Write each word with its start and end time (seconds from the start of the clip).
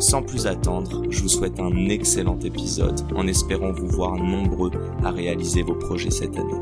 Sans 0.00 0.22
plus 0.22 0.46
attendre, 0.46 1.04
je 1.10 1.20
vous 1.20 1.28
souhaite 1.28 1.60
un 1.60 1.90
excellent 1.90 2.38
épisode 2.40 3.02
en 3.14 3.26
espérant 3.26 3.70
vous 3.70 3.86
voir 3.86 4.14
nombreux 4.14 4.70
à 5.04 5.10
réaliser 5.10 5.62
vos 5.62 5.74
projets 5.74 6.10
cette 6.10 6.38
année. 6.38 6.60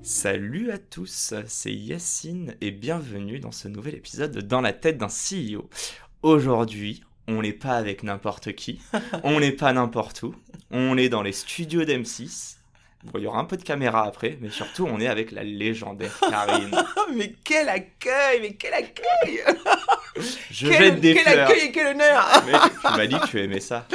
Salut 0.00 0.70
à 0.70 0.78
tous, 0.78 1.34
c'est 1.46 1.74
Yacine 1.74 2.54
et 2.62 2.70
bienvenue 2.70 3.40
dans 3.40 3.52
ce 3.52 3.68
nouvel 3.68 3.94
épisode 3.94 4.32
de 4.32 4.40
Dans 4.40 4.62
la 4.62 4.72
tête 4.72 4.96
d'un 4.96 5.08
CEO. 5.08 5.68
Aujourd'hui, 6.22 7.04
on 7.26 7.42
n'est 7.42 7.52
pas 7.52 7.76
avec 7.76 8.02
n'importe 8.02 8.54
qui, 8.54 8.80
on 9.22 9.38
n'est 9.38 9.52
pas 9.52 9.74
n'importe 9.74 10.22
où, 10.22 10.34
on 10.70 10.96
est 10.96 11.10
dans 11.10 11.22
les 11.22 11.32
studios 11.32 11.84
d'M6 11.84 12.57
Bon, 13.04 13.12
il 13.18 13.22
y 13.22 13.26
aura 13.28 13.38
un 13.38 13.44
peu 13.44 13.56
de 13.56 13.62
caméra 13.62 14.04
après, 14.04 14.38
mais 14.40 14.50
surtout, 14.50 14.84
on 14.90 14.98
est 14.98 15.06
avec 15.06 15.30
la 15.30 15.44
légendaire 15.44 16.18
Karine. 16.18 16.70
mais 17.14 17.32
quel 17.44 17.68
accueil, 17.68 18.40
mais 18.40 18.54
quel 18.54 18.74
accueil 18.74 19.40
Je 20.50 20.66
jette 20.66 21.00
des 21.00 21.14
quel 21.14 21.38
accueil 21.38 21.66
et 21.66 21.70
quel 21.70 21.94
honneur 21.94 22.26
mais 22.46 22.58
tu 22.58 22.96
m'as 22.96 23.06
dit 23.06 23.20
que 23.20 23.26
tu 23.28 23.40
aimais 23.40 23.60
ça. 23.60 23.86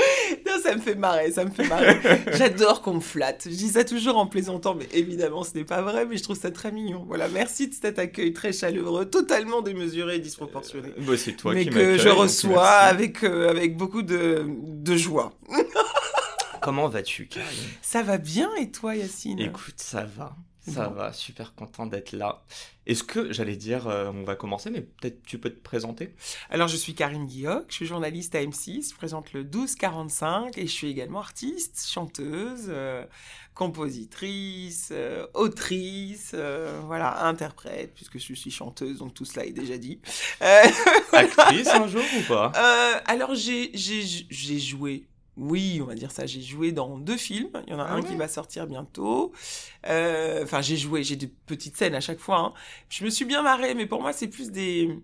Non, 0.46 0.54
ça 0.64 0.74
me 0.74 0.80
fait 0.80 0.96
marrer, 0.96 1.32
ça 1.32 1.44
me 1.44 1.52
fait 1.52 1.68
marrer. 1.68 2.00
J'adore 2.32 2.82
qu'on 2.82 2.94
me 2.94 3.00
flatte. 3.02 3.44
Je 3.46 3.56
dis 3.56 3.70
ça 3.70 3.84
toujours 3.84 4.18
en 4.18 4.26
plaisantant, 4.26 4.74
mais 4.74 4.88
évidemment, 4.94 5.44
ce 5.44 5.54
n'est 5.54 5.66
pas 5.66 5.82
vrai, 5.82 6.06
mais 6.06 6.16
je 6.16 6.24
trouve 6.24 6.40
ça 6.40 6.52
très 6.52 6.72
mignon. 6.72 7.04
Voilà, 7.06 7.28
merci 7.28 7.68
de 7.68 7.74
cet 7.74 8.00
accueil 8.00 8.32
très 8.32 8.54
chaleureux, 8.54 9.06
totalement 9.06 9.62
démesuré 9.62 10.16
et 10.16 10.20
disproportionné. 10.20 10.90
Euh, 10.98 11.02
bah, 11.06 11.14
c'est 11.18 11.34
toi 11.34 11.54
mais 11.54 11.66
qui 11.66 11.72
que 11.72 11.98
je 11.98 12.10
reçois 12.10 12.68
avec, 12.70 13.26
euh, 13.26 13.50
avec 13.50 13.76
beaucoup 13.76 14.02
de, 14.02 14.46
de 14.48 14.96
joie. 14.96 15.34
Comment 16.64 16.88
vas-tu, 16.88 17.28
Karine? 17.28 17.70
Ça 17.82 18.04
va 18.04 18.18
bien 18.18 18.50
et 18.56 18.72
toi, 18.72 18.96
Yacine? 18.96 19.40
Écoute, 19.40 19.76
ça 19.78 20.06
va. 20.06 20.36
Ça 20.66 20.88
va, 20.88 21.12
super 21.12 21.56
content 21.56 21.86
d'être 21.86 22.14
là. 22.14 22.46
Est-ce 22.86 23.04
que, 23.04 23.34
j'allais 23.34 23.58
dire, 23.58 23.90
euh, 23.90 24.10
on 24.14 24.24
va 24.24 24.38
commencer, 24.38 24.70
mais 24.70 24.80
peut-être 24.80 25.22
tu 25.24 25.38
peux 25.38 25.50
te 25.50 25.62
présenter? 25.62 26.16
Alors, 26.50 26.70
je 26.70 26.78
suis 26.78 26.96
Karine 26.96 27.26
Guilloc, 27.26 27.66
je 27.68 27.74
suis 27.74 27.86
journaliste 27.86 28.34
à 28.36 28.42
M6, 28.42 28.92
je 28.92 28.96
présente 28.96 29.34
le 29.34 29.42
1245 29.42 30.58
et 30.58 30.66
je 30.66 30.72
suis 30.72 30.88
également 30.88 31.20
artiste, 31.20 31.86
chanteuse, 31.86 32.68
euh, 32.70 33.04
compositrice, 33.56 34.92
euh, 34.94 35.28
autrice, 35.34 36.34
voilà, 36.86 37.26
interprète, 37.26 37.94
puisque 37.94 38.20
je 38.20 38.34
suis 38.34 38.52
chanteuse, 38.52 39.00
donc 39.00 39.14
tout 39.14 39.26
cela 39.26 39.46
est 39.46 39.52
déjà 39.52 39.78
dit. 39.78 40.00
Actrice 41.12 41.68
un 41.68 41.88
jour 41.88 42.04
ou 42.18 42.22
pas? 42.26 42.54
Alors, 43.06 43.36
j'ai 43.36 44.60
joué 44.60 45.08
oui, 45.38 45.80
on 45.82 45.86
va 45.86 45.96
dire 45.96 46.12
ça. 46.12 46.26
J'ai 46.26 46.42
joué 46.42 46.72
dans 46.72 46.98
deux 46.98 47.18
films. 47.18 47.50
Il 47.68 47.74
y 47.74 47.76
en 47.76 47.80
a 47.80 47.86
ah 47.86 47.94
un 47.96 48.02
qui 48.02 48.16
va 48.16 48.28
sortir 48.28 48.68
bientôt. 48.68 49.32
Euh, 49.88 50.44
enfin, 50.44 50.62
j'ai 50.62 50.78
joué, 50.78 51.04
j'ai 51.04 51.16
des 51.16 51.32
petites 51.46 51.76
scènes 51.76 51.96
à 51.96 52.02
chaque 52.02 52.20
fois. 52.20 52.40
Hein. 52.40 52.54
Je 52.90 53.04
me 53.04 53.10
suis 53.10 53.26
bien 53.26 53.42
marrée, 53.42 53.74
mais 53.74 53.86
pour 53.86 54.02
moi, 54.02 54.14
c'est 54.14 54.28
plus 54.28 54.52
des, 54.52 54.96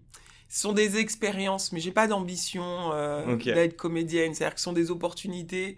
ce 0.47 0.61
sont 0.61 0.73
des 0.73 0.97
expériences. 0.97 1.71
Mais 1.71 1.79
j'ai 1.79 1.91
pas 1.91 2.07
d'ambition 2.07 2.91
euh, 2.93 3.35
d'être 3.37 3.75
comédienne. 3.75 4.33
C'est-à-dire 4.35 4.55
que 4.55 4.61
ce 4.61 4.65
sont 4.65 4.73
des 4.73 4.91
opportunités 4.91 5.77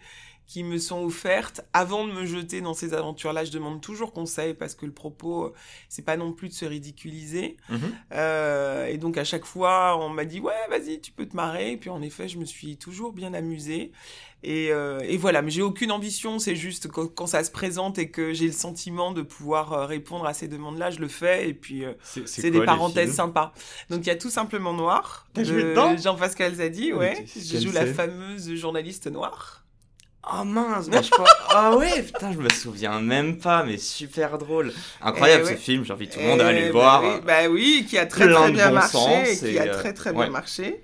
qui 0.51 0.65
me 0.65 0.79
sont 0.79 1.01
offertes 1.05 1.61
avant 1.71 2.05
de 2.05 2.11
me 2.11 2.25
jeter 2.25 2.59
dans 2.59 2.73
ces 2.73 2.93
aventures-là. 2.93 3.45
Je 3.45 3.51
demande 3.51 3.79
toujours 3.79 4.11
conseil 4.11 4.53
parce 4.53 4.75
que 4.75 4.85
le 4.85 4.91
propos, 4.91 5.53
c'est 5.87 6.01
pas 6.01 6.17
non 6.17 6.33
plus 6.33 6.49
de 6.49 6.53
se 6.53 6.65
ridiculiser. 6.65 7.55
Mhm. 7.69 7.79
Euh, 8.11 8.85
et 8.87 8.97
donc 8.97 9.17
à 9.17 9.23
chaque 9.23 9.45
fois, 9.45 9.97
on 9.97 10.09
m'a 10.09 10.25
dit 10.25 10.41
ouais, 10.41 10.67
vas-y, 10.69 10.99
tu 10.99 11.13
peux 11.13 11.25
te 11.25 11.37
marrer. 11.37 11.71
Et 11.71 11.77
puis 11.77 11.89
en 11.89 12.01
effet, 12.01 12.27
je 12.27 12.37
me 12.37 12.43
suis 12.43 12.75
toujours 12.75 13.13
bien 13.13 13.33
amusée. 13.33 13.93
Et, 14.43 14.71
euh, 14.71 14.99
et 15.03 15.17
voilà, 15.17 15.41
mais 15.41 15.51
j'ai 15.51 15.61
aucune 15.61 15.91
ambition. 15.91 16.39
C'est 16.39 16.55
juste 16.55 16.87
quand, 16.87 17.07
quand, 17.07 17.27
ça 17.27 17.43
se 17.43 17.51
présente 17.51 17.99
et 17.99 18.09
que 18.09 18.33
j'ai 18.33 18.47
le 18.47 18.53
sentiment 18.53 19.11
de 19.11 19.21
pouvoir 19.21 19.73
euh, 19.73 19.85
répondre 19.85 20.25
à 20.25 20.33
ces 20.33 20.47
demandes-là, 20.47 20.91
je 20.91 20.99
le 20.99 21.07
fais. 21.07 21.49
Et 21.49 21.53
puis 21.53 21.83
c'est 22.03 22.51
des 22.51 22.63
parenthèses 22.63 23.13
sympas. 23.13 23.53
Donc 23.89 24.01
il 24.01 24.07
y 24.07 24.11
a 24.11 24.15
tout 24.15 24.31
simplement 24.31 24.73
Noir 24.73 25.27
de 25.35 25.43
Jean-Pascal 25.97 26.55
Zadi. 26.55 26.93
Ouais, 26.93 27.25
je 27.35 27.59
joue 27.59 27.71
la 27.71 27.85
fameuse 27.85 28.55
journaliste 28.55 29.07
noire. 29.07 29.61
Oh 30.23 30.43
mince, 30.43 30.87
mais 30.87 31.01
je 31.01 31.09
Ah 31.49 31.75
ouais, 31.75 32.03
putain, 32.03 32.31
je 32.31 32.37
me 32.37 32.49
souviens 32.49 32.99
même 32.99 33.39
pas, 33.39 33.63
mais 33.63 33.77
super 33.77 34.37
drôle. 34.37 34.71
Incroyable 35.01 35.45
eh 35.47 35.53
ce 35.53 35.55
film, 35.55 35.83
j'invite 35.83 36.11
tout 36.11 36.19
le 36.19 36.25
monde 36.25 36.41
à 36.41 36.47
aller 36.47 36.67
le 36.67 36.73
bah 36.73 36.79
voir. 36.79 37.03
Oui, 37.03 37.21
bah 37.25 37.49
oui, 37.49 37.85
qui 37.89 37.97
a 37.97 38.05
très 38.05 38.31
très 38.31 38.51
bien 38.51 38.71
marché, 38.71 39.37
qui 39.39 39.57
a 39.57 39.67
très 39.67 39.93
très 39.93 40.13
bien 40.13 40.29
marché. 40.29 40.83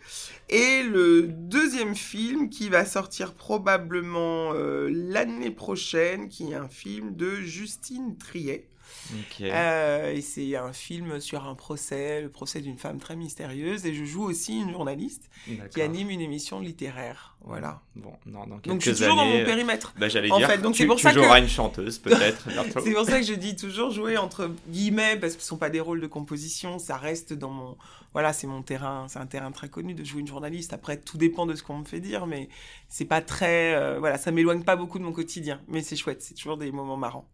Et 0.49 0.81
le 0.83 1.23
deuxième 1.23 1.95
film 1.95 2.49
qui 2.49 2.69
va 2.69 2.85
sortir 2.85 3.33
probablement 3.33 4.53
euh, 4.53 4.89
l'année 4.89 5.51
prochaine, 5.51 6.29
qui 6.29 6.51
est 6.51 6.55
un 6.55 6.69
film 6.69 7.15
de 7.15 7.35
Justine 7.41 8.17
Triet. 8.17 8.69
Euh, 9.41 10.13
et 10.13 10.21
c'est 10.21 10.55
un 10.55 10.73
film 10.73 11.19
sur 11.19 11.45
un 11.45 11.55
procès, 11.55 12.21
le 12.21 12.29
procès 12.29 12.61
d'une 12.61 12.77
femme 12.77 12.99
très 12.99 13.15
mystérieuse. 13.15 13.85
Et 13.85 13.93
je 13.93 14.05
joue 14.05 14.23
aussi 14.23 14.59
une 14.59 14.71
journaliste 14.71 15.29
qui 15.71 15.81
anime 15.81 16.09
une 16.09 16.21
émission 16.21 16.59
littéraire. 16.59 17.35
Voilà. 17.41 17.81
Bon, 17.95 18.13
non, 18.25 18.45
donc 18.47 18.81
je 18.81 18.91
suis 18.91 18.99
toujours 18.99 19.15
dans 19.15 19.25
mon 19.25 19.45
périmètre. 19.45 19.93
Bah, 19.97 20.09
J'allais 20.09 20.29
dire, 20.29 20.47
fait, 20.47 20.57
donc 20.57 20.75
tu, 20.75 20.85
pour 20.85 20.99
ça 20.99 21.13
joueras 21.13 21.39
une 21.39 21.47
chanteuse 21.47 21.97
peut-être 21.99 22.47
c'est 22.83 22.93
pour 22.93 23.05
ça 23.05 23.19
que 23.19 23.25
je 23.25 23.33
dis 23.33 23.55
toujours 23.55 23.91
jouer 23.91 24.17
entre 24.17 24.51
guillemets 24.67 25.15
parce 25.15 25.35
que 25.35 25.41
ce 25.41 25.47
sont 25.47 25.57
pas 25.57 25.69
des 25.69 25.79
rôles 25.79 26.01
de 26.01 26.07
composition. 26.07 26.79
Ça 26.79 26.97
reste 26.97 27.33
dans 27.33 27.49
mon, 27.49 27.77
voilà, 28.13 28.33
c'est 28.33 28.47
mon 28.47 28.63
terrain, 28.63 29.05
c'est 29.07 29.19
un 29.19 29.25
terrain 29.27 29.51
très 29.51 29.69
connu 29.69 29.93
de 29.93 30.03
jouer 30.03 30.21
une 30.21 30.27
journaliste. 30.27 30.73
Après, 30.73 30.97
tout 30.97 31.17
dépend 31.17 31.45
de 31.45 31.55
ce 31.55 31.63
qu'on 31.63 31.77
me 31.77 31.85
fait 31.85 31.99
dire, 31.99 32.25
mais 32.25 32.49
c'est 32.89 33.05
pas 33.05 33.21
très, 33.21 33.75
euh, 33.75 33.99
voilà, 33.99 34.17
ça 34.17 34.31
m'éloigne 34.31 34.63
pas 34.63 34.75
beaucoup 34.75 34.97
de 34.99 35.03
mon 35.03 35.13
quotidien. 35.13 35.61
Mais 35.67 35.81
c'est 35.81 35.95
chouette, 35.95 36.21
c'est 36.21 36.33
toujours 36.33 36.57
des 36.57 36.71
moments 36.71 36.97
marrants. 36.97 37.27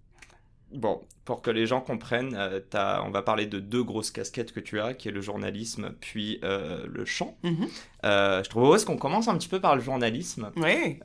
Bon, 0.74 1.02
pour 1.26 1.42
que 1.42 1.52
les 1.52 1.66
gens 1.66 1.82
comprennent, 1.82 2.36
euh, 2.36 2.60
on 3.06 3.10
va 3.12 3.22
parler 3.22 3.46
de 3.46 3.60
deux 3.60 3.84
grosses 3.84 4.12
casquettes 4.12 4.52
que 4.52 4.60
tu 4.60 4.80
as, 4.80 4.94
qui 4.94 5.08
est 5.08 5.12
le 5.12 5.22
journalisme 5.22 5.94
puis 6.00 6.40
euh, 6.44 6.86
le 6.92 7.06
chant. 7.06 7.38
Mhm. 7.44 7.68
Euh, 8.06 8.44
je 8.44 8.50
trouve 8.50 8.84
qu'on 8.86 8.98
commence 8.98 9.28
un 9.28 9.38
petit 9.38 9.50
peu 9.50 9.60
par 9.60 9.76
le 9.76 9.82
journalisme. 9.82 10.52
Oui. 10.58 11.00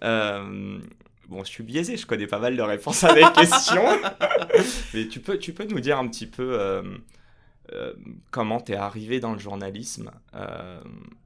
bon, 1.29 1.45
je 1.45 1.49
suis 1.49 1.63
biaisé, 1.63 1.97
je 1.97 2.07
connais 2.07 2.27
pas 2.27 2.39
mal 2.39 2.57
de 2.57 2.63
réponses 2.63 3.05
à 3.05 3.15
des 3.15 3.25
questions. 3.35 3.85
Mais 4.95 5.07
tu 5.09 5.21
peux, 5.21 5.39
tu 5.39 5.53
peux 5.53 5.65
nous 5.65 5.81
dire 5.81 5.99
un 5.99 6.09
petit 6.09 6.27
peu 6.27 6.83
euh, 7.73 7.93
comment 8.31 8.61
t'es 8.61 8.75
arrivé 8.75 9.21
dans 9.21 9.33
le 9.33 9.39
journalisme 9.39 10.11
euh, 10.35 10.81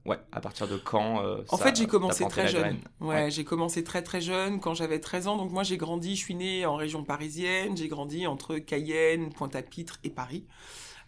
Ouais, 0.04 0.19
à 0.32 0.41
partir 0.41 0.66
de 0.66 0.76
quand 0.76 1.25
euh, 1.25 1.42
En 1.48 1.56
fait, 1.56 1.76
j'ai 1.76 1.86
commencé 1.86 2.26
très 2.26 2.48
jeune. 2.48 2.78
Ouais, 3.00 3.30
j'ai 3.30 3.44
commencé 3.44 3.84
très 3.84 4.03
très 4.03 4.20
jeune 4.20 4.58
quand 4.58 4.75
j'avais 4.75 4.98
13 4.98 5.28
ans. 5.28 5.36
Donc 5.36 5.52
moi, 5.52 5.62
j'ai 5.62 5.76
grandi, 5.76 6.16
je 6.16 6.20
suis 6.20 6.34
né 6.34 6.66
en 6.66 6.75
région 6.75 7.04
parisienne. 7.04 7.76
J'ai 7.76 7.88
grandi 7.88 8.26
entre 8.26 8.58
Cayenne, 8.58 9.32
Pointe-à-Pitre 9.32 9.98
et 10.02 10.10
Paris. 10.10 10.44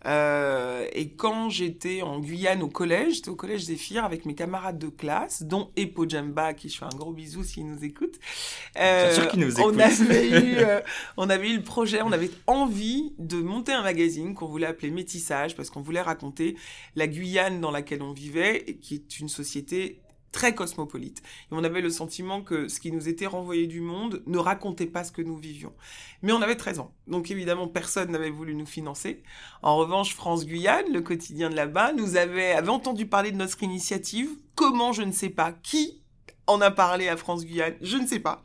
Euh, 0.06 0.86
et 0.92 1.10
quand 1.10 1.48
j'étais 1.48 2.02
en 2.02 2.20
Guyane 2.20 2.62
au 2.62 2.68
collège, 2.68 3.14
j'étais 3.14 3.30
au 3.30 3.36
collège 3.36 3.62
Zéphyr 3.62 4.04
avec 4.04 4.26
mes 4.26 4.34
camarades 4.34 4.78
de 4.78 4.88
classe, 4.88 5.42
dont 5.42 5.70
Epo 5.76 6.08
Jamba, 6.08 6.54
qui 6.54 6.68
je 6.68 6.78
fais 6.78 6.84
un 6.84 6.96
gros 6.96 7.12
bisou 7.12 7.42
s'il 7.42 7.66
nous 7.66 7.84
écoute. 7.84 8.18
Euh, 8.78 9.14
sûr 9.14 9.28
qu'il 9.28 9.40
nous 9.40 9.58
écoute. 9.58 9.74
On 9.74 9.78
avait, 9.78 10.28
eu, 10.28 10.56
euh, 10.58 10.80
on 11.16 11.30
avait 11.30 11.50
eu 11.50 11.56
le 11.56 11.62
projet, 11.62 12.02
on 12.02 12.12
avait 12.12 12.30
envie 12.46 13.14
de 13.18 13.36
monter 13.36 13.72
un 13.72 13.82
magazine 13.82 14.34
qu'on 14.34 14.46
voulait 14.46 14.66
appeler 14.66 14.90
Métissage, 14.90 15.56
parce 15.56 15.70
qu'on 15.70 15.82
voulait 15.82 16.02
raconter 16.02 16.56
la 16.96 17.06
Guyane 17.06 17.60
dans 17.60 17.70
laquelle 17.70 18.02
on 18.02 18.12
vivait, 18.12 18.78
qui 18.80 18.94
est 18.94 19.18
une 19.18 19.28
société 19.28 20.00
très 20.34 20.54
cosmopolite. 20.54 21.22
Et 21.50 21.52
on 21.54 21.62
avait 21.62 21.80
le 21.80 21.88
sentiment 21.88 22.42
que 22.42 22.66
ce 22.68 22.80
qui 22.80 22.90
nous 22.90 23.08
était 23.08 23.26
renvoyé 23.26 23.66
du 23.68 23.80
monde 23.80 24.22
ne 24.26 24.36
racontait 24.36 24.86
pas 24.86 25.04
ce 25.04 25.12
que 25.12 25.22
nous 25.22 25.36
vivions. 25.36 25.72
Mais 26.22 26.32
on 26.32 26.42
avait 26.42 26.56
13 26.56 26.80
ans. 26.80 26.92
Donc 27.06 27.30
évidemment, 27.30 27.68
personne 27.68 28.10
n'avait 28.10 28.30
voulu 28.30 28.54
nous 28.54 28.66
financer. 28.66 29.22
En 29.62 29.76
revanche, 29.76 30.14
France 30.14 30.44
Guyane, 30.44 30.92
le 30.92 31.00
quotidien 31.00 31.50
de 31.50 31.54
là-bas, 31.54 31.92
nous 31.92 32.16
avait, 32.16 32.52
avait 32.52 32.68
entendu 32.68 33.06
parler 33.06 33.30
de 33.30 33.36
notre 33.36 33.62
initiative. 33.62 34.28
Comment, 34.56 34.92
je 34.92 35.02
ne 35.02 35.12
sais 35.12 35.30
pas. 35.30 35.52
Qui 35.52 36.03
en 36.46 36.60
a 36.60 36.70
parlé 36.70 37.08
à 37.08 37.16
France 37.16 37.44
Guyane 37.44 37.74
Je 37.80 37.96
ne 37.96 38.06
sais 38.06 38.20
pas. 38.20 38.42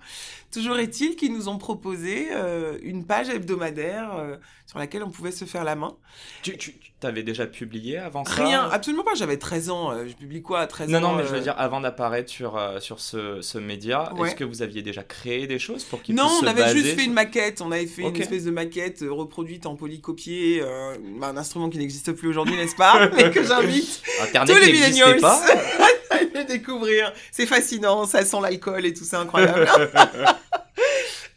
Toujours 0.51 0.79
est-il 0.79 1.15
qu'ils 1.15 1.31
nous 1.31 1.47
ont 1.47 1.59
proposé 1.59 2.29
euh, 2.31 2.79
une 2.81 3.05
page 3.05 3.29
hebdomadaire 3.29 4.15
euh, 4.15 4.35
sur 4.65 4.79
laquelle 4.79 5.03
on 5.03 5.11
pouvait 5.11 5.31
se 5.31 5.45
faire 5.45 5.63
la 5.63 5.75
main. 5.75 5.95
Tu, 6.41 6.57
tu 6.57 6.73
avais 7.03 7.21
déjà 7.21 7.45
publié 7.45 7.99
avant 7.99 8.25
ça 8.25 8.43
Rien, 8.43 8.67
absolument 8.67 9.03
pas. 9.03 9.13
J'avais 9.13 9.37
13 9.37 9.69
ans. 9.69 9.91
Euh, 9.91 10.07
je 10.07 10.13
publie 10.13 10.41
quoi 10.41 10.61
à 10.61 10.67
13 10.67 10.89
non, 10.89 10.97
ans 10.97 11.01
Non, 11.01 11.15
mais 11.15 11.23
je 11.23 11.35
veux 11.35 11.41
dire, 11.41 11.53
avant 11.55 11.81
d'apparaître 11.81 12.31
sur, 12.31 12.59
sur 12.79 12.99
ce, 12.99 13.41
ce 13.41 13.59
média, 13.59 14.11
est-ce 14.23 14.35
que 14.35 14.43
vous 14.43 14.63
aviez 14.63 14.81
déjà 14.81 15.03
créé 15.03 15.45
des 15.45 15.59
choses 15.59 15.83
pour 15.83 16.01
qu'il 16.01 16.15
Non, 16.15 16.27
on 16.41 16.47
avait 16.47 16.75
juste 16.75 16.95
fait 16.95 17.05
une 17.05 17.13
maquette. 17.13 17.61
On 17.61 17.71
avait 17.71 17.85
fait 17.85 18.01
une 18.01 18.15
espèce 18.15 18.45
de 18.45 18.51
maquette 18.51 19.05
reproduite 19.07 19.67
en 19.67 19.75
polycopier. 19.75 20.63
un 20.63 21.37
instrument 21.37 21.69
qui 21.69 21.77
n'existe 21.77 22.11
plus 22.13 22.27
aujourd'hui, 22.27 22.55
n'est-ce 22.55 22.75
pas 22.75 23.07
Mais 23.15 23.29
que 23.29 23.43
j'invite 23.43 24.01
Internet 24.19 24.63
n'existait 24.63 25.19
pas 25.19 25.41
le 26.39 26.45
découvrir. 26.45 27.13
C'est 27.31 27.45
fascinant, 27.45 28.05
ça 28.05 28.25
sent 28.25 28.37
l'alcool 28.41 28.85
et 28.85 28.93
tout, 28.93 29.03
c'est 29.03 29.17
incroyable. 29.17 29.67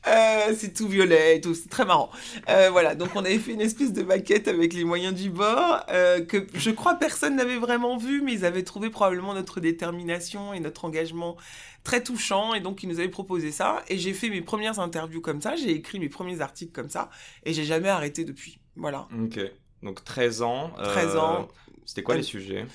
Euh, 0.09 0.53
c'est 0.57 0.75
tout 0.75 0.89
violet 0.89 1.37
et 1.37 1.41
tout, 1.41 1.55
c'est 1.55 1.69
très 1.69 1.85
marrant. 1.85 2.11
Euh, 2.49 2.71
voilà, 2.71 2.97
donc 2.97 3.11
on 3.15 3.25
avait 3.25 3.39
fait 3.39 3.53
une 3.53 3.61
espèce 3.61 3.93
de 3.93 4.03
maquette 4.03 4.49
avec 4.49 4.75
les 4.75 4.85
moyens 4.85 5.15
du 5.15 5.31
bord 5.31 5.87
euh, 5.91 6.25
que 6.25 6.45
je 6.55 6.71
crois 6.73 6.95
personne 6.97 7.37
n'avait 7.37 7.59
vraiment 7.59 7.97
vu, 7.97 8.21
mais 8.21 8.33
ils 8.33 8.45
avaient 8.45 8.65
trouvé 8.65 8.91
probablement 8.91 9.33
notre 9.33 9.61
détermination 9.61 10.53
et 10.55 10.61
notre 10.61 10.85
engagement 10.85 11.37
très 11.85 12.03
touchant 12.03 12.53
et 12.55 12.61
donc 12.61 12.83
ils 12.83 12.89
nous 12.89 12.99
avaient 12.99 13.09
proposé 13.09 13.53
ça 13.53 13.83
et 13.89 13.97
j'ai 13.97 14.13
fait 14.13 14.29
mes 14.29 14.43
premières 14.43 14.81
interviews 14.81 15.21
comme 15.21 15.41
ça, 15.41 15.55
j'ai 15.55 15.71
écrit 15.71 16.01
mes 16.01 16.09
premiers 16.09 16.41
articles 16.41 16.73
comme 16.73 16.91
ça 16.91 17.09
et 17.45 17.53
j'ai 17.53 17.65
jamais 17.65 17.89
arrêté 17.89 18.25
depuis. 18.25 18.59
Voilà. 18.75 19.07
Ok. 19.23 19.39
Donc 19.83 20.05
13 20.05 20.43
ans. 20.43 20.73
13 20.83 21.17
ans. 21.17 21.49
C'était 21.85 22.03
quoi 22.03 22.17
les 22.17 22.23
sujets? 22.23 22.67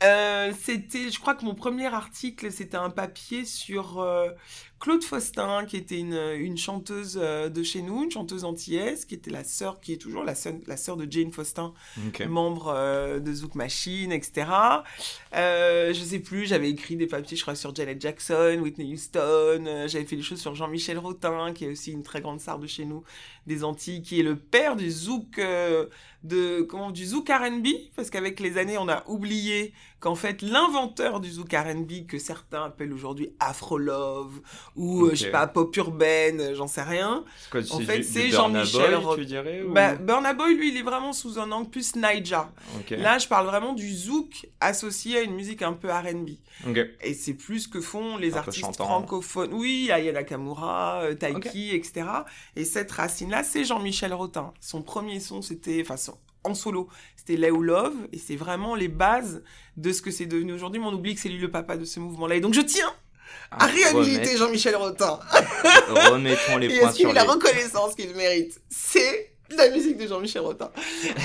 C'était, 0.00 1.10
je 1.10 1.18
crois 1.18 1.34
que 1.34 1.44
mon 1.44 1.54
premier 1.54 1.86
article, 1.86 2.50
c'était 2.52 2.76
un 2.76 2.90
papier 2.90 3.44
sur 3.44 4.04
Claude 4.80 5.02
Faustin, 5.02 5.64
qui 5.66 5.76
était 5.76 5.98
une, 5.98 6.14
une, 6.14 6.56
chanteuse 6.56 7.18
euh, 7.20 7.48
de 7.48 7.62
chez 7.62 7.82
nous, 7.82 8.04
une 8.04 8.10
chanteuse 8.10 8.44
antillaise, 8.44 9.04
qui 9.04 9.14
était 9.14 9.30
la 9.30 9.42
sœur, 9.42 9.80
qui 9.80 9.92
est 9.92 9.96
toujours 9.96 10.22
la 10.22 10.34
sœur, 10.34 10.54
la 10.66 10.76
sœur 10.76 10.96
de 10.96 11.10
Jane 11.10 11.32
Faustin, 11.32 11.74
membre 12.28 12.68
euh, 12.68 13.18
de 13.18 13.32
Zouk 13.32 13.54
Machine, 13.54 14.12
etc. 14.12 14.48
Euh, 15.34 15.92
je 15.92 16.02
sais 16.02 16.20
plus, 16.20 16.46
j'avais 16.46 16.70
écrit 16.70 16.96
des 16.96 17.06
papiers, 17.06 17.36
je 17.36 17.42
crois, 17.42 17.54
sur 17.54 17.74
Janet 17.74 18.00
Jackson, 18.00 18.58
Whitney 18.62 18.92
Houston, 18.92 19.64
euh, 19.66 19.88
j'avais 19.88 20.04
fait 20.04 20.16
des 20.16 20.22
choses 20.22 20.40
sur 20.40 20.54
Jean-Michel 20.54 20.98
Rotin, 20.98 21.52
qui 21.52 21.64
est 21.64 21.70
aussi 21.70 21.92
une 21.92 22.02
très 22.02 22.20
grande 22.20 22.40
star 22.40 22.58
de 22.58 22.66
chez 22.66 22.84
nous, 22.84 23.02
des 23.46 23.64
Antilles, 23.64 24.02
qui 24.02 24.20
est 24.20 24.24
le 24.24 24.36
père 24.36 24.76
du 24.76 24.90
Zouk, 24.90 25.40
de, 26.24 26.62
comment, 26.62 26.90
du 26.90 27.06
Zouk 27.06 27.28
R&B, 27.28 27.68
parce 27.96 28.10
qu'avec 28.10 28.40
les 28.40 28.58
années, 28.58 28.78
on 28.78 28.88
a 28.88 29.04
oublié 29.08 29.72
qu'en 30.00 30.14
fait, 30.14 30.42
l'inventeur 30.42 31.20
du 31.20 31.30
Zouk 31.30 31.52
R&B, 31.52 32.06
que 32.06 32.18
certains 32.18 32.64
appellent 32.64 32.92
aujourd'hui 32.92 33.30
Afro 33.40 33.78
Love, 33.78 34.40
ou 34.78 35.06
euh, 35.06 35.10
je 35.10 35.16
sais 35.16 35.30
pas 35.30 35.46
pop 35.48 35.76
urbaine, 35.76 36.40
euh, 36.40 36.54
j'en 36.54 36.68
sais 36.68 36.82
rien. 36.82 37.24
en 37.52 37.80
fait, 37.80 38.02
c'est 38.04 38.30
Jean-Michel. 38.30 38.98
Tu 39.16 39.26
dirais 39.26 39.62
ou... 39.62 39.72
bah, 39.72 39.96
Burna 39.96 40.34
Boy, 40.34 40.54
lui, 40.54 40.70
il 40.70 40.76
est 40.76 40.82
vraiment 40.82 41.12
sous 41.12 41.38
un 41.38 41.50
angle 41.50 41.68
plus 41.68 41.96
Naija. 41.96 42.50
Là, 42.90 43.18
je 43.18 43.26
parle 43.26 43.46
vraiment 43.46 43.72
du 43.72 43.92
zouk 43.92 44.48
associé 44.60 45.18
à 45.18 45.22
une 45.22 45.34
musique 45.34 45.62
un 45.62 45.72
peu 45.72 45.90
R&B. 45.90 46.30
Et 47.02 47.14
c'est 47.14 47.34
plus 47.34 47.66
que 47.66 47.80
font 47.80 48.16
les 48.16 48.36
artistes 48.36 48.76
francophones. 48.76 49.52
Oui, 49.52 49.88
il 49.90 50.04
y 50.04 50.08
a 50.08 50.12
Nakamura, 50.12 51.02
euh, 51.02 51.14
Taiki, 51.14 51.74
etc. 51.74 52.06
Et 52.54 52.64
cette 52.64 52.92
racine-là, 52.92 53.42
c'est 53.42 53.64
Jean-Michel 53.64 54.14
Rotin. 54.14 54.52
Son 54.60 54.82
premier 54.82 55.18
son, 55.18 55.42
c'était, 55.42 55.82
enfin, 55.82 55.96
en 56.44 56.54
solo, 56.54 56.88
c'était 57.16 57.36
Léo 57.36 57.60
Love, 57.60 57.96
et 58.12 58.18
c'est 58.18 58.36
vraiment 58.36 58.76
les 58.76 58.88
bases 58.88 59.42
de 59.76 59.92
ce 59.92 60.02
que 60.02 60.12
c'est 60.12 60.26
devenu 60.26 60.52
aujourd'hui. 60.52 60.80
Mais 60.80 60.86
on 60.86 60.92
oublie 60.92 61.16
que 61.16 61.20
c'est 61.20 61.28
lui 61.28 61.38
le 61.38 61.50
papa 61.50 61.76
de 61.76 61.84
ce 61.84 61.98
mouvement-là. 61.98 62.36
Et 62.36 62.40
donc 62.40 62.54
je 62.54 62.60
tiens 62.60 62.92
à 63.50 63.66
réhabiliter 63.66 64.36
Jean-Michel 64.36 64.76
Rotin. 64.76 65.18
Remettons 65.88 66.58
les 66.58 66.68
points 66.80 66.92
sur 66.92 67.08
les... 67.08 67.14
la 67.14 67.24
reconnaissance 67.24 67.94
qu'il 67.94 68.14
mérite? 68.14 68.60
C'est 68.68 69.27
la 69.56 69.70
musique 69.70 69.96
de 69.96 70.06
Jean-Michel 70.06 70.42
Rotin. 70.42 70.70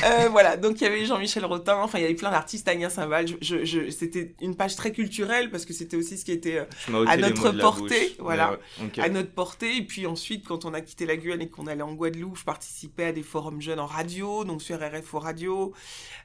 Euh, 0.06 0.30
voilà, 0.30 0.56
donc 0.56 0.80
il 0.80 0.86
y 0.86 0.88
avait 0.88 1.06
Jean-Michel 1.06 1.44
Rotin, 1.44 1.78
enfin 1.78 2.00
il 2.00 2.04
y 2.04 2.06
avait 2.06 2.14
plein 2.14 2.32
d'artistes, 2.32 2.68
Agnès 2.68 2.94
Saint-Val. 2.94 3.28
Je, 3.42 3.66
je, 3.66 3.90
c'était 3.90 4.34
une 4.42 4.56
page 4.56 4.76
très 4.76 4.92
culturelle 4.94 5.52
parce 5.52 5.66
que 5.66 5.74
c'était 5.74 5.98
aussi 5.98 6.18
ce 6.18 6.24
qui 6.24 6.32
était 6.32 6.60
euh, 6.60 7.06
à 7.06 7.18
notre 7.18 7.52
portée, 7.52 8.16
voilà, 8.20 8.58
à 8.98 9.10
notre 9.10 9.32
portée. 9.32 9.78
Et 9.78 9.82
puis 9.82 10.08
ensuite, 10.08 10.48
quand 10.48 10.64
on 10.64 10.74
a 10.74 10.80
quitté 10.80 11.06
la 11.06 11.18
Guyane 11.18 11.42
et 11.42 11.50
qu'on 11.50 11.68
allait 11.68 11.84
en 11.84 11.94
Guadeloupe, 11.94 12.38
je 12.38 12.46
participais 12.46 13.06
à 13.06 13.12
des 13.12 13.24
forums 13.24 13.62
jeunes 13.62 13.80
en 13.80 13.88
radio, 13.88 14.46
donc 14.46 14.62
sur 14.62 14.78
RFO 14.78 15.20
Radio. 15.20 15.74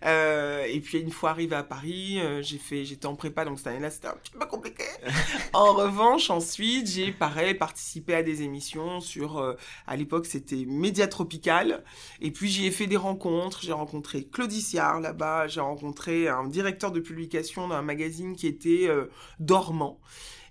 Euh, 0.05 0.65
et 0.69 0.81
puis 0.81 0.99
une 0.99 1.11
fois 1.11 1.31
arrivé 1.31 1.57
à 1.57 1.65
Paris, 1.65 2.21
j'ai 2.43 2.59
fait, 2.59 2.85
j'étais 2.85 3.07
en 3.07 3.17
prépa, 3.17 3.45
donc 3.45 3.59
cette 3.59 3.69
année-là 3.69 3.91
c'était 3.91 4.09
un 4.09 4.17
petit 4.23 4.33
peu 4.39 4.47
compliqué. 4.47 4.85
en 5.53 5.73
revanche, 5.73 6.31
ensuite, 6.31 6.87
j'ai 6.89 7.11
pareil 7.11 7.55
participé 7.55 8.15
à 8.15 8.23
des 8.23 8.43
émissions 8.43 9.01
sur, 9.01 9.57
à 9.87 9.97
l'époque 9.97 10.27
c'était 10.27 10.65
Média 10.65 11.09
Tropical. 11.09 11.83
Et 12.21 12.31
puis 12.31 12.49
j'y 12.49 12.67
ai 12.67 12.71
fait 12.71 12.87
des 12.87 12.97
rencontres. 12.97 13.61
J'ai 13.63 13.73
rencontré 13.73 14.25
Claudiciard 14.25 15.01
là-bas. 15.01 15.47
J'ai 15.47 15.61
rencontré 15.61 16.29
un 16.29 16.47
directeur 16.47 16.93
de 16.93 17.01
publication 17.01 17.69
d'un 17.69 17.83
magazine 17.83 18.37
qui 18.37 18.47
était 18.47 18.89
euh, 18.89 19.11
dormant 19.41 20.01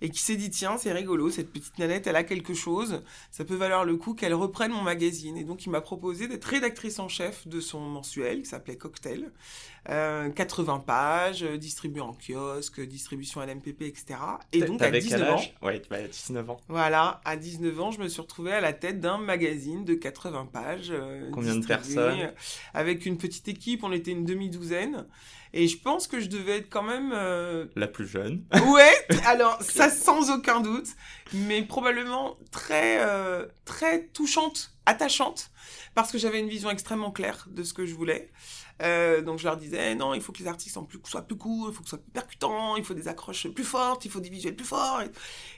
et 0.02 0.10
qui 0.10 0.20
s'est 0.20 0.36
dit 0.36 0.50
tiens 0.50 0.78
c'est 0.78 0.92
rigolo 0.92 1.30
cette 1.30 1.52
petite 1.52 1.78
nanette 1.80 2.08
elle 2.08 2.16
a 2.16 2.24
quelque 2.24 2.54
chose 2.54 3.02
ça 3.32 3.46
peut 3.46 3.56
valoir 3.56 3.86
le 3.86 3.98
coup 3.98 4.14
qu'elle 4.14 4.34
reprenne 4.34 4.72
mon 4.72 4.82
magazine. 4.82 5.38
Et 5.38 5.44
donc 5.44 5.66
il 5.66 5.70
m'a 5.70 5.82
proposé 5.82 6.28
d'être 6.28 6.46
rédactrice 6.46 7.00
en 7.00 7.08
chef 7.08 7.48
de 7.48 7.60
son 7.60 7.80
mensuel 7.80 8.42
qui 8.42 8.50
s'appelait 8.50 8.78
Cocktail. 8.78 9.32
80 9.88 9.90
euh, 9.90 10.80
pages 10.80 11.44
distribué 11.44 12.02
en 12.02 12.14
kiosque 12.14 12.82
distribution 12.82 13.40
à 13.40 13.46
l'MPP 13.46 13.84
etc 13.84 14.20
et 14.52 14.62
donc 14.62 14.82
à 14.82 14.92
19 14.92 15.30
ans 15.30 15.42
ouais, 15.62 15.82
à 15.90 16.02
19 16.02 16.50
ans. 16.50 16.60
Voilà 16.68 17.22
à 17.24 17.38
19 17.38 17.80
ans 17.80 17.92
je 17.92 18.02
me 18.02 18.10
suis 18.10 18.20
retrouvée 18.20 18.52
à 18.52 18.60
la 18.60 18.74
tête 18.74 19.00
d'un 19.00 19.18
magazine 19.18 19.86
de 19.86 19.94
80 19.94 20.50
pages 20.52 20.90
euh, 20.92 21.30
combien 21.32 21.56
de 21.56 21.66
personnes? 21.66 22.34
avec 22.74 23.06
une 23.06 23.18
petite 23.18 23.48
équipe 23.48 23.82
on 23.86 23.94
était 23.94 24.12
une 24.12 24.26
demi-douzaine 24.26 25.06
et 25.54 25.68
je 25.68 25.78
pense 25.80 26.08
que 26.08 26.20
je 26.20 26.28
devais 26.28 26.58
être 26.58 26.70
quand 26.70 26.84
même... 26.84 27.12
Euh, 27.14 27.66
la 27.76 27.88
plus 27.88 28.08
jeune. 28.08 28.46
Ouais, 28.68 28.94
alors 29.26 29.62
ça 29.62 29.90
sans 29.90 30.32
aucun 30.32 30.62
doute, 30.62 30.88
mais 31.34 31.62
probablement 31.62 32.38
très, 32.52 33.00
euh, 33.02 33.46
très 33.66 34.08
touchante, 34.08 34.74
attachante, 34.86 35.52
parce 35.96 36.12
que 36.12 36.18
j'avais 36.18 36.40
une 36.40 36.50
vision 36.50 36.70
extrêmement 36.70 37.12
claire 37.12 37.48
de 37.50 37.64
ce 37.64 37.74
que 37.74 37.86
je 37.86 37.96
voulais. 37.96 38.32
Euh, 38.82 39.22
donc 39.22 39.40
je 39.40 39.46
leur 39.46 39.58
disais 39.58 39.96
non, 39.96 40.14
il 40.14 40.22
faut 40.22 40.32
que 40.32 40.40
les 40.40 40.48
artistes 40.48 40.74
soient 40.74 40.88
plus, 40.88 41.00
soient 41.06 41.24
plus 41.24 41.38
courts, 41.38 41.70
il 41.70 41.74
faut 41.74 41.82
que 41.82 41.86
ce 41.86 41.92
soit 41.92 42.04
plus 42.04 42.12
percutant, 42.12 42.76
il 42.76 42.84
faut 42.84 42.94
des 42.94 43.08
accroches 43.08 43.48
plus 43.50 43.64
fortes, 43.64 44.06
il 44.06 44.12
faut 44.12 44.20
des 44.20 44.30
visuels 44.30 44.56
plus 44.56 44.66
forts. 44.66 45.02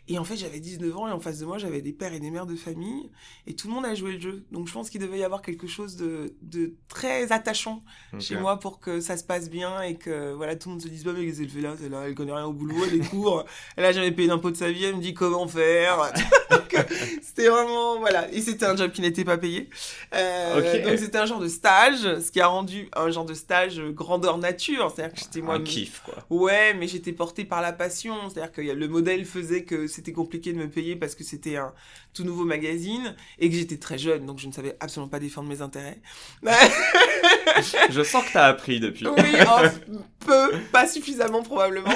Et, 0.07 0.17
en 0.17 0.23
fait, 0.23 0.37
j'avais 0.37 0.59
19 0.59 0.97
ans 0.97 1.07
et 1.07 1.11
en 1.11 1.19
face 1.19 1.39
de 1.39 1.45
moi, 1.45 1.57
j'avais 1.57 1.81
des 1.81 1.93
pères 1.93 2.13
et 2.13 2.19
des 2.19 2.31
mères 2.31 2.45
de 2.45 2.55
famille 2.55 3.09
et 3.45 3.55
tout 3.55 3.67
le 3.67 3.73
monde 3.73 3.85
a 3.85 3.93
joué 3.93 4.13
le 4.13 4.19
jeu. 4.19 4.45
Donc 4.51 4.67
je 4.67 4.73
pense 4.73 4.89
qu'il 4.89 5.01
devait 5.01 5.19
y 5.19 5.23
avoir 5.23 5.41
quelque 5.41 5.67
chose 5.67 5.95
de, 5.95 6.33
de 6.41 6.73
très 6.87 7.31
attachant 7.31 7.81
chez 8.19 8.35
moi 8.35 8.59
pour 8.59 8.79
que 8.79 8.99
ça 9.01 9.17
se 9.17 9.23
passe 9.23 9.49
bien 9.49 9.81
et 9.81 9.95
que 9.95 10.33
voilà 10.33 10.55
tout 10.55 10.69
le 10.69 10.73
monde 10.73 10.81
se 10.81 10.87
dise 10.87 11.03
bah 11.03 11.11
mais 11.15 11.31
qu'elle 11.31 11.49
fait 11.49 11.61
là, 11.61 11.75
là, 11.89 12.03
elle 12.07 12.15
connaît 12.15 12.33
rien 12.33 12.45
au 12.45 12.53
boulot, 12.53 12.75
elle 12.87 13.01
est 13.01 13.09
court, 13.09 13.45
elle 13.75 13.85
a 13.85 13.91
jamais 13.91 14.11
payé 14.11 14.27
d'impôt 14.27 14.51
de 14.51 14.57
sa 14.57 14.71
vie, 14.71 14.85
elle 14.85 14.95
me 14.95 15.01
dit 15.01 15.13
comment 15.13 15.47
faire? 15.47 16.11
c'était 17.21 17.49
vraiment 17.49 17.99
voilà 17.99 18.31
et 18.31 18.41
c'était 18.41 18.65
un 18.65 18.75
job 18.75 18.91
qui 18.91 19.01
n'était 19.01 19.25
pas 19.25 19.37
payé. 19.37 19.69
Euh, 20.13 20.83
Donc 20.83 20.97
c'était 20.99 21.17
un 21.17 21.25
genre 21.25 21.39
de 21.39 21.47
stage, 21.47 22.01
ce 22.19 22.31
qui 22.31 22.41
a 22.41 22.47
rendu 22.47 22.89
un 22.95 23.08
genre 23.11 23.25
de 23.25 23.33
stage 23.33 23.81
grandeur 23.91 24.37
nature, 24.37 24.91
c'est-à-dire 24.93 25.13
que 25.13 25.19
j'étais 25.19 25.41
moi 25.41 25.55
un 25.55 25.61
kiff 25.61 26.01
quoi. 26.03 26.15
Ouais, 26.29 26.73
mais 26.73 26.87
j'étais 26.87 27.11
portée 27.11 27.45
par 27.45 27.61
la 27.61 27.73
passion, 27.73 28.29
c'est-à-dire 28.29 28.51
que 28.51 28.61
le 28.61 28.87
modèle 28.87 29.25
faisait 29.25 29.63
que 29.63 29.87
c'était 29.87 30.13
compliqué 30.13 30.53
de 30.53 30.57
me 30.57 30.69
payer 30.69 30.95
parce 30.95 31.15
que 31.15 31.23
c'était 31.23 31.57
un 31.57 31.73
tout 32.13 32.23
nouveau 32.23 32.45
magazine 32.45 33.15
et 33.39 33.49
que 33.49 33.55
j'étais 33.55 33.77
très 33.77 33.97
jeune, 33.97 34.25
donc 34.25 34.39
je 34.39 34.47
ne 34.47 34.51
savais 34.51 34.75
absolument 34.79 35.09
pas 35.09 35.19
défendre 35.19 35.49
mes 35.49 35.61
intérêts. 35.61 35.99
je 36.43 38.03
sens 38.03 38.25
que 38.25 38.31
tu 38.31 38.37
as 38.37 38.45
appris 38.45 38.79
depuis. 38.79 39.07
oui, 39.07 39.23
peu, 40.19 40.51
pas 40.71 40.87
suffisamment 40.87 41.41
probablement, 41.41 41.93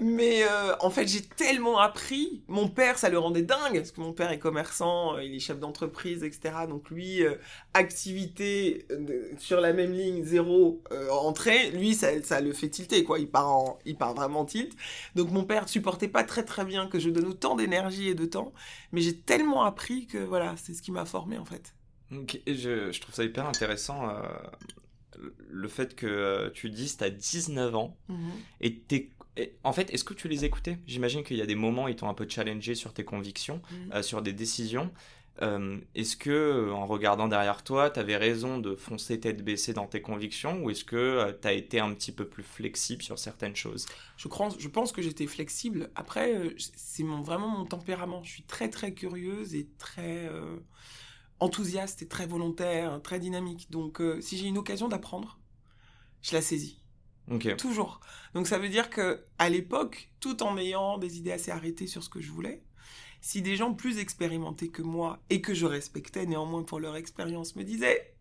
mais 0.00 0.42
euh, 0.42 0.74
en 0.80 0.90
fait 0.90 1.06
j'ai 1.06 1.22
tellement 1.22 1.78
appris. 1.78 2.42
Mon 2.48 2.68
père, 2.68 2.98
ça 2.98 3.08
le 3.08 3.18
rendait 3.18 3.42
dingue 3.42 3.74
parce 3.74 3.92
que 3.92 4.00
mon 4.00 4.12
père 4.12 4.30
est 4.30 4.38
commerçant, 4.38 5.16
euh, 5.16 5.22
il 5.22 5.34
est 5.34 5.38
chef 5.38 5.58
d'entreprise, 5.58 6.24
etc. 6.24 6.54
Donc 6.68 6.90
lui, 6.90 7.22
euh, 7.22 7.34
activité 7.74 8.86
sur 9.38 9.60
la 9.60 9.72
même 9.72 9.92
ligne 9.92 10.24
zéro 10.24 10.82
entrée, 11.10 11.70
lui 11.70 11.94
ça, 11.94 12.08
ça 12.22 12.40
le 12.40 12.52
fait 12.52 12.68
tilter 12.68 13.04
quoi. 13.04 13.18
Il 13.18 13.28
part 13.28 13.76
il 13.84 13.96
part 13.96 14.14
vraiment 14.14 14.44
tilt. 14.44 14.72
Donc 15.14 15.30
mon 15.30 15.44
père 15.44 15.68
supportait 15.68 16.08
pas 16.08 16.24
très 16.24 16.44
très 16.44 16.64
bien 16.64 16.86
que 16.86 16.98
je 16.98 17.10
donne 17.10 17.26
autant 17.26 17.54
d'énergie 17.54 18.08
et 18.08 18.14
de 18.14 18.24
temps, 18.24 18.52
mais 18.92 19.00
j'ai 19.00 19.16
tellement 19.16 19.62
appris 19.62 20.06
que 20.06 20.18
voilà, 20.18 20.54
c'est 20.56 20.74
ce 20.74 20.82
qui 20.82 20.92
m'a 20.92 21.04
formé 21.04 21.38
en 21.38 21.44
fait. 21.44 21.74
je, 22.46 22.90
je, 22.90 23.00
trouve 23.00 23.14
ça 23.14 23.24
hyper 23.24 23.46
intéressant 23.46 24.08
le 25.48 25.68
fait 25.68 25.94
que 25.94 26.06
euh, 26.06 26.50
tu 26.50 26.70
dises 26.70 26.96
tu 26.96 27.04
as 27.04 27.10
19 27.10 27.74
ans 27.74 27.96
mhm. 28.08 28.30
et 28.60 28.78
t'es 28.78 29.10
en 29.64 29.72
fait, 29.72 29.92
est-ce 29.92 30.04
que 30.04 30.14
tu 30.14 30.28
les 30.28 30.44
écoutais? 30.44 30.78
J'imagine 30.86 31.22
qu'il 31.22 31.36
y 31.36 31.42
a 31.42 31.46
des 31.46 31.54
moments 31.54 31.84
où 31.84 31.88
ils 31.88 31.96
t'ont 31.96 32.08
un 32.08 32.14
peu 32.14 32.26
challengé 32.28 32.74
sur 32.74 32.92
tes 32.92 33.04
convictions, 33.04 33.62
mhm. 33.70 33.92
euh, 33.94 34.02
sur 34.02 34.22
des 34.22 34.32
décisions. 34.32 34.90
Euh, 35.40 35.78
est-ce 35.94 36.16
que, 36.16 36.72
en 36.72 36.84
regardant 36.84 37.28
derrière 37.28 37.62
toi, 37.62 37.90
tu 37.90 38.00
avais 38.00 38.16
raison 38.16 38.58
de 38.58 38.74
foncer 38.74 39.20
tête 39.20 39.44
baissée 39.44 39.72
dans 39.72 39.86
tes 39.86 40.02
convictions 40.02 40.64
ou 40.64 40.70
est-ce 40.70 40.84
que 40.84 40.96
euh, 40.96 41.32
tu 41.40 41.46
as 41.46 41.52
été 41.52 41.78
un 41.78 41.94
petit 41.94 42.10
peu 42.10 42.26
plus 42.26 42.42
flexible 42.42 43.02
sur 43.02 43.18
certaines 43.18 43.54
choses? 43.54 43.86
Je, 44.16 44.26
crois, 44.26 44.48
je 44.58 44.68
pense 44.68 44.90
que 44.90 45.00
j'étais 45.00 45.28
flexible. 45.28 45.90
Après, 45.94 46.56
c'est 46.74 47.04
mon, 47.04 47.22
vraiment 47.22 47.48
mon 47.48 47.66
tempérament. 47.66 48.24
Je 48.24 48.30
suis 48.30 48.42
très 48.42 48.68
très 48.68 48.92
curieuse 48.92 49.54
et 49.54 49.68
très 49.78 50.28
enthousiaste 51.40 52.02
et 52.02 52.08
très 52.08 52.26
volontaire, 52.26 53.00
très 53.02 53.20
dynamique. 53.20 53.70
Donc, 53.70 54.02
si 54.20 54.36
j'ai 54.36 54.46
une 54.46 54.58
occasion 54.58 54.88
d'apprendre, 54.88 55.38
je 56.22 56.34
la 56.34 56.42
saisis. 56.42 56.82
Toujours. 57.58 58.00
Donc 58.34 58.46
ça 58.46 58.58
veut 58.58 58.68
dire 58.68 58.88
que 58.90 59.24
à 59.38 59.48
l'époque, 59.48 60.10
tout 60.20 60.42
en 60.42 60.56
ayant 60.56 60.98
des 60.98 61.18
idées 61.18 61.32
assez 61.32 61.50
arrêtées 61.50 61.86
sur 61.86 62.02
ce 62.02 62.08
que 62.08 62.20
je 62.20 62.30
voulais, 62.30 62.62
si 63.20 63.42
des 63.42 63.56
gens 63.56 63.74
plus 63.74 63.98
expérimentés 63.98 64.68
que 64.68 64.82
moi 64.82 65.20
et 65.28 65.40
que 65.40 65.54
je 65.54 65.66
respectais 65.66 66.24
néanmoins 66.26 66.62
pour 66.62 66.80
leur 66.80 66.96
expérience 66.96 67.56
me 67.56 67.64
disaient 67.64 68.14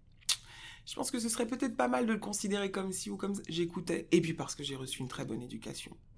je 0.85 0.95
pense 0.95 1.11
que 1.11 1.19
ce 1.19 1.27
serait 1.27 1.47
peut-être 1.47 1.75
pas 1.75 1.89
mal 1.89 2.05
de 2.05 2.13
le 2.13 2.19
considérer 2.19 2.71
comme 2.71 2.93
si 2.93 3.09
ou 3.09 3.17
comme 3.17 3.33
j'écoutais 3.49 4.07
et 4.11 4.21
puis 4.21 4.33
parce 4.33 4.55
que 4.55 4.63
j'ai 4.63 4.75
reçu 4.75 5.01
une 5.01 5.09
très 5.09 5.25
bonne 5.25 5.41
éducation 5.41 5.95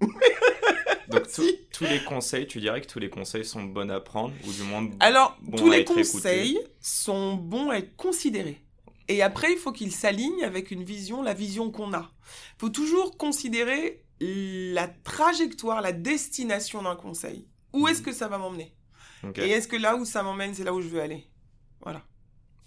Donc 1.10 1.26
tous 1.72 1.84
les 1.84 2.02
conseils, 2.04 2.46
tu 2.46 2.60
dirais 2.60 2.80
que 2.80 2.86
tous 2.86 2.98
les 2.98 3.10
conseils 3.10 3.44
sont 3.44 3.62
bons 3.64 3.90
à 3.90 4.00
prendre 4.00 4.32
ou 4.46 4.52
du 4.52 4.62
moins 4.62 4.88
Alors 5.00 5.36
tous 5.56 5.70
les 5.70 5.84
conseils 5.84 6.58
sont 6.80 7.34
bons 7.34 7.70
à 7.70 7.78
être 7.78 7.96
considérés. 7.96 8.62
Et 9.08 9.22
après, 9.22 9.52
il 9.52 9.58
faut 9.58 9.72
qu'ils 9.72 9.92
s'alignent 9.92 10.44
avec 10.44 10.70
une 10.70 10.84
vision, 10.84 11.20
la 11.20 11.34
vision 11.34 11.72
qu'on 11.72 11.92
a. 11.92 12.12
Il 12.56 12.60
faut 12.60 12.68
toujours 12.68 13.16
considérer 13.16 14.04
la 14.20 14.86
trajectoire, 14.86 15.80
la 15.80 15.92
destination 15.92 16.82
d'un 16.82 16.94
conseil. 16.94 17.48
Où 17.72 17.88
est-ce 17.88 18.00
mhm. 18.00 18.06
que 18.06 18.12
ça 18.12 18.28
va 18.28 18.38
m'emmener? 18.38 18.72
Et 19.36 19.50
est-ce 19.50 19.68
que 19.68 19.76
là 19.76 19.96
où 19.96 20.04
ça 20.04 20.22
m'emmène, 20.22 20.54
c'est 20.54 20.64
là 20.64 20.72
où 20.72 20.80
je 20.80 20.88
veux 20.88 21.00
aller? 21.00 21.26
Voilà. 21.82 22.02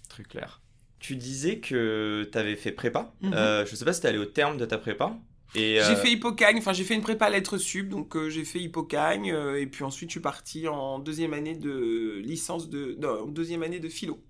Très 0.08 0.22
clair. 0.22 0.60
Tu 0.98 1.16
disais 1.16 1.60
que 1.60 2.28
tu 2.30 2.38
avais 2.38 2.56
fait 2.56 2.72
prépa. 2.72 3.14
Mhm. 3.20 3.32
Euh, 3.32 3.66
je 3.66 3.72
ne 3.72 3.76
sais 3.76 3.84
pas 3.84 3.92
si 3.92 4.00
tu 4.00 4.06
es 4.06 4.10
allé 4.10 4.18
au 4.18 4.26
terme 4.26 4.58
de 4.58 4.66
ta 4.66 4.78
prépa. 4.78 5.16
J'ai 5.54 5.80
euh, 5.80 5.96
fait 5.96 6.10
Hippocagne, 6.10 6.58
enfin 6.58 6.72
j'ai 6.72 6.84
fait 6.84 6.94
une 6.94 7.02
prépa 7.02 7.30
lettres 7.30 7.58
sub, 7.58 7.88
donc 7.88 8.16
euh, 8.16 8.28
j'ai 8.28 8.44
fait 8.44 8.60
Hippocagne, 8.60 9.26
et 9.56 9.66
puis 9.66 9.84
ensuite 9.84 10.10
je 10.10 10.14
suis 10.14 10.20
parti 10.20 10.66
en 10.66 10.98
deuxième 10.98 11.32
année 11.32 11.54
de 11.54 12.20
licence 12.24 12.68
de... 12.68 12.96
Non, 13.00 13.26
deuxième 13.26 13.62
année 13.62 13.80
de 13.80 13.88
philo. 13.88 14.20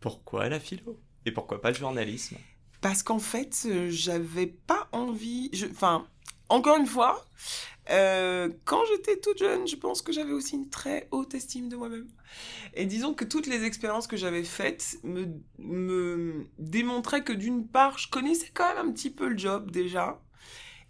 Pourquoi 0.00 0.48
la 0.48 0.60
philo? 0.60 1.00
Et 1.24 1.32
pourquoi 1.32 1.60
pas 1.60 1.70
le 1.70 1.76
journalisme? 1.76 2.36
Parce 2.80 3.02
qu'en 3.02 3.18
fait, 3.18 3.66
j'avais 3.88 4.46
pas 4.46 4.88
envie... 4.92 5.50
Enfin, 5.70 6.06
encore 6.48 6.76
une 6.76 6.86
fois, 6.86 7.24
euh, 7.90 8.50
quand 8.64 8.84
j'étais 8.90 9.18
toute 9.18 9.38
jeune, 9.38 9.66
je 9.66 9.76
pense 9.76 10.02
que 10.02 10.12
j'avais 10.12 10.32
aussi 10.32 10.56
une 10.56 10.68
très 10.68 11.08
haute 11.10 11.34
estime 11.34 11.68
de 11.68 11.76
moi-même. 11.76 12.08
Et 12.74 12.84
disons 12.84 13.14
que 13.14 13.24
toutes 13.24 13.46
les 13.46 13.64
expériences 13.64 14.06
que 14.06 14.16
j'avais 14.16 14.44
faites 14.44 14.98
me, 15.02 15.26
me 15.58 16.46
démontraient 16.58 17.24
que 17.24 17.32
d'une 17.32 17.66
part, 17.66 17.98
je 17.98 18.08
connaissais 18.08 18.50
quand 18.52 18.68
même 18.74 18.88
un 18.88 18.92
petit 18.92 19.10
peu 19.10 19.28
le 19.28 19.38
job 19.38 19.70
déjà. 19.70 20.20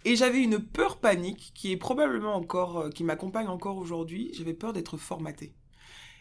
Et 0.07 0.15
j'avais 0.15 0.41
une 0.41 0.61
peur 0.61 0.99
panique 1.01 1.51
qui 1.53 1.73
est 1.73 1.77
probablement 1.77 2.37
encore, 2.37 2.79
euh, 2.79 2.91
qui 2.91 3.03
m'accompagne 3.03 3.49
encore 3.49 3.77
aujourd'hui. 3.77 4.31
J'avais 4.35 4.55
peur 4.55 4.73
d'être 4.73 4.97
formatée. 4.97 5.53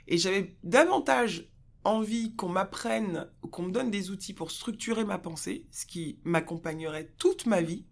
Et 0.08 0.18
j'avais 0.18 0.56
davantage 0.64 1.52
envie 1.84 2.36
qu'on 2.36 2.50
m'apprenne, 2.50 3.30
qu'on 3.52 3.62
me 3.62 3.72
donne 3.72 3.92
des 3.92 4.10
outils 4.10 4.34
pour 4.34 4.50
structurer 4.50 5.06
ma 5.06 5.20
pensée, 5.20 5.68
ce 5.70 5.86
qui 5.86 6.18
m'accompagnerait 6.24 7.12
toute 7.20 7.46
ma 7.46 7.62
vie 7.62 7.86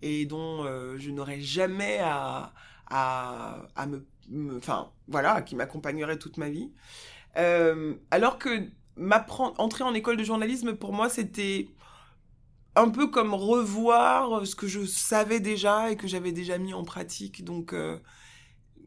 et 0.00 0.24
dont 0.24 0.64
euh, 0.64 0.96
je 0.96 1.10
n'aurais 1.10 1.42
jamais 1.42 1.98
à, 2.00 2.54
à, 2.86 3.66
à 3.76 3.86
me, 3.86 4.06
enfin 4.56 4.90
voilà, 5.06 5.42
qui 5.42 5.54
m'accompagnerait 5.54 6.18
toute 6.18 6.38
ma 6.38 6.48
vie. 6.48 6.72
Euh, 7.36 7.94
alors 8.10 8.38
que 8.38 8.70
m'apprendre, 8.96 9.54
entrer 9.60 9.84
en 9.84 9.92
école 9.92 10.16
de 10.16 10.24
journalisme 10.24 10.74
pour 10.74 10.94
moi 10.94 11.10
c'était 11.10 11.68
un 12.76 12.90
peu 12.90 13.08
comme 13.08 13.34
revoir 13.34 14.46
ce 14.46 14.54
que 14.54 14.68
je 14.68 14.84
savais 14.84 15.40
déjà 15.40 15.90
et 15.90 15.96
que 15.96 16.06
j'avais 16.06 16.32
déjà 16.32 16.58
mis 16.58 16.74
en 16.74 16.84
pratique. 16.84 17.44
Donc 17.44 17.72
euh, 17.72 17.98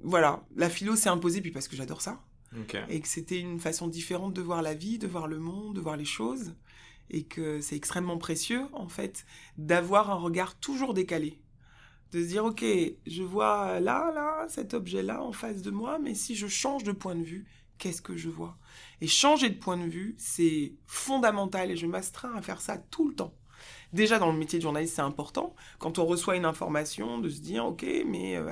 voilà, 0.02 0.46
la 0.56 0.70
philo 0.70 0.96
s'est 0.96 1.10
imposée 1.10 1.42
puis 1.42 1.52
parce 1.52 1.68
que 1.68 1.76
j'adore 1.76 2.02
ça. 2.02 2.24
Et 2.90 3.00
que 3.00 3.08
c'était 3.08 3.40
une 3.40 3.60
façon 3.60 3.88
différente 3.88 4.34
de 4.34 4.42
voir 4.42 4.62
la 4.62 4.74
vie, 4.74 4.98
de 4.98 5.08
voir 5.08 5.28
le 5.28 5.40
monde, 5.40 5.76
de 5.76 5.82
voir 5.82 5.98
les 5.98 6.06
choses. 6.06 6.56
Et 7.12 7.24
que 7.24 7.60
c'est 7.62 7.76
extrêmement 7.76 8.18
précieux, 8.18 8.66
en 8.74 8.88
fait, 8.88 9.26
d'avoir 9.58 10.12
un 10.12 10.16
regard 10.16 10.60
toujours 10.60 10.94
décalé. 10.94 11.42
De 12.12 12.22
se 12.22 12.28
dire, 12.28 12.46
ok, 12.46 12.64
je 13.06 13.24
vois 13.24 13.80
là, 13.80 14.12
là, 14.14 14.48
cet 14.48 14.74
objet-là 14.74 15.22
en 15.22 15.32
face 15.32 15.62
de 15.62 15.72
moi, 15.72 16.00
mais 16.00 16.16
si 16.16 16.36
je 16.36 16.48
change 16.48 16.84
de 16.84 16.92
point 16.92 17.16
de 17.16 17.24
vue, 17.24 17.46
qu'est-ce 17.78 18.02
que 18.02 18.18
je 18.18 18.30
vois? 18.30 18.58
Et 19.02 19.08
changer 19.08 19.50
de 19.50 19.58
point 19.60 19.78
de 19.78 19.90
vue, 19.90 20.16
c'est 20.18 20.74
fondamental 20.86 21.72
et 21.72 21.78
je 21.78 21.88
m'astreins 21.88 22.34
à 22.36 22.42
faire 22.42 22.62
ça 22.62 22.78
tout 22.78 23.08
le 23.08 23.16
temps. 23.16 23.39
Déjà, 23.94 24.20
dans 24.20 24.32
le 24.32 24.38
métier 24.38 24.60
de 24.60 24.64
journaliste, 24.64 24.96
c'est 24.96 25.02
important. 25.02 25.56
Quand 25.80 26.00
on 26.00 26.06
reçoit 26.06 26.36
une 26.36 26.46
information, 26.46 27.20
de 27.20 27.30
se 27.30 27.42
dire, 27.42 27.66
ok, 27.66 27.86
mais 28.06 28.38
euh, 28.38 28.52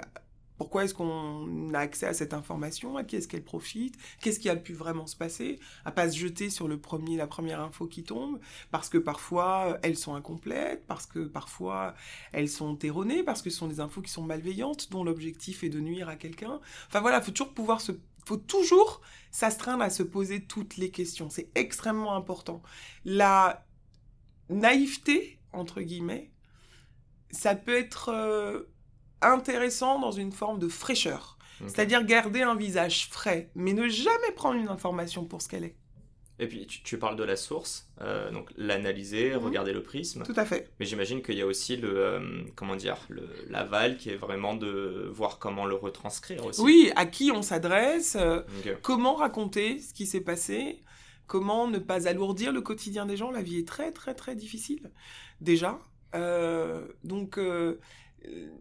pourquoi 0.57 0.83
est-ce 0.83 0.93
qu'on 0.93 1.73
a 1.73 1.79
accès 1.79 2.07
à 2.07 2.13
cette 2.13 2.33
information? 2.33 2.97
À 2.97 3.03
qui 3.03 3.15
est-ce 3.15 3.27
qu'elle 3.27 3.43
profite? 3.43 3.95
Qu'est-ce 4.21 4.39
qui 4.39 4.49
a 4.49 4.55
pu 4.55 4.73
vraiment 4.73 5.05
se 5.05 5.15
passer? 5.15 5.59
À 5.85 5.91
pas 5.91 6.09
se 6.09 6.17
jeter 6.17 6.49
sur 6.49 6.67
le 6.67 6.79
premier, 6.79 7.15
la 7.15 7.27
première 7.27 7.61
info 7.61 7.85
qui 7.85 8.03
tombe, 8.03 8.39
parce 8.71 8.89
que 8.89 8.97
parfois 8.97 9.77
elles 9.83 9.97
sont 9.97 10.15
incomplètes, 10.15 10.85
parce 10.87 11.05
que 11.05 11.19
parfois 11.19 11.93
elles 12.31 12.49
sont 12.49 12.77
erronées, 12.79 13.23
parce 13.23 13.41
que 13.41 13.49
ce 13.49 13.57
sont 13.57 13.67
des 13.67 13.79
infos 13.79 14.01
qui 14.01 14.11
sont 14.11 14.23
malveillantes, 14.23 14.89
dont 14.91 15.03
l'objectif 15.03 15.63
est 15.63 15.69
de 15.69 15.79
nuire 15.79 16.09
à 16.09 16.15
quelqu'un. 16.15 16.59
Enfin 16.87 17.01
voilà, 17.01 17.21
faut 17.21 17.31
toujours 17.31 17.53
pouvoir 17.53 17.79
se, 17.79 17.91
faut 18.25 18.37
toujours 18.37 19.01
s'astreindre 19.29 19.83
à 19.83 19.91
se 19.91 20.01
poser 20.01 20.43
toutes 20.43 20.77
les 20.77 20.89
questions. 20.89 21.29
C'est 21.29 21.49
extrêmement 21.53 22.15
important. 22.15 22.63
La 23.05 23.66
naïveté 24.49 25.39
entre 25.53 25.81
guillemets, 25.81 26.31
ça 27.31 27.55
peut 27.55 27.77
être 27.77 28.09
euh, 28.09 28.63
intéressant 29.21 29.99
dans 29.99 30.11
une 30.11 30.31
forme 30.31 30.59
de 30.59 30.67
fraîcheur. 30.67 31.37
C'est-à-dire 31.65 32.03
garder 32.03 32.43
un 32.43 32.55
visage 32.55 33.07
frais, 33.09 33.49
mais 33.55 33.73
ne 33.73 33.87
jamais 33.87 34.31
prendre 34.35 34.59
une 34.59 34.67
information 34.67 35.25
pour 35.25 35.41
ce 35.41 35.49
qu'elle 35.49 35.63
est. 35.63 35.75
Et 36.39 36.45
puis 36.47 36.67
tu, 36.67 36.99
parles 36.99 37.15
de 37.15 37.23
la 37.23 37.35
source, 37.35 37.89
euh, 38.01 38.29
donc 38.29 38.51
l'analyser, 38.57 39.31
mhm. 39.31 39.43
regarder 39.43 39.73
le 39.73 39.81
prisme. 39.81 40.21
Tout 40.23 40.35
à 40.35 40.45
fait. 40.45 40.69
Mais 40.79 40.85
j'imagine 40.85 41.23
qu'il 41.23 41.35
y 41.35 41.41
a 41.41 41.47
aussi 41.47 41.77
le 41.77 41.97
euh, 41.97 42.43
comment 42.55 42.75
dire 42.75 42.97
l'aval 43.49 43.97
qui 43.97 44.11
est 44.11 44.17
vraiment 44.17 44.53
de 44.53 45.09
voir 45.11 45.39
comment 45.39 45.65
le 45.65 45.73
retranscrire 45.73 46.45
aussi. 46.45 46.61
Oui, 46.61 46.91
à 46.95 47.07
qui 47.07 47.31
on 47.31 47.41
s'adresse, 47.41 48.15
euh, 48.19 48.41
comment 48.83 49.15
raconter 49.15 49.79
ce 49.79 49.95
qui 49.95 50.05
s'est 50.05 50.21
passé, 50.21 50.83
comment 51.27 51.67
ne 51.67 51.79
pas 51.79 52.07
alourdir 52.07 52.51
le 52.51 52.61
quotidien 52.61 53.05
des 53.05 53.17
gens? 53.17 53.31
La 53.31 53.41
vie 53.41 53.59
est 53.59 53.67
très 53.67 53.91
très 53.91 54.15
très 54.15 54.35
difficile 54.35 54.91
déjà. 55.41 55.79
donc 57.03 57.37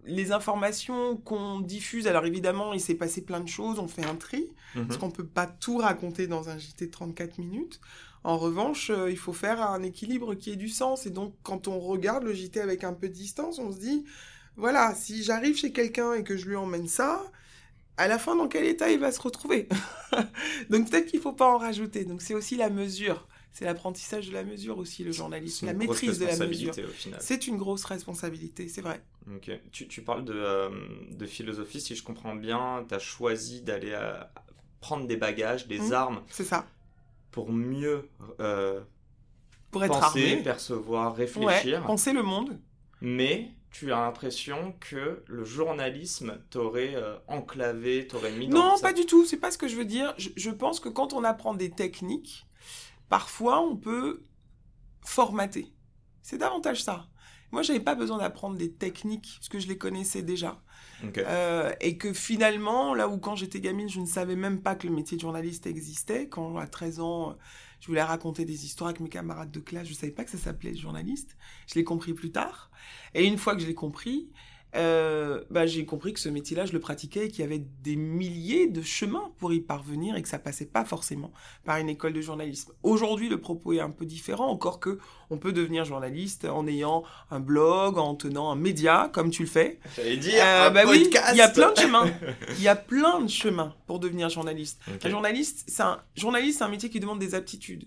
les 0.05 0.33
informations 0.33 1.17
qu'on 1.17 1.61
diffuse, 1.61 2.07
alors 2.07 2.27
évidemment, 2.27 2.73
il 2.73 2.81
s'est 2.81 2.95
passé 2.95 3.23
plein 3.23 3.41
de 3.41 3.49
choses, 3.49 3.79
on 3.79 3.89
fait 3.89 4.05
un 4.05 4.15
tri, 4.15 4.49
mhm. 4.75 4.87
parce 4.87 4.99
qu'on 4.99 5.09
ne 5.09 5.13
peut 5.13 5.27
pas 5.27 5.47
tout 5.47 5.79
raconter 5.79 6.27
dans 6.27 6.49
un 6.49 6.59
JT 6.59 6.87
de 6.87 6.91
34 6.91 7.39
minutes. 7.39 7.81
En 8.25 8.39
revanche, 8.39 8.91
euh, 8.91 9.11
il 9.11 9.17
faut 9.17 9.33
faire 9.33 9.63
un 9.63 9.83
équilibre 9.83 10.35
qui 10.35 10.51
ait 10.51 10.57
du 10.57 10.69
sens. 10.69 11.07
Et 11.07 11.11
donc, 11.11 11.35
quand 11.43 11.69
on 11.69 11.79
regarde 11.79 12.25
le 12.25 12.35
JT 12.35 12.61
avec 12.61 12.83
un 12.85 12.93
peu 12.93 13.09
de 13.09 13.13
distance, 13.13 13.59
on 13.59 13.73
se 13.73 13.79
dit, 13.79 14.05
voilà, 14.57 14.95
si 14.95 15.23
j'arrive 15.23 15.57
chez 15.57 15.73
quelqu'un 15.73 16.15
et 16.15 16.25
que 16.25 16.37
je 16.37 16.49
lui 16.49 16.57
emmène 16.57 16.89
ça, 16.89 17.23
à 17.97 18.09
la 18.09 18.19
fin, 18.19 18.37
dans 18.37 18.49
quel 18.49 18.65
état 18.65 18.91
il 18.91 18.99
va 18.99 19.11
se 19.13 19.21
retrouver 19.21 19.69
Donc, 20.71 20.91
peut-être 20.91 21.07
qu'il 21.07 21.19
ne 21.19 21.23
faut 21.23 21.33
pas 21.33 21.49
en 21.49 21.59
rajouter. 21.59 22.05
Donc, 22.05 22.23
c'est 22.23 22.35
aussi 22.35 22.57
la 22.57 22.71
mesure. 22.71 23.27
C'est 23.53 23.65
l'apprentissage 23.65 24.29
de 24.29 24.35
la 24.35 24.45
mesure 24.45 24.77
aussi, 24.77 25.03
le 25.03 25.13
journalisme, 25.13 25.65
la 25.65 25.73
maîtrise 25.73 26.19
de 26.19 26.27
la 26.27 26.37
mesure. 26.47 26.75
C'est 27.21 27.47
une 27.47 27.57
grosse 27.57 27.85
responsabilité, 27.85 28.69
c'est 28.69 28.83
vrai. 28.83 29.03
Ok. 29.35 29.51
Tu, 29.73 30.03
parles 30.03 30.27
euh, 30.29 30.69
de, 31.11 31.27
philosophie, 31.27 31.81
si 31.81 31.97
je 31.97 32.03
comprends 32.03 32.37
bien, 32.37 32.85
tu 32.87 32.95
as 32.95 32.99
choisi 32.99 33.63
d'aller 33.63 33.93
euh, 33.93 34.13
prendre 34.81 35.07
des 35.07 35.17
bagages, 35.17 35.67
des 35.67 35.79
mmh, 35.79 35.93
armes. 35.95 36.23
C'est 36.29 36.45
ça. 36.45 36.67
Pour 37.31 37.51
mieux 37.51 38.09
euh, 38.41 38.83
pour 39.71 39.85
être 39.85 40.01
penser, 40.01 40.37
percevoir, 40.45 41.17
réfléchir. 41.17 41.81
Ouais, 41.81 41.87
penser 41.87 42.13
le 42.13 42.23
monde. 42.23 42.61
Mais 43.01 43.51
tu 43.79 43.93
as 43.93 43.97
l'impression 43.97 44.75
que 44.81 45.23
le 45.27 45.45
journalisme 45.45 46.41
t'aurait 46.51 46.95
enclavé, 47.29 48.07
t'aurait 48.07 48.33
mis 48.33 48.49
dans 48.49 48.59
Non, 48.59 48.79
pas 48.81 48.93
du 48.93 49.05
tout. 49.05 49.25
C'est 49.27 49.37
pas 49.37 49.51
ce 49.51 49.59
que 49.59 49.69
je 49.69 49.77
veux 49.77 49.85
dire. 49.85 50.15
je 50.17 50.51
pense 50.51 50.81
que 50.81 50.89
quand 50.89 51.13
on 51.13 51.25
apprend 51.25 51.55
des 51.55 51.71
techniques, 51.71 52.47
parfois 53.09 53.61
on 53.61 53.77
peut 53.77 54.23
formater. 55.05 55.73
C'est 56.23 56.39
davantage 56.39 56.83
ça. 56.83 57.07
Moi, 57.53 57.63
j'avais 57.63 57.81
pas 57.81 57.95
besoin 57.95 58.19
d'apprendre 58.19 58.57
des 58.57 58.73
techniques 58.73 59.37
parce 59.39 59.49
que 59.49 59.59
je 59.59 59.69
les 59.69 59.79
connaissais 59.79 60.23
déjà. 60.23 60.61
Euh, 61.19 61.73
et 61.81 61.99
que 61.99 62.13
finalement, 62.13 62.95
là 62.95 63.09
où 63.09 63.19
quand 63.19 63.37
j'étais 63.37 63.61
gamine, 63.61 63.89
je 63.89 64.01
ne 64.01 64.07
savais 64.07 64.37
même 64.37 64.63
pas 64.63 64.75
que 64.75 64.87
le 64.87 64.93
métier 64.93 65.17
de 65.17 65.23
journaliste 65.23 65.67
existait. 65.67 66.29
Quand 66.29 66.57
à 66.57 66.67
13 66.67 67.01
ans, 67.01 67.37
je 67.81 67.87
voulais 67.87 68.03
raconter 68.03 68.45
des 68.45 68.65
histoires 68.65 68.89
avec 68.89 69.01
mes 69.01 69.09
camarades 69.09 69.51
de 69.51 69.61
classe, 69.61 69.87
je 69.87 69.95
savais 69.95 70.13
pas 70.13 70.25
que 70.25 70.31
ça 70.31 70.39
s'appelait 70.39 70.75
journaliste. 70.75 71.37
Je 71.67 71.75
l'ai 71.75 71.85
compris 71.85 72.15
plus 72.15 72.33
tard. 72.33 72.71
Et 73.15 73.25
une 73.25 73.39
fois 73.39 73.55
que 73.55 73.61
je 73.61 73.67
l'ai 73.67 73.75
compris, 73.75 74.31
euh, 74.75 75.43
bah, 75.51 75.67
j'ai 75.67 75.87
compris 75.87 76.13
que 76.13 76.21
ce 76.21 76.29
métier-là, 76.29 76.67
je 76.67 76.73
le 76.73 76.81
pratiquais 76.81 77.27
et 77.27 77.29
qu'il 77.29 77.41
y 77.41 77.45
avait 77.45 77.65
des 77.83 77.97
milliers 77.97 78.67
de 78.67 78.83
chemins 78.83 79.31
pour 79.39 79.53
y 79.53 79.61
parvenir 79.61 80.17
et 80.17 80.23
que 80.23 80.29
ça 80.29 80.39
passait 80.39 80.67
pas 80.67 80.85
forcément 80.85 81.33
par 81.65 81.79
une 81.79 81.89
école 81.89 82.13
de 82.13 82.21
journalisme. 82.21 82.73
Aujourd'hui, 82.83 83.29
le 83.29 83.41
propos 83.41 83.73
est 83.73 83.81
un 83.81 83.91
peu 83.91 84.05
différent, 84.05 84.49
encore 84.49 84.81
que 84.81 84.99
on 85.31 85.39
peut 85.39 85.53
devenir 85.53 85.85
journaliste 85.85 86.45
en 86.45 86.67
ayant 86.67 87.05
un 87.31 87.41
blog, 87.41 87.99
en 87.99 88.15
tenant 88.15 88.51
un 88.51 88.57
média, 88.57 89.11
comme 89.13 89.31
tu 89.31 89.43
le 89.43 89.49
fais. 89.49 89.81
J'allais 89.97 90.17
dire 90.19 90.43
euh, 90.45 90.69
un 90.69 90.71
bah 90.71 90.83
oui, 90.87 91.09
il 91.33 91.37
y 91.37 91.41
a 91.41 91.49
plein 91.49 91.73
de 91.73 91.79
chemins. 91.79 92.11
Il 92.59 92.63
y 92.63 92.69
a 92.69 92.77
plein 92.77 93.21
de 93.21 93.29
chemins 93.29 93.75
pour 93.87 93.99
devenir 93.99 94.29
journaliste. 94.29 94.81
Un 95.03 95.09
journaliste, 95.09 95.65
c'est 95.69 95.83
un 95.83 96.01
journaliste, 96.17 96.59
c'est 96.59 96.65
un 96.65 96.69
métier 96.69 96.91
qui 96.91 97.01
demande 97.01 97.19
des 97.19 97.35
aptitudes, 97.35 97.85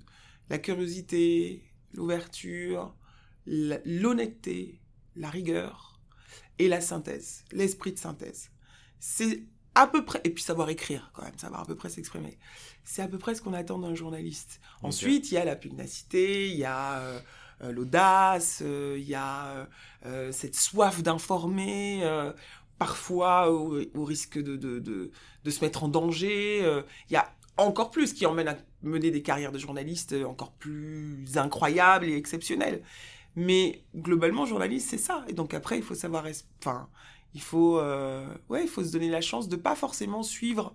la 0.49 0.57
curiosité, 0.57 1.63
l'ouverture, 1.93 2.95
l'honnêteté, 3.45 4.79
la 5.15 5.29
rigueur 5.29 5.88
et 6.59 6.67
la 6.67 6.81
synthèse, 6.81 7.43
l'esprit 7.51 7.93
de 7.93 7.97
synthèse. 7.97 8.51
C'est 8.99 9.43
à 9.75 9.87
peu 9.87 10.03
près, 10.03 10.19
et 10.23 10.29
puis 10.29 10.43
savoir 10.43 10.69
écrire 10.69 11.09
quand 11.13 11.23
même, 11.23 11.37
savoir 11.37 11.61
à 11.61 11.65
peu 11.65 11.75
près 11.75 11.89
s'exprimer. 11.89 12.37
C'est 12.83 13.01
à 13.01 13.07
peu 13.07 13.17
près 13.17 13.33
ce 13.35 13.41
qu'on 13.41 13.53
attend 13.53 13.79
d'un 13.79 13.95
journaliste. 13.95 14.59
Ensuite, 14.83 15.31
il 15.31 15.35
y 15.35 15.37
a 15.37 15.45
la 15.45 15.55
pugnacité, 15.55 16.49
il 16.49 16.57
y 16.57 16.65
a 16.65 16.99
euh, 16.99 17.19
euh, 17.61 17.71
l'audace, 17.71 18.61
euh, 18.61 18.97
il 18.99 19.07
y 19.07 19.15
a 19.15 19.67
cette 20.31 20.55
soif 20.55 21.01
d'informer. 21.01 22.03
parfois 22.77 23.51
au, 23.51 24.03
risque 24.03 24.37
de, 24.37 24.55
de, 24.55 24.79
de, 24.79 25.49
se 25.49 25.63
mettre 25.63 25.83
en 25.83 25.87
danger. 25.87 26.59
Il 27.09 27.13
y 27.13 27.17
a 27.17 27.31
encore 27.57 27.91
plus 27.91 28.13
qui 28.13 28.25
emmène 28.25 28.47
à 28.47 28.57
mener 28.83 29.11
des 29.11 29.21
carrières 29.21 29.51
de 29.51 29.59
journalistes 29.59 30.15
encore 30.25 30.53
plus 30.53 31.37
incroyables 31.37 32.05
et 32.05 32.15
exceptionnelles. 32.15 32.81
Mais 33.39 33.85
globalement, 33.95 34.45
journaliste, 34.45 34.89
c'est 34.89 34.97
ça. 34.97 35.23
Et 35.29 35.33
donc 35.33 35.53
après, 35.53 35.77
il 35.77 35.83
faut 35.83 35.95
savoir, 35.95 36.25
enfin, 36.59 36.89
il 37.33 37.41
faut, 37.41 37.79
euh, 37.79 38.27
ouais, 38.49 38.63
il 38.63 38.67
faut 38.67 38.83
se 38.83 38.91
donner 38.91 39.09
la 39.09 39.21
chance 39.21 39.47
de 39.47 39.55
pas 39.55 39.75
forcément 39.75 40.23
suivre 40.23 40.73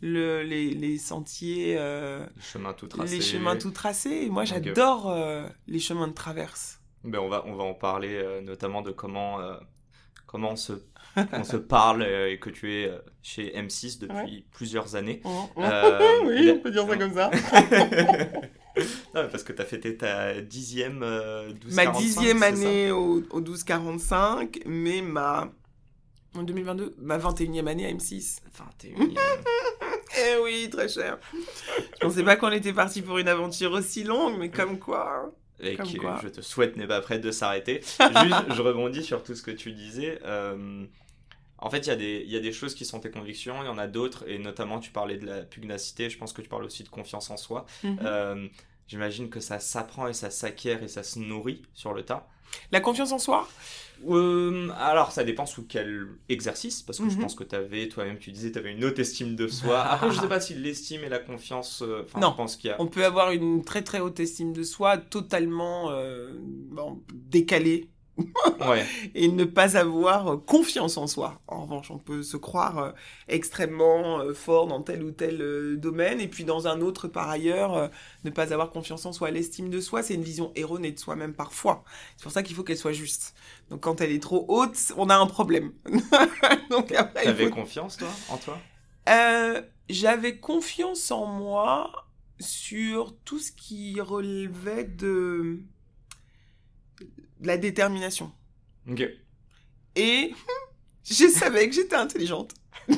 le, 0.00 0.44
les, 0.44 0.70
les, 0.70 0.96
sentiers, 0.96 1.74
euh, 1.76 2.24
les 2.36 2.42
chemins 2.42 2.72
tout 2.72 2.86
tracés. 2.86 3.16
Les 3.16 3.20
chemins 3.20 3.56
tout 3.56 3.72
tracés. 3.72 4.28
moi, 4.30 4.44
j'adore 4.44 5.10
euh, 5.10 5.48
les 5.66 5.80
chemins 5.80 6.06
de 6.06 6.12
traverse. 6.12 6.80
Ben, 7.02 7.18
on 7.18 7.28
va, 7.28 7.42
on 7.46 7.56
va 7.56 7.64
en 7.64 7.74
parler 7.74 8.40
notamment 8.44 8.82
de 8.82 8.92
comment, 8.92 9.40
comment 10.24 10.52
on 10.52 10.56
se, 10.56 10.74
on 11.32 11.42
se 11.42 11.56
parle 11.56 12.04
et 12.04 12.38
que 12.38 12.48
tu 12.48 12.72
es 12.72 12.92
chez 13.22 13.50
M6 13.56 13.98
depuis 13.98 14.46
plusieurs 14.52 14.94
années. 14.94 15.20
Oh, 15.24 15.50
oh. 15.56 15.62
oui, 16.26 16.52
on 16.54 16.60
peut 16.60 16.70
dire 16.70 16.86
ça 16.86 16.96
comme 16.96 17.12
ça. 17.12 17.30
non, 19.14 19.28
parce 19.30 19.42
que 19.42 19.52
tu 19.52 19.62
as 19.62 19.64
fêté 19.64 19.96
ta 19.96 20.40
dixième 20.40 21.00
12 21.00 21.02
euh, 21.02 21.52
Ma 21.70 21.86
dixième 21.86 22.42
année 22.42 22.90
au, 22.90 23.22
au 23.30 23.40
12-45, 23.40 24.62
mais 24.66 25.00
ma. 25.00 25.50
En 26.36 26.42
2022, 26.42 26.96
ma 26.98 27.16
21e 27.16 27.68
année 27.68 27.86
à 27.86 27.92
M6. 27.92 28.40
21e. 28.82 28.94
eh 30.18 30.42
oui, 30.42 30.68
très 30.70 30.88
cher. 30.88 31.18
Je 31.32 31.98
pensais 32.00 32.24
pas 32.24 32.34
qu'on 32.36 32.50
était 32.50 32.72
parti 32.72 33.02
pour 33.02 33.18
une 33.18 33.28
aventure 33.28 33.72
aussi 33.72 34.02
longue, 34.02 34.36
mais 34.38 34.50
comme 34.50 34.78
quoi. 34.78 35.32
Et 35.60 35.76
que 35.76 35.84
je 35.84 36.28
te 36.28 36.40
souhaite 36.40 36.76
n'est 36.76 36.88
pas 36.88 37.00
prête 37.00 37.20
de 37.20 37.30
s'arrêter. 37.30 37.80
Juste, 37.82 38.54
je 38.54 38.62
rebondis 38.62 39.04
sur 39.04 39.22
tout 39.22 39.36
ce 39.36 39.42
que 39.42 39.52
tu 39.52 39.72
disais. 39.72 40.18
Euh, 40.24 40.84
en 41.64 41.70
fait, 41.70 41.86
il 41.86 42.02
y, 42.02 42.32
y, 42.32 42.36
a 42.36 42.40
des 42.40 42.52
choses 42.52 42.74
qui 42.74 42.84
sont 42.84 43.00
tes 43.00 43.10
convictions, 43.10 43.54
il 43.62 43.64
y 43.64 43.70
en 43.70 43.78
a 43.78 43.86
d'autres, 43.86 44.28
et 44.28 44.38
notamment 44.38 44.80
tu 44.80 44.90
parlais 44.90 45.16
de 45.16 45.24
la 45.24 45.40
pugnacité, 45.40 46.10
je 46.10 46.18
pense 46.18 46.34
que 46.34 46.42
tu 46.42 46.48
parles 46.50 46.64
aussi 46.64 46.82
de 46.82 46.90
confiance 46.90 47.30
en 47.30 47.38
soi. 47.38 47.64
Mhm. 47.82 47.98
Euh, 48.04 48.48
j'imagine 48.86 49.30
que 49.30 49.40
ça 49.40 49.58
s'apprend 49.58 50.06
et 50.06 50.12
ça 50.12 50.28
s'acquiert 50.28 50.82
et 50.82 50.88
ça 50.88 51.02
se 51.02 51.18
nourrit 51.18 51.62
sur 51.72 51.94
le 51.94 52.02
tas. 52.02 52.28
La 52.70 52.80
confiance 52.80 53.12
en 53.12 53.18
soi? 53.18 53.48
Euh, 54.06 54.68
Alors, 54.76 55.10
ça 55.10 55.24
dépend 55.24 55.46
sous 55.46 55.66
quel 55.66 56.06
exercice, 56.28 56.82
parce 56.82 56.98
que 56.98 57.08
je 57.08 57.14
mhm. 57.14 57.22
pense 57.22 57.34
que 57.34 57.44
tu 57.44 57.56
avais, 57.56 57.88
toi-même, 57.88 58.18
tu 58.18 58.30
disais, 58.30 58.52
tu 58.52 58.58
avais 58.58 58.72
une 58.72 58.84
haute 58.84 58.98
estime 58.98 59.34
de 59.34 59.48
soi. 59.48 59.80
Après, 59.90 60.10
je 60.10 60.20
sais 60.20 60.28
pas 60.28 60.40
si 60.40 60.52
l'estime 60.52 61.02
et 61.04 61.08
la 61.08 61.18
confiance. 61.18 61.80
Euh, 61.80 62.06
non, 62.20 62.32
je 62.32 62.36
pense 62.36 62.56
qu'il 62.56 62.68
y 62.68 62.72
a... 62.74 62.76
on 62.78 62.88
peut 62.88 63.06
avoir 63.06 63.30
une 63.30 63.64
très 63.64 63.80
très 63.80 64.00
haute 64.00 64.20
estime 64.20 64.52
de 64.52 64.64
soi, 64.64 64.98
totalement 64.98 65.90
bon, 66.70 67.02
décalée 67.14 67.88
et 69.14 69.28
ne 69.28 69.44
pas 69.44 69.76
avoir 69.76 70.44
confiance 70.44 70.96
en 70.96 71.06
soi. 71.06 71.40
En 71.48 71.62
revanche, 71.62 71.90
on 71.90 71.98
peut 71.98 72.22
se 72.22 72.36
croire 72.36 72.78
euh, 72.78 72.90
extrêmement 73.28 74.20
euh, 74.20 74.34
fort 74.34 74.66
dans 74.66 74.82
tel 74.82 75.02
ou 75.02 75.10
tel 75.10 75.40
euh, 75.40 75.76
domaine, 75.76 76.20
et 76.20 76.28
puis 76.28 76.44
dans 76.44 76.66
un 76.66 76.80
autre, 76.80 77.08
par 77.08 77.28
ailleurs, 77.28 77.90
ne 78.24 78.30
pas 78.30 78.52
avoir 78.52 78.70
confiance 78.70 79.04
en 79.06 79.12
soi. 79.12 79.30
L'estime 79.30 79.70
de 79.70 79.80
soi, 79.80 80.02
c'est 80.02 80.14
une 80.14 80.22
vision 80.22 80.52
erronée 80.54 80.92
de 80.92 80.98
soi-même 80.98 81.34
parfois. 81.34 81.84
C'est 82.16 82.22
pour 82.22 82.32
ça 82.32 82.42
qu'il 82.42 82.54
faut 82.54 82.62
qu'elle 82.62 82.78
soit 82.78 82.92
juste. 82.92 83.34
Donc 83.70 83.80
quand 83.80 84.00
elle 84.00 84.12
est 84.12 84.22
trop 84.22 84.44
haute, 84.48 84.92
on 84.96 85.08
a 85.10 85.16
un 85.16 85.26
problème. 85.26 85.72
Donc 86.70 86.92
après, 86.92 87.24
T'avais 87.24 87.50
confiance, 87.50 87.96
toi, 87.96 88.08
en 88.28 88.38
toi? 88.38 88.58
J'avais 89.90 90.38
confiance 90.38 91.10
en 91.10 91.26
moi 91.26 91.90
sur 92.40 93.14
tout 93.24 93.38
ce 93.38 93.52
qui 93.52 94.00
relevait 94.00 94.84
de 94.84 95.60
la 97.40 97.56
détermination. 97.56 98.32
Ok. 98.90 99.02
Et 99.96 100.32
je 101.04 101.28
savais 101.28 101.68
que 101.68 101.74
j'étais 101.74 101.96
intelligente. 101.96 102.54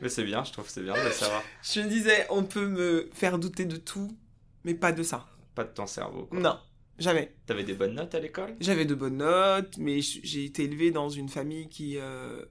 mais 0.00 0.08
c'est 0.08 0.24
bien, 0.24 0.44
je 0.44 0.52
trouve 0.52 0.66
que 0.66 0.72
c'est 0.72 0.82
bien 0.82 0.94
de 0.94 1.00
le 1.00 1.10
savoir. 1.10 1.42
Je 1.62 1.80
me 1.80 1.88
disais, 1.88 2.26
on 2.30 2.44
peut 2.44 2.66
me 2.66 3.10
faire 3.12 3.38
douter 3.38 3.64
de 3.64 3.76
tout, 3.76 4.16
mais 4.64 4.74
pas 4.74 4.92
de 4.92 5.02
ça. 5.02 5.28
Pas 5.54 5.64
de 5.64 5.70
ton 5.70 5.86
cerveau, 5.86 6.26
quoi. 6.26 6.38
Non, 6.38 6.58
jamais. 6.98 7.34
T'avais 7.46 7.64
des 7.64 7.74
bonnes 7.74 7.94
notes 7.94 8.14
à 8.14 8.20
l'école? 8.20 8.54
J'avais 8.60 8.84
de 8.84 8.94
bonnes 8.94 9.18
notes, 9.18 9.76
mais 9.78 10.00
j'ai 10.00 10.44
été 10.44 10.64
élevée 10.64 10.90
dans 10.90 11.08
une 11.08 11.28
famille 11.28 11.68
qui 11.68 11.98
euh, 11.98 12.44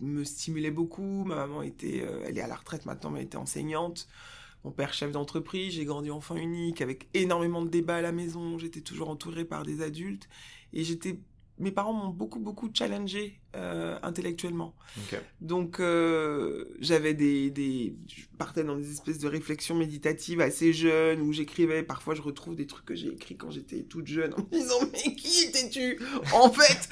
me 0.00 0.24
stimulait 0.24 0.70
beaucoup. 0.70 1.24
Ma 1.24 1.36
maman 1.36 1.62
était, 1.62 2.02
euh, 2.02 2.24
elle 2.26 2.38
est 2.38 2.42
à 2.42 2.48
la 2.48 2.56
retraite 2.56 2.86
maintenant, 2.86 3.10
mais 3.10 3.20
elle 3.20 3.26
était 3.26 3.36
enseignante 3.36 4.08
mon 4.64 4.70
père 4.70 4.94
chef 4.94 5.12
d'entreprise, 5.12 5.74
j'ai 5.74 5.84
grandi 5.84 6.10
enfant 6.10 6.36
unique 6.36 6.80
avec 6.80 7.08
énormément 7.14 7.62
de 7.62 7.68
débats 7.68 7.96
à 7.96 8.02
la 8.02 8.12
maison, 8.12 8.58
j'étais 8.58 8.80
toujours 8.80 9.08
entouré 9.08 9.44
par 9.44 9.64
des 9.64 9.82
adultes 9.82 10.28
et 10.72 10.84
j'étais 10.84 11.18
mes 11.58 11.70
parents 11.70 11.92
m'ont 11.92 12.08
beaucoup 12.08 12.40
beaucoup 12.40 12.70
challengé 12.72 13.38
euh, 13.54 13.98
intellectuellement. 14.02 14.74
Donc 15.40 15.80
euh, 15.80 16.64
j'avais 16.80 17.14
des, 17.14 17.50
des 17.50 17.94
je 18.08 18.22
partais 18.38 18.64
dans 18.64 18.76
des 18.76 18.90
espèces 18.90 19.18
de 19.18 19.28
réflexions 19.28 19.74
méditatives 19.74 20.40
assez 20.40 20.72
jeunes 20.72 21.20
où 21.20 21.32
j'écrivais 21.32 21.82
parfois 21.82 22.14
je 22.14 22.22
retrouve 22.22 22.56
des 22.56 22.66
trucs 22.66 22.86
que 22.86 22.94
j'ai 22.94 23.08
écrits 23.08 23.36
quand 23.36 23.50
j'étais 23.50 23.82
toute 23.82 24.06
jeune 24.06 24.32
en 24.34 24.38
me 24.38 24.50
disant 24.50 24.80
mais 24.92 25.14
qui 25.14 25.44
étais-tu 25.44 26.00
en 26.34 26.50
fait? 26.50 26.88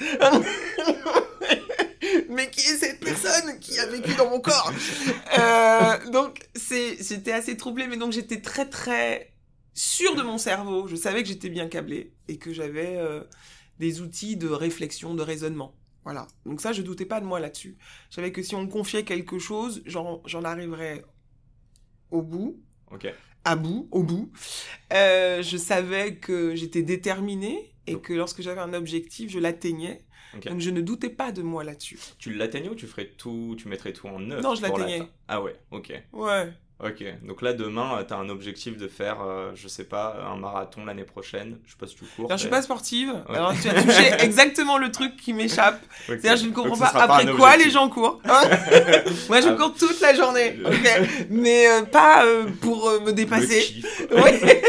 Mais 2.31 2.49
qui 2.49 2.61
est 2.61 2.77
cette 2.77 2.99
personne 2.99 3.59
qui 3.59 3.77
a 3.79 3.85
vécu 3.87 4.13
dans 4.15 4.29
mon 4.29 4.39
corps 4.39 4.71
euh, 5.37 6.11
Donc, 6.11 6.47
j'étais 6.55 7.31
assez 7.31 7.57
troublée, 7.57 7.87
mais 7.87 7.97
donc 7.97 8.11
j'étais 8.11 8.41
très 8.41 8.67
très 8.67 9.33
sûre 9.73 10.15
de 10.15 10.23
mon 10.23 10.37
cerveau. 10.37 10.87
Je 10.87 10.95
savais 10.95 11.21
que 11.23 11.29
j'étais 11.29 11.49
bien 11.49 11.67
câblée 11.67 12.13
et 12.27 12.37
que 12.37 12.53
j'avais 12.53 12.97
euh, 12.97 13.23
des 13.79 14.01
outils 14.01 14.37
de 14.37 14.47
réflexion, 14.47 15.13
de 15.13 15.21
raisonnement. 15.21 15.75
Voilà. 16.03 16.27
Donc 16.45 16.61
ça, 16.61 16.73
je 16.73 16.81
doutais 16.81 17.05
pas 17.05 17.19
de 17.19 17.25
moi 17.25 17.39
là-dessus. 17.39 17.77
Je 18.09 18.15
savais 18.15 18.31
que 18.31 18.41
si 18.41 18.55
on 18.55 18.63
me 18.63 18.69
confiait 18.69 19.03
quelque 19.03 19.39
chose, 19.39 19.83
j'en 19.85 20.43
arriverais 20.43 21.03
au 22.09 22.21
bout. 22.21 22.59
Ok. 22.91 23.07
À 23.43 23.55
bout, 23.55 23.87
au 23.91 24.03
bout. 24.03 24.31
Euh, 24.93 25.41
je 25.41 25.57
savais 25.57 26.17
que 26.17 26.55
j'étais 26.55 26.83
déterminée 26.83 27.73
et 27.87 27.99
que 27.99 28.13
lorsque 28.13 28.41
j'avais 28.41 28.61
un 28.61 28.73
objectif, 28.73 29.31
je 29.31 29.39
l'atteignais. 29.39 30.05
Donc 30.33 30.59
je 30.59 30.69
ne 30.69 30.81
doutais 30.81 31.09
pas 31.09 31.31
de 31.31 31.41
moi 31.41 31.63
là-dessus. 31.63 31.99
Tu 32.17 32.33
l'atteignais 32.33 32.69
ou 32.69 32.75
tu 32.75 32.87
ferais 32.87 33.11
tout, 33.17 33.55
tu 33.57 33.67
mettrais 33.67 33.93
tout 33.93 34.07
en 34.07 34.29
œuvre 34.31 34.41
Non, 34.41 34.55
je 34.55 34.61
l'atteignais. 34.61 35.03
Ah 35.27 35.41
ouais, 35.41 35.55
ok. 35.71 35.93
Ouais. 36.13 36.53
Ok, 36.83 37.03
donc 37.21 37.43
là 37.43 37.53
demain, 37.53 37.99
euh, 37.99 38.03
tu 38.03 38.11
as 38.11 38.17
un 38.17 38.27
objectif 38.29 38.75
de 38.75 38.87
faire, 38.87 39.21
euh, 39.21 39.51
je 39.53 39.67
sais 39.67 39.83
pas, 39.83 40.17
un 40.25 40.35
marathon 40.35 40.83
l'année 40.83 41.03
prochaine. 41.03 41.59
Je 41.63 41.71
sais 41.71 41.77
pas 41.79 41.85
si 41.85 41.95
tu 41.95 42.05
cours. 42.05 42.25
Alors, 42.25 42.37
je 42.37 42.41
suis 42.41 42.49
pas 42.49 42.63
sportive. 42.63 43.13
Alors 43.29 43.53
tu 43.53 43.69
as 43.69 43.83
touché 43.83 44.11
exactement 44.19 44.79
le 44.79 44.89
truc 44.89 45.15
qui 45.15 45.33
m'échappe. 45.33 45.79
C'est-à-dire 46.07 46.37
je 46.37 46.47
ne 46.47 46.51
comprends 46.51 46.77
pas 46.77 46.87
après 46.87 47.27
quoi 47.33 47.55
les 47.55 47.69
gens 47.69 47.87
courent. 47.87 48.19
Hein 48.25 48.41
Moi 49.29 49.41
je 49.41 49.49
ah. 49.49 49.53
cours 49.53 49.75
toute 49.75 50.01
la 50.01 50.15
journée, 50.15 50.57
mais 51.29 51.67
euh, 51.67 51.83
pas 51.83 52.25
pour 52.61 52.89
me 53.01 53.11
dépasser. 53.11 53.83
c'est 54.09 54.60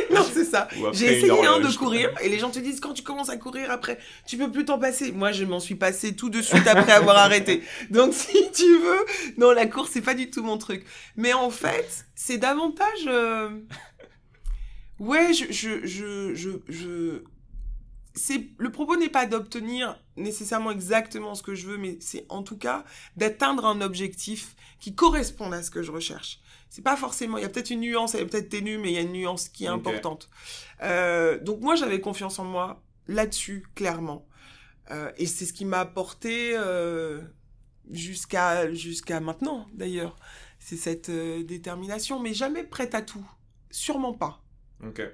ça. 0.52 0.68
J'ai 0.92 1.18
essayé 1.18 1.46
hein, 1.46 1.60
de 1.60 1.76
courir 1.76 2.10
et 2.22 2.28
les 2.28 2.38
gens 2.38 2.50
te 2.50 2.58
disent 2.58 2.80
quand 2.80 2.92
tu 2.92 3.02
commences 3.02 3.30
à 3.30 3.36
courir 3.36 3.70
après, 3.70 3.98
tu 4.26 4.36
peux 4.36 4.50
plus 4.50 4.64
t'en 4.64 4.78
passer. 4.78 5.12
Moi 5.12 5.32
je 5.32 5.44
m'en 5.44 5.60
suis 5.60 5.74
passé 5.74 6.14
tout 6.14 6.30
de 6.30 6.42
suite 6.42 6.66
après 6.66 6.92
avoir 6.92 7.16
arrêté. 7.26 7.62
Donc 7.90 8.12
si 8.22 8.50
tu 8.52 8.78
veux, 8.78 9.04
non 9.38 9.52
la 9.52 9.66
course 9.66 9.90
c'est 9.92 10.02
pas 10.02 10.14
du 10.14 10.30
tout 10.30 10.42
mon 10.42 10.58
truc. 10.58 10.84
Mais 11.16 11.32
en 11.32 11.50
fait 11.50 12.06
c'est 12.14 12.38
davantage. 12.38 13.06
Euh, 13.06 13.48
ouais, 14.98 15.32
je, 15.32 15.46
je, 15.50 15.86
je, 15.86 16.34
je, 16.34 16.50
je... 16.68 17.22
C'est 18.14 18.48
le 18.58 18.70
propos 18.70 18.96
n'est 18.96 19.08
pas 19.08 19.26
d'obtenir 19.26 19.98
nécessairement 20.16 20.70
exactement 20.70 21.35
ce 21.35 21.42
que 21.42 21.55
je 21.55 21.66
veux, 21.66 21.79
mais 21.79 21.98
c'est 22.01 22.27
en 22.29 22.42
tout 22.42 22.57
cas 22.57 22.85
d'atteindre 23.16 23.66
un 23.66 23.81
objectif 23.81 24.55
qui 24.79 24.94
corresponde 24.94 25.55
à 25.55 25.62
ce 25.62 25.70
que 25.70 25.83
je 25.83 25.90
recherche. 25.90 26.40
C'est 26.68 26.83
pas 26.83 26.96
forcément. 26.96 27.38
Il 27.38 27.42
y 27.42 27.44
a 27.44 27.48
peut-être 27.48 27.70
une 27.70 27.81
nuance, 27.81 28.14
elle 28.14 28.22
est 28.22 28.27
peut-être 28.27 28.48
ténue, 28.48 28.79
mais 28.79 28.90
il 28.90 28.94
y 28.94 28.98
a 28.98 29.03
une 29.03 29.12
nuance 29.12 29.48
qui 29.48 29.64
est 29.64 29.68
importante. 29.68 30.31
Euh, 30.83 31.38
donc 31.38 31.61
moi, 31.61 31.75
j'avais 31.75 32.01
confiance 32.01 32.38
en 32.38 32.44
moi 32.44 32.83
là-dessus, 33.09 33.66
clairement. 33.75 34.27
Euh, 34.90 35.12
et 35.16 35.27
c'est 35.27 35.44
ce 35.44 35.53
qui 35.53 35.64
m'a 35.64 35.81
apporté 35.81 36.57
jusqu'à 37.90 38.72
jusqu'à 38.72 39.20
maintenant, 39.20 39.66
d'ailleurs 39.75 40.16
c'est 40.62 40.77
cette 40.77 41.09
euh, 41.09 41.42
détermination, 41.42 42.20
mais 42.20 42.35
jamais 42.35 42.62
prête 42.62 42.94
à 42.94 43.03
tout. 43.03 43.29
Sûrement 43.70 44.12
pas. 44.12 44.40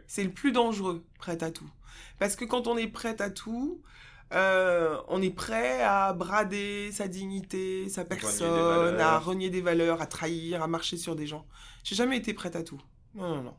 C'est 0.06 0.24
le 0.24 0.30
plus 0.30 0.52
dangereux, 0.52 1.04
prête 1.18 1.42
à 1.42 1.50
tout. 1.50 1.68
Parce 2.18 2.36
que 2.36 2.46
quand 2.46 2.66
on 2.66 2.78
est 2.78 2.86
prête 2.86 3.20
à 3.20 3.28
tout, 3.28 3.82
euh, 4.32 4.98
on 5.08 5.22
est 5.22 5.34
prêt 5.34 5.82
à 5.82 6.12
brader 6.12 6.90
sa 6.92 7.08
dignité, 7.08 7.88
sa 7.88 8.04
personne, 8.04 9.00
à 9.00 9.18
renier 9.18 9.50
des 9.50 9.60
valeurs, 9.60 10.00
à 10.02 10.06
trahir, 10.06 10.62
à 10.62 10.66
marcher 10.66 10.96
sur 10.96 11.16
des 11.16 11.26
gens. 11.26 11.46
J'ai 11.84 11.94
jamais 11.94 12.16
été 12.16 12.34
prête 12.34 12.56
à 12.56 12.62
tout. 12.62 12.80
Non, 13.14 13.36
non, 13.36 13.42
non. 13.42 13.54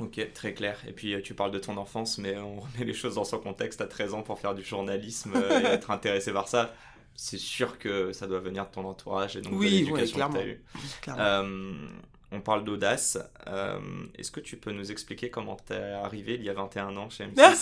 Ok, 0.00 0.32
très 0.34 0.54
clair. 0.54 0.78
Et 0.88 0.92
puis 0.92 1.14
euh, 1.14 1.22
tu 1.22 1.34
parles 1.34 1.52
de 1.52 1.58
ton 1.58 1.76
enfance, 1.76 2.18
mais 2.18 2.36
on 2.36 2.60
remet 2.60 2.84
les 2.84 2.94
choses 2.94 3.14
dans 3.14 3.24
son 3.24 3.38
contexte 3.38 3.80
à 3.80 3.86
13 3.86 4.14
ans 4.14 4.22
pour 4.22 4.38
faire 4.38 4.54
du 4.54 4.64
journalisme 4.64 5.32
et 5.36 5.66
être 5.66 5.90
intéressé 5.90 6.32
par 6.32 6.48
ça 6.48 6.74
c'est 7.16 7.38
sûr 7.38 7.78
que 7.78 8.12
ça 8.12 8.26
doit 8.26 8.40
venir 8.40 8.66
de 8.66 8.70
ton 8.70 8.84
entourage 8.84 9.36
et 9.36 9.40
donc 9.40 9.54
oui, 9.54 9.70
de 9.70 9.76
l'éducation 9.76 10.28
que 10.28 10.32
tu 10.32 10.38
as 10.38 10.46
eue. 10.46 10.64
Euh, 11.08 11.88
on 12.34 12.40
parle 12.40 12.64
d'audace. 12.64 13.18
Euh, 13.46 13.78
est-ce 14.18 14.30
que 14.30 14.40
tu 14.40 14.56
peux 14.56 14.72
nous 14.72 14.90
expliquer 14.90 15.30
comment 15.30 15.56
t'es 15.56 15.74
arrivé 15.74 16.34
il 16.34 16.42
y 16.42 16.50
a 16.50 16.54
21 16.54 16.96
ans 16.96 17.08
chez 17.08 17.26
M6 17.26 17.60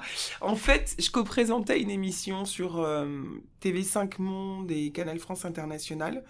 En 0.40 0.56
fait, 0.56 0.94
je 0.98 1.10
co-présentais 1.10 1.80
une 1.80 1.90
émission 1.90 2.44
sur 2.44 2.78
euh, 2.78 3.22
TV5 3.62 4.20
Monde 4.20 4.70
et 4.70 4.90
Canal 4.92 5.18
France 5.18 5.44
International, 5.44 6.22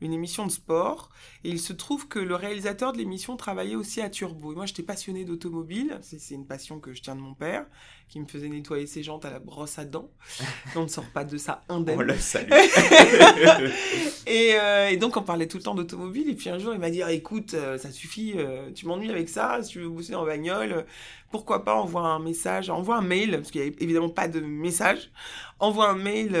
une 0.00 0.12
émission 0.12 0.46
de 0.46 0.52
sport. 0.52 1.10
Et 1.44 1.48
il 1.50 1.58
se 1.58 1.72
trouve 1.72 2.06
que 2.06 2.18
le 2.18 2.34
réalisateur 2.34 2.92
de 2.92 2.98
l'émission 2.98 3.36
travaillait 3.36 3.76
aussi 3.76 4.00
à 4.00 4.10
Turbo. 4.10 4.54
Moi, 4.54 4.66
j'étais 4.66 4.82
passionné 4.82 5.24
d'automobile. 5.24 5.98
C'est 6.02 6.34
une 6.34 6.46
passion 6.46 6.80
que 6.80 6.92
je 6.92 7.02
tiens 7.02 7.16
de 7.16 7.20
mon 7.20 7.34
père, 7.34 7.66
qui 8.08 8.20
me 8.20 8.26
faisait 8.26 8.48
nettoyer 8.48 8.86
ses 8.86 9.02
jantes 9.02 9.24
à 9.24 9.30
la 9.30 9.38
brosse 9.38 9.78
à 9.78 9.84
dents. 9.84 10.10
on 10.76 10.84
ne 10.84 10.88
sort 10.88 11.08
pas 11.12 11.24
de 11.24 11.36
ça 11.36 11.62
indemne. 11.68 11.98
On 11.98 12.02
le 12.02 12.16
salue. 12.16 12.50
et, 14.26 14.54
euh, 14.54 14.88
et, 14.88 14.96
donc, 14.96 15.16
on 15.16 15.22
parlait 15.22 15.46
tout 15.46 15.58
le 15.58 15.62
temps 15.62 15.74
d'automobile. 15.74 16.30
Et 16.30 16.34
puis 16.34 16.48
un 16.48 16.58
jour, 16.58 16.72
il 16.72 16.80
m'a 16.80 16.90
dit, 16.90 17.02
écoute, 17.08 17.54
euh, 17.54 17.76
ça 17.76 17.90
suffit, 17.90 18.34
euh, 18.36 18.70
tu 18.72 18.86
m'ennuies 18.86 19.10
avec 19.10 19.28
ça, 19.28 19.62
si 19.62 19.70
tu 19.70 19.80
veux 19.80 19.88
bosser 19.88 20.14
en 20.14 20.24
bagnole, 20.24 20.86
pourquoi 21.30 21.64
pas 21.64 21.74
envoie 21.74 22.00
un 22.00 22.18
message, 22.18 22.70
envoie 22.70 22.96
un 22.96 23.02
mail, 23.02 23.32
parce 23.32 23.50
qu'il 23.50 23.60
n'y 23.60 23.68
a 23.68 23.72
évidemment 23.80 24.08
pas 24.08 24.28
de 24.28 24.40
message, 24.40 25.10
envoie 25.58 25.90
un 25.90 25.94
mail 25.94 26.34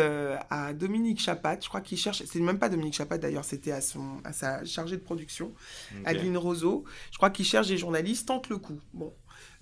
à 0.48 0.72
Dominique 0.72 1.20
Chapat, 1.20 1.58
je 1.60 1.68
crois 1.68 1.82
qu'il 1.82 1.98
cherche, 1.98 2.22
c'est 2.24 2.40
même 2.40 2.58
pas 2.58 2.70
Dominique 2.70 2.94
Chapat 2.94 3.18
d'ailleurs, 3.18 3.44
c'était 3.44 3.72
à, 3.72 3.82
son, 3.82 4.22
à 4.24 4.32
sa 4.32 4.64
chargée 4.64 4.96
de 4.96 5.02
production, 5.02 5.52
Adeline 6.06 6.38
Roseau, 6.38 6.84
je 7.12 7.18
crois 7.18 7.28
qu'il 7.28 7.44
cherche 7.44 7.68
des 7.68 7.76
journalistes, 7.76 8.28
tente 8.28 8.48
le 8.48 8.56
coup. 8.56 8.80
Bon, 8.94 9.12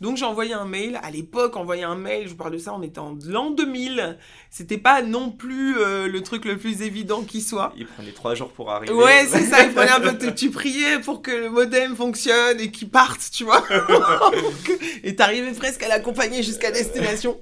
donc 0.01 0.17
j'ai 0.17 0.25
envoyé 0.25 0.53
un 0.53 0.67
mail. 0.67 1.01
À 1.03 1.11
l'époque, 1.11 1.57
envoyer 1.57 1.85
un 1.85 1.95
mail, 1.95 2.25
je 2.25 2.31
vous 2.31 2.37
parle 2.37 2.53
de 2.53 2.59
ça, 2.59 2.75
on 2.75 2.83
était 2.83 2.99
en 2.99 3.17
l'an 3.27 3.51
2000. 3.51 4.19
C'était 4.51 4.79
pas 4.79 5.03
non 5.03 5.31
plus 5.31 5.79
euh, 5.79 6.07
le 6.07 6.23
truc 6.23 6.45
le 6.45 6.59
plus 6.59 6.83
évident 6.83 7.23
qui 7.23 7.41
soit. 7.41 7.73
Il 7.77 7.87
prenait 7.87 8.13
trois 8.13 8.35
jours 8.35 8.51
pour 8.51 8.71
arriver. 8.71 8.93
Ouais, 8.93 9.27
c'est 9.29 9.45
ça. 9.45 9.65
Il 9.65 9.73
prenait 9.73 9.91
un 9.91 10.01
peu. 10.01 10.17
Tu 10.37 10.51
priais 10.51 11.01
pour 11.01 11.23
que 11.23 11.31
le 11.31 11.51
modem 11.51 11.97
fonctionne 11.97 12.61
et 12.61 12.71
qu'il 12.71 12.91
parte, 12.91 13.31
tu 13.33 13.45
vois. 13.45 13.65
et 15.03 15.17
t'arrivais 15.17 15.53
presque 15.53 15.83
à 15.83 15.89
l'accompagner 15.89 16.43
jusqu'à 16.43 16.71
destination. 16.71 17.39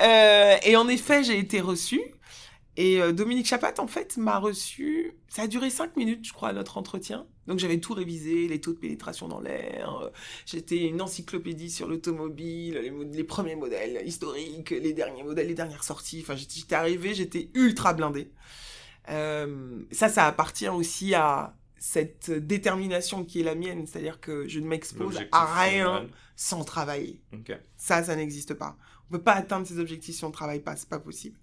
Euh, 0.00 0.56
et 0.62 0.76
en 0.76 0.88
effet, 0.88 1.24
j'ai 1.24 1.38
été 1.38 1.60
reçue. 1.60 2.02
Et 2.76 3.02
euh, 3.02 3.12
Dominique 3.12 3.46
Chapat, 3.46 3.74
en 3.78 3.88
fait, 3.88 4.16
m'a 4.18 4.38
reçu. 4.38 5.14
Ça 5.28 5.42
a 5.42 5.46
duré 5.48 5.68
cinq 5.68 5.96
minutes, 5.96 6.26
je 6.26 6.32
crois, 6.32 6.52
notre 6.52 6.78
entretien. 6.78 7.26
Donc 7.48 7.58
j'avais 7.58 7.78
tout 7.78 7.94
révisé, 7.94 8.46
les 8.46 8.60
taux 8.60 8.74
de 8.74 8.78
pénétration 8.78 9.26
dans 9.26 9.40
l'air. 9.40 9.98
Euh, 10.02 10.10
j'étais 10.44 10.84
une 10.84 11.00
encyclopédie 11.00 11.70
sur 11.70 11.88
l'automobile, 11.88 12.78
les, 13.12 13.24
premiers 13.24 13.56
modèles 13.56 14.02
historiques, 14.06 14.70
les 14.70 14.92
derniers 14.92 15.22
modèles, 15.22 15.48
les 15.48 15.54
dernières 15.54 15.82
sorties. 15.82 16.20
Enfin, 16.22 16.36
j'étais 16.36 16.74
arrivé, 16.74 17.14
j'étais 17.14 17.48
ultra 17.54 17.94
blindé. 17.94 18.30
Euh, 19.08 19.80
ça, 19.90 20.10
ça 20.10 20.26
appartient 20.26 20.68
aussi 20.68 21.14
à 21.14 21.56
cette 21.78 22.30
détermination 22.30 23.24
qui 23.24 23.40
est 23.40 23.44
la 23.44 23.54
mienne, 23.54 23.86
c'est-à-dire 23.86 24.20
que 24.20 24.46
je 24.46 24.60
ne 24.60 24.66
m'expose 24.66 25.18
à 25.32 25.62
rien 25.62 26.06
sans 26.36 26.64
travailler. 26.64 27.22
Ça, 27.76 28.04
ça 28.04 28.14
n'existe 28.14 28.52
pas. 28.52 28.76
On 29.08 29.12
peut 29.12 29.22
pas 29.22 29.32
atteindre 29.32 29.66
ses 29.66 29.78
objectifs 29.78 30.16
si 30.16 30.24
on 30.24 30.28
ne 30.28 30.34
travaille 30.34 30.60
pas, 30.60 30.76
c'est 30.76 30.88
pas 30.88 30.98
possible. 30.98 31.38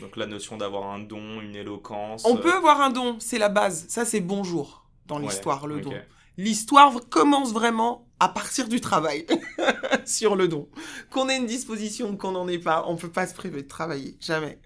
Donc 0.00 0.16
la 0.16 0.26
notion 0.26 0.56
d'avoir 0.56 0.90
un 0.90 0.98
don, 0.98 1.40
une 1.40 1.54
éloquence. 1.54 2.24
On 2.24 2.36
peut 2.36 2.52
euh, 2.52 2.58
avoir 2.58 2.80
un 2.80 2.90
don, 2.90 3.18
c'est 3.20 3.38
la 3.38 3.48
base. 3.48 3.86
Ça, 3.88 4.04
c'est 4.04 4.20
bonjour 4.20 4.85
dans 5.06 5.18
l'histoire, 5.18 5.66
le 5.66 5.80
don. 5.80 5.92
L'histoire 6.38 6.92
commence 7.08 7.52
vraiment 7.52 8.06
à 8.20 8.28
partir 8.28 8.68
du 8.68 8.80
travail 8.80 9.26
sur 10.04 10.36
le 10.36 10.48
don. 10.48 10.68
Qu'on 11.10 11.28
ait 11.28 11.36
une 11.36 11.46
disposition 11.46 12.10
ou 12.10 12.16
qu'on 12.16 12.32
n'en 12.32 12.48
ait 12.48 12.58
pas, 12.58 12.84
on 12.86 12.96
peut 12.96 13.10
pas 13.10 13.26
se 13.26 13.34
priver 13.34 13.62
de 13.62 13.68
travailler, 13.68 14.16
jamais. 14.20 14.58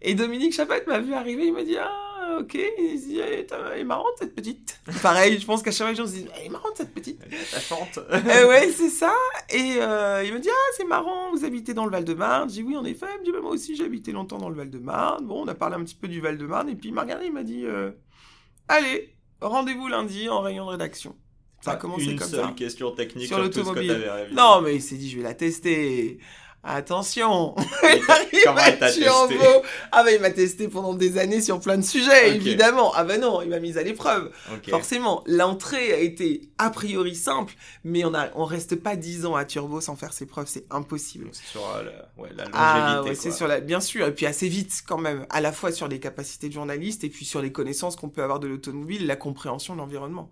Et 0.00 0.14
Dominique 0.14 0.52
Chapat 0.52 0.80
m'a 0.86 1.00
vu 1.00 1.14
arriver, 1.14 1.46
il 1.46 1.52
m'a 1.52 1.62
dit 1.62 1.76
Ah, 1.78 2.38
ok, 2.40 2.54
il 2.54 3.20
elle 3.20 3.78
est 3.78 3.84
marrante 3.84 4.12
cette 4.18 4.34
petite. 4.34 4.80
Pareil, 5.02 5.38
je 5.38 5.46
pense 5.46 5.62
qu'à 5.62 5.70
chaque 5.70 5.94
fois, 5.94 6.06
je 6.06 6.10
me 6.10 6.28
Elle 6.38 6.46
est 6.46 6.48
marrante 6.50 6.76
cette 6.76 6.92
petite. 6.92 7.20
Elle 7.24 7.34
est 7.34 7.36
euh, 7.98 8.48
ouais, 8.48 8.70
c'est 8.70 8.90
ça. 8.90 9.14
Et 9.50 9.76
euh, 9.78 10.22
il 10.24 10.34
me 10.34 10.40
dit 10.40 10.50
Ah, 10.50 10.72
c'est 10.76 10.84
marrant, 10.84 11.30
vous 11.32 11.44
habitez 11.44 11.72
dans 11.72 11.86
le 11.86 11.90
Val-de-Marne. 11.90 12.50
J'ai 12.50 12.62
dit 12.62 12.68
Oui, 12.68 12.76
en 12.76 12.84
effet. 12.84 13.06
Il 13.14 13.20
me 13.20 13.24
dit 13.24 13.32
bah, 13.32 13.40
Moi 13.40 13.52
aussi, 13.52 13.76
j'ai 13.76 13.84
habité 13.84 14.12
longtemps 14.12 14.38
dans 14.38 14.50
le 14.50 14.56
Val-de-Marne. 14.56 15.26
Bon, 15.26 15.42
on 15.42 15.48
a 15.48 15.54
parlé 15.54 15.76
un 15.76 15.84
petit 15.84 15.94
peu 15.94 16.08
du 16.08 16.20
Val-de-Marne. 16.20 16.68
Et 16.68 16.76
puis 16.76 16.90
il 16.90 16.94
m'a 16.94 17.02
regardé, 17.02 17.26
il 17.26 17.32
m'a 17.32 17.42
dit 17.42 17.64
euh, 17.64 17.92
Allez, 18.68 19.13
Rendez-vous 19.40 19.88
lundi 19.88 20.28
en 20.28 20.40
rayon 20.40 20.66
de 20.66 20.70
rédaction. 20.70 21.16
Ça 21.60 21.72
a 21.72 21.76
commencé 21.76 22.14
comme 22.16 22.28
ça. 22.28 22.36
Une 22.36 22.44
seule 22.44 22.54
question 22.54 22.90
technique 22.90 23.26
sur, 23.26 23.38
l'automobile. 23.38 24.10
Non, 24.32 24.60
mais 24.60 24.76
il 24.76 24.82
s'est 24.82 24.96
dit, 24.96 25.08
je 25.08 25.16
vais 25.16 25.22
la 25.22 25.34
tester. 25.34 26.18
Attention, 26.66 27.54
il 27.82 28.02
arrive 28.08 28.82
à 28.82 28.90
Turbo. 28.90 29.62
Ah 29.92 30.02
bah 30.02 30.12
il 30.12 30.20
m'a 30.20 30.30
testé 30.30 30.68
pendant 30.68 30.94
des 30.94 31.18
années 31.18 31.42
sur 31.42 31.60
plein 31.60 31.76
de 31.76 31.82
sujets, 31.82 32.34
évidemment. 32.34 32.92
Ah 32.94 33.04
bah 33.04 33.18
non, 33.18 33.42
il 33.42 33.50
m'a 33.50 33.60
mis 33.60 33.76
à 33.76 33.82
l'épreuve. 33.82 34.30
Forcément, 34.68 35.22
l'entrée 35.26 35.92
a 35.92 35.98
été 35.98 36.48
a 36.58 36.70
priori 36.70 37.14
simple, 37.14 37.54
mais 37.84 38.04
on 38.04 38.14
a, 38.14 38.30
on 38.34 38.44
reste 38.44 38.76
pas 38.76 38.96
dix 38.96 39.26
ans 39.26 39.36
à 39.36 39.44
Turbo 39.44 39.82
sans 39.82 39.94
faire 39.94 40.14
ses 40.14 40.24
preuves, 40.24 40.46
c'est 40.48 40.64
impossible. 40.70 41.28
C'est 41.32 41.46
sur 41.46 41.68
euh, 41.68 41.82
la, 41.82 42.22
ouais, 42.22 42.30
la 42.34 42.44
ah 42.54 42.96
longévité. 42.96 43.18
Ah 43.18 43.22
c'est 43.22 43.36
sur 43.36 43.46
la, 43.46 43.60
bien 43.60 43.80
sûr, 43.80 44.06
et 44.06 44.14
puis 44.14 44.24
assez 44.24 44.48
vite 44.48 44.82
quand 44.86 44.98
même, 44.98 45.26
à 45.28 45.42
la 45.42 45.52
fois 45.52 45.70
sur 45.70 45.86
les 45.86 46.00
capacités 46.00 46.48
de 46.48 46.54
journaliste 46.54 47.04
et 47.04 47.10
puis 47.10 47.26
sur 47.26 47.42
les 47.42 47.52
connaissances 47.52 47.96
qu'on 47.96 48.08
peut 48.08 48.22
avoir 48.22 48.40
de 48.40 48.46
l'automobile, 48.46 49.06
la 49.06 49.16
compréhension 49.16 49.74
de 49.74 49.80
l'environnement. 49.80 50.30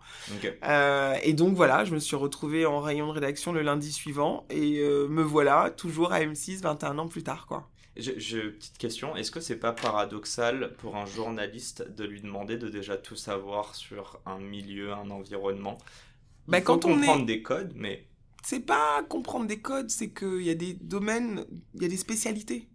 Euh, 0.64 1.14
et 1.22 1.34
donc 1.34 1.54
voilà, 1.56 1.84
je 1.84 1.92
me 1.92 1.98
suis 1.98 2.16
retrouvé 2.16 2.64
en 2.64 2.80
rayon 2.80 3.08
de 3.08 3.12
rédaction 3.12 3.52
le 3.52 3.62
lundi 3.62 3.92
suivant 3.92 4.46
et 4.48 4.78
euh, 4.78 5.08
me 5.08 5.22
voilà 5.22 5.70
toujours 5.76 6.12
à 6.12 6.21
M6 6.26 6.60
21 6.60 6.98
ans 6.98 7.08
plus 7.08 7.22
tard, 7.22 7.46
quoi. 7.46 7.68
J'ai 7.96 8.42
une 8.42 8.52
petite 8.52 8.78
question. 8.78 9.16
Est-ce 9.16 9.30
que 9.30 9.40
c'est 9.40 9.58
pas 9.58 9.72
paradoxal 9.72 10.74
pour 10.78 10.96
un 10.96 11.04
journaliste 11.04 11.86
de 11.94 12.04
lui 12.04 12.22
demander 12.22 12.56
de 12.56 12.68
déjà 12.68 12.96
tout 12.96 13.16
savoir 13.16 13.74
sur 13.74 14.18
un 14.24 14.38
milieu, 14.38 14.92
un 14.92 15.10
environnement? 15.10 15.76
Bah, 16.48 16.58
Il 16.58 16.64
quand 16.64 16.86
on 16.86 16.94
comprendre 16.94 17.26
des 17.26 17.42
codes, 17.42 17.72
mais 17.76 18.06
c'est 18.42 18.60
pas 18.60 19.02
comprendre 19.08 19.46
des 19.46 19.60
codes, 19.60 19.90
c'est 19.90 20.10
qu'il 20.10 20.42
y 20.42 20.50
a 20.50 20.54
des 20.54 20.72
domaines, 20.74 21.44
il 21.74 21.82
y 21.82 21.84
a 21.84 21.88
des 21.88 21.98
spécialités. 21.98 22.68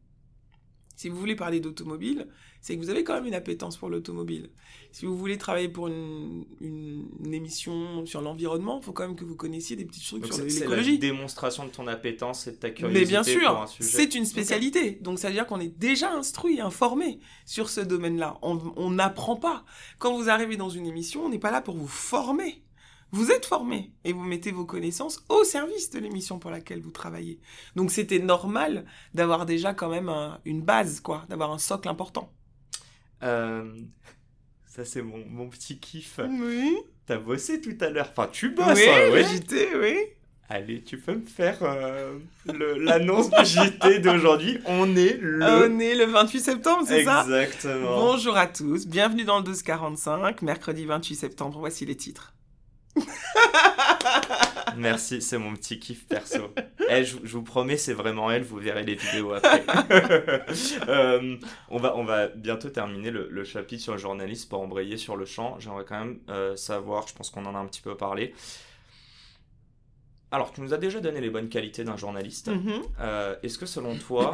Si 0.96 1.10
vous 1.10 1.18
voulez 1.18 1.36
parler 1.36 1.60
d'automobile, 1.60 2.28
c'est 2.68 2.76
que 2.76 2.82
vous 2.82 2.90
avez 2.90 3.06
quand 3.06 3.14
même 3.14 3.26
une 3.26 3.34
appétence 3.34 3.78
pour 3.78 3.88
l'automobile. 3.88 4.50
Si 4.92 5.06
vous 5.06 5.18
voulez 5.18 5.38
travailler 5.38 5.70
pour 5.70 5.88
une, 5.88 6.44
une, 6.60 7.34
émission 7.34 8.06
sur 8.06 8.20
l'environnement, 8.20 8.80
il 8.82 8.84
faut 8.84 8.92
quand 8.92 9.08
même 9.08 9.16
que 9.16 9.24
vous 9.24 9.38
connaissiez 9.38 9.78
des 9.78 9.86
petits 9.86 10.06
trucs 10.06 10.26
sur 10.26 10.44
l'écologie. 10.44 10.98
C'est 10.98 11.08
la 11.08 11.14
démonstration 11.14 11.66
de 11.66 11.70
ton 11.70 11.88
appétence 11.88 12.46
et 12.48 12.52
de 12.52 12.58
ta 12.58 12.72
curiosité. 12.72 13.00
Mais 13.00 13.08
bien 13.08 13.24
sûr, 13.24 13.66
c'est 13.80 14.16
une 14.16 14.26
spécialité. 14.26 15.00
Donc 15.00 15.18
ça 15.18 15.30
veut 15.30 15.34
dire 15.34 15.48
qu'on 15.48 15.62
est 15.62 15.78
déjà 15.80 16.12
instruit, 16.12 16.60
informé 16.60 17.22
sur 17.46 17.70
ce 17.70 17.80
domaine-là. 17.80 18.38
On 18.42 18.92
n'apprend 18.92 19.38
pas. 19.38 19.64
Quand 19.98 20.18
vous 20.18 20.28
arrivez 20.28 20.58
dans 20.58 20.70
une 20.70 20.88
émission, 20.88 21.24
on 21.24 21.30
n'est 21.30 21.40
pas 21.40 21.52
là 21.52 21.62
pour 21.62 21.78
vous 21.78 21.88
former. 21.88 22.66
Vous 23.12 23.32
êtes 23.32 23.46
formé 23.46 23.94
et 24.04 24.12
vous 24.12 24.26
mettez 24.26 24.52
vos 24.52 24.66
connaissances 24.66 25.24
au 25.30 25.46
service 25.46 25.90
de 25.92 26.00
l'émission 26.00 26.38
pour 26.38 26.52
laquelle 26.52 26.82
vous 26.82 26.92
travaillez. 26.92 27.40
Donc 27.78 27.92
c'était 27.92 28.20
normal 28.20 28.84
d'avoir 29.14 29.46
déjà 29.46 29.74
quand 29.74 29.88
même 29.88 30.12
une 30.44 30.62
base, 30.62 31.00
quoi, 31.00 31.24
d'avoir 31.30 31.54
un 31.54 31.60
socle 31.60 31.88
important. 31.88 32.34
Euh, 33.24 33.64
ça 34.66 34.86
c'est 34.86 35.02
mon, 35.02 35.24
mon, 35.28 35.50
petit 35.50 35.80
kiff. 35.80 36.20
Oui. 36.20 36.78
T'as 37.06 37.18
bossé 37.18 37.62
tout 37.62 37.78
à 37.82 37.90
l'heure. 37.90 38.10
Enfin, 38.12 38.30
tu 38.32 38.50
bosses. 38.50 38.76
Oui, 38.76 38.88
hein, 38.88 39.10
oui. 39.12 39.24
JT, 39.24 39.76
oui. 39.76 39.98
Allez, 40.50 40.82
tu 40.82 40.98
peux 40.98 41.16
me 41.16 41.26
faire 41.26 41.58
euh, 41.62 42.20
l'annonce 42.46 43.30
du 43.30 43.46
JT 43.46 44.00
d'aujourd'hui. 44.00 44.60
On 44.66 44.96
est 44.96 45.18
le... 45.20 45.44
On 45.44 45.80
est 45.80 45.94
le 45.94 46.06
28 46.06 46.40
septembre, 46.40 46.84
c'est 46.88 47.04
ça? 47.04 47.24
Exactement. 47.24 48.00
Bonjour 48.00 48.38
à 48.38 48.48
tous, 48.48 48.88
bienvenue 48.88 49.26
dans 49.26 49.40
le 49.40 49.44
1245, 49.44 50.42
mercredi 50.44 50.86
28 50.86 51.16
septembre, 51.16 51.60
voici 51.60 51.86
les 51.86 51.98
titres. 51.98 52.34
Merci, 54.78 55.22
c'est 55.22 55.38
mon 55.38 55.54
petit 55.54 55.80
kiff 55.80 56.08
perso. 56.08 56.54
Eh, 56.90 57.04
je, 57.04 57.18
vous 57.18 57.44
promets, 57.44 57.76
c'est 57.76 57.92
vraiment 57.92 58.32
elle, 58.32 58.44
vous 58.44 58.60
verrez 58.60 58.84
les 58.84 58.96
vidéos 58.96 59.34
après. 59.34 59.62
Euh, 60.88 61.36
on, 61.70 61.78
va, 61.78 61.98
on 61.98 62.06
va 62.06 62.28
bientôt 62.30 62.70
terminer 62.70 63.12
le, 63.12 63.44
chapitre 63.44 63.84
sur 63.84 63.94
le 63.94 64.00
journaliste 64.00 64.48
pour 64.48 64.62
embrayer 64.62 64.96
sur 64.96 65.18
le 65.18 65.26
champ. 65.26 65.60
J'aimerais 65.60 65.84
quand 65.84 66.00
même 66.00 66.20
euh, 66.30 66.56
savoir, 66.56 67.06
je 67.08 67.14
pense 67.14 67.30
qu'on 67.30 67.46
en 67.46 67.56
a 67.56 67.58
un 67.58 67.66
petit 67.66 67.82
peu 67.82 67.98
parlé. 67.98 68.34
Alors, 70.32 70.54
tu 70.54 70.62
nous 70.62 70.74
as 70.74 70.78
déjà 70.78 71.02
donné 71.02 71.20
les 71.20 71.30
bonnes 71.30 71.50
qualités 71.50 71.84
d'un 71.84 71.98
journaliste. 71.98 72.48
Mm-hmm. 72.48 72.82
Euh, 73.02 73.36
est-ce 73.44 73.58
que 73.58 73.66
selon 73.66 73.98
toi, 73.98 74.32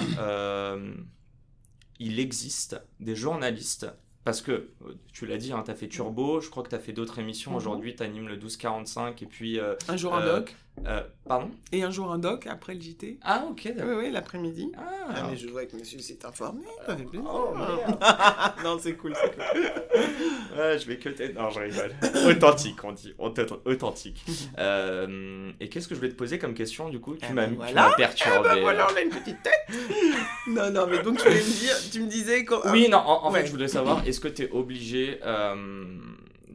il 2.00 2.20
existe 2.20 2.80
des 3.00 3.16
journalistes 3.16 3.88
parce 4.24 4.42
que, 4.42 4.52
euh, 4.52 4.94
tu 5.12 5.26
l'as 5.26 5.38
dit, 5.38 5.52
hein, 5.52 5.64
tu 5.66 5.72
as 5.72 5.76
fait 5.76 5.88
Turbo, 5.88 6.40
je 6.40 6.50
crois 6.50 6.64
que 6.64 6.70
tu 6.70 6.76
as 6.76 6.80
fait 6.80 6.94
d'autres 6.94 7.20
émissions. 7.20 7.52
Mhm. 7.52 7.58
Aujourd'hui, 7.58 7.96
tu 7.96 8.04
animes 8.04 8.28
le 8.28 8.36
1245 8.36 9.22
et 9.22 9.26
puis. 9.26 9.60
Euh, 9.60 9.76
un 9.88 9.98
jour 9.98 10.14
un 10.14 10.26
doc. 10.26 10.56
Euh, 10.86 11.02
pardon 11.28 11.50
Et 11.72 11.84
un 11.84 11.92
jour 11.92 12.12
un 12.12 12.18
doc 12.18 12.46
après 12.48 12.74
le 12.74 12.82
JT. 12.82 13.18
Ah, 13.24 13.46
ok. 13.50 13.72
Oui, 13.76 13.94
oui, 13.98 14.12
l'après-midi. 14.12 14.72
Ah, 14.78 14.82
ah, 15.08 15.28
mais 15.30 15.38
je 15.38 15.48
vois 15.48 15.66
que 15.66 15.78
monsieur 15.78 16.00
s'est 16.00 16.26
informé. 16.26 16.62
Oh, 16.90 17.54
non, 18.64 18.78
c'est 18.80 18.94
cool, 18.94 19.14
c'est 19.16 19.34
cool. 19.36 19.62
ouais, 20.58 20.80
je 20.80 20.88
vais 20.88 20.98
que 20.98 21.34
Non, 21.34 21.50
je 21.52 21.60
rigole. 21.60 21.92
Authentique, 22.28 22.84
on 22.84 22.92
dit. 22.92 23.14
Authentique. 23.18 24.26
euh, 24.58 25.52
et 25.60 25.70
qu'est-ce 25.70 25.88
que 25.88 25.96
je 25.96 26.02
vais 26.02 26.10
te 26.10 26.16
poser 26.16 26.38
comme 26.38 26.54
question, 26.54 26.90
du 26.90 27.00
coup? 27.00 27.16
Tu 27.16 27.28
eh 27.30 27.34
m'as 27.34 27.48
ben 27.48 27.56
voilà. 27.56 27.94
perturbé. 27.96 28.50
Eh 28.52 28.56
ben 28.56 28.62
voilà, 28.62 28.88
on 28.92 28.96
a 28.96 29.02
une 29.02 29.10
petite 29.10 29.42
tête. 29.42 29.80
non, 30.48 30.70
non, 30.70 30.88
mais 30.88 31.02
donc 31.02 31.18
tu 31.18 31.24
voulais 31.30 31.36
me 31.36 31.60
dire, 31.60 31.76
tu 31.92 32.02
me 32.02 32.08
disais. 32.08 32.44
Quand... 32.44 32.60
Oui, 32.72 32.90
non, 32.90 32.98
en, 32.98 33.32
fait, 33.32 33.46
je 33.46 33.52
voulais 33.52 33.70
savoir, 33.70 34.06
est-ce 34.06 34.20
que 34.20 34.28
tu 34.28 34.44
es 34.44 34.52
obligé. 34.52 35.20
Euh 35.24 35.56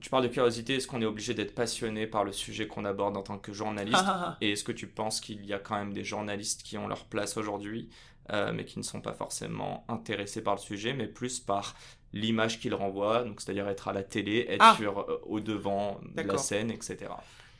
tu 0.00 0.10
parles 0.10 0.24
de 0.24 0.28
curiosité, 0.28 0.74
est-ce 0.76 0.86
qu'on 0.86 1.00
est 1.02 1.06
obligé 1.06 1.34
d'être 1.34 1.54
passionné 1.54 2.06
par 2.06 2.24
le 2.24 2.32
sujet 2.32 2.66
qu'on 2.66 2.84
aborde 2.84 3.16
en 3.16 3.22
tant 3.22 3.38
que 3.38 3.52
journaliste 3.52 3.98
Ah. 4.06 4.36
Et 4.40 4.52
est-ce 4.52 4.64
que 4.64 4.72
tu 4.72 4.86
penses 4.86 5.20
qu'il 5.20 5.44
y 5.44 5.52
a 5.52 5.58
quand 5.58 5.76
même 5.76 5.92
des 5.92 6.04
journalistes 6.04 6.62
qui 6.62 6.78
ont 6.78 6.88
leur 6.88 7.04
place 7.06 7.36
aujourd'hui, 7.36 7.88
euh, 8.32 8.52
mais 8.52 8.64
qui 8.64 8.78
ne 8.78 8.84
sont 8.84 9.00
pas 9.00 9.12
forcément 9.12 9.84
intéressés 9.88 10.42
par 10.42 10.54
le 10.54 10.60
sujet, 10.60 10.92
mais 10.92 11.06
plus 11.06 11.40
par 11.40 11.74
l'image 12.12 12.58
qu'ils 12.60 12.74
renvoient, 12.74 13.22
donc 13.24 13.40
c'est-à-dire 13.40 13.68
être 13.68 13.88
à 13.88 13.92
la 13.92 14.02
télé, 14.02 14.46
être 14.48 14.62
Ah. 14.64 14.74
sur, 14.76 15.00
euh, 15.00 15.20
au 15.26 15.40
devant 15.40 16.00
de 16.14 16.22
la 16.22 16.38
scène, 16.38 16.70
etc. 16.70 17.10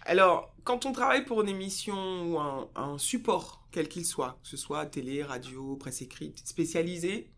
Alors, 0.07 0.55
quand 0.65 0.87
on 0.87 0.93
travaille 0.93 1.25
pour 1.25 1.43
une 1.43 1.49
émission 1.51 2.23
ou 2.33 2.39
un, 2.39 2.69
un 2.77 2.97
support, 2.99 3.67
quel 3.71 3.89
qu'il 3.89 4.07
soit, 4.07 4.39
que 4.43 4.49
ce 4.49 4.57
soit 4.57 4.87
télé, 4.87 5.23
radio, 5.23 5.77
presse 5.77 6.01
écrite, 6.01 6.41
spécialisé, 6.47 7.31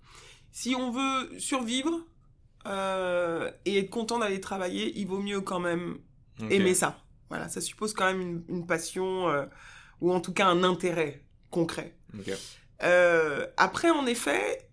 si 0.53 0.75
on 0.77 0.91
veut 0.93 1.39
survivre 1.41 1.91
euh, 2.67 3.51
et 3.65 3.79
être 3.79 3.91
content 3.91 4.19
d'aller 4.19 4.41
travailler, 4.41 4.99
il 4.99 5.07
vaut 5.07 5.21
mieux 5.21 5.41
quand 5.41 5.61
même 5.61 5.99
aimer 6.51 6.75
ça. 6.75 6.99
Voilà, 7.29 7.49
ça 7.49 7.61
suppose 7.61 7.93
quand 7.93 8.07
même 8.07 8.21
une, 8.21 8.45
une 8.49 8.67
passion 8.67 9.29
euh, 9.29 9.47
ou 10.01 10.13
en 10.13 10.21
tout 10.21 10.33
cas 10.33 10.47
un 10.47 10.65
intérêt 10.65 11.23
concret. 11.51 11.97
Euh, 12.83 13.47
après, 13.57 13.91
en 13.91 14.07
effet, 14.07 14.69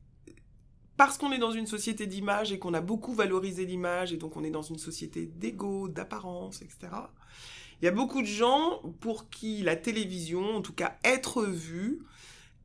parce 0.95 1.17
qu'on 1.17 1.31
est 1.31 1.37
dans 1.37 1.51
une 1.51 1.67
société 1.67 2.07
d'image 2.07 2.51
et 2.51 2.59
qu'on 2.59 2.73
a 2.73 2.81
beaucoup 2.81 3.13
valorisé 3.13 3.65
l'image 3.65 4.13
et 4.13 4.17
donc 4.17 4.35
on 4.37 4.43
est 4.43 4.49
dans 4.49 4.61
une 4.61 4.79
société 4.79 5.27
d'ego, 5.27 5.87
d'apparence, 5.87 6.61
etc. 6.61 6.87
Il 7.81 7.85
y 7.85 7.87
a 7.87 7.91
beaucoup 7.91 8.21
de 8.21 8.27
gens 8.27 8.81
pour 8.99 9.29
qui 9.29 9.61
la 9.61 9.75
télévision, 9.75 10.55
en 10.55 10.61
tout 10.61 10.73
cas 10.73 10.97
être 11.03 11.43
vu, 11.43 11.99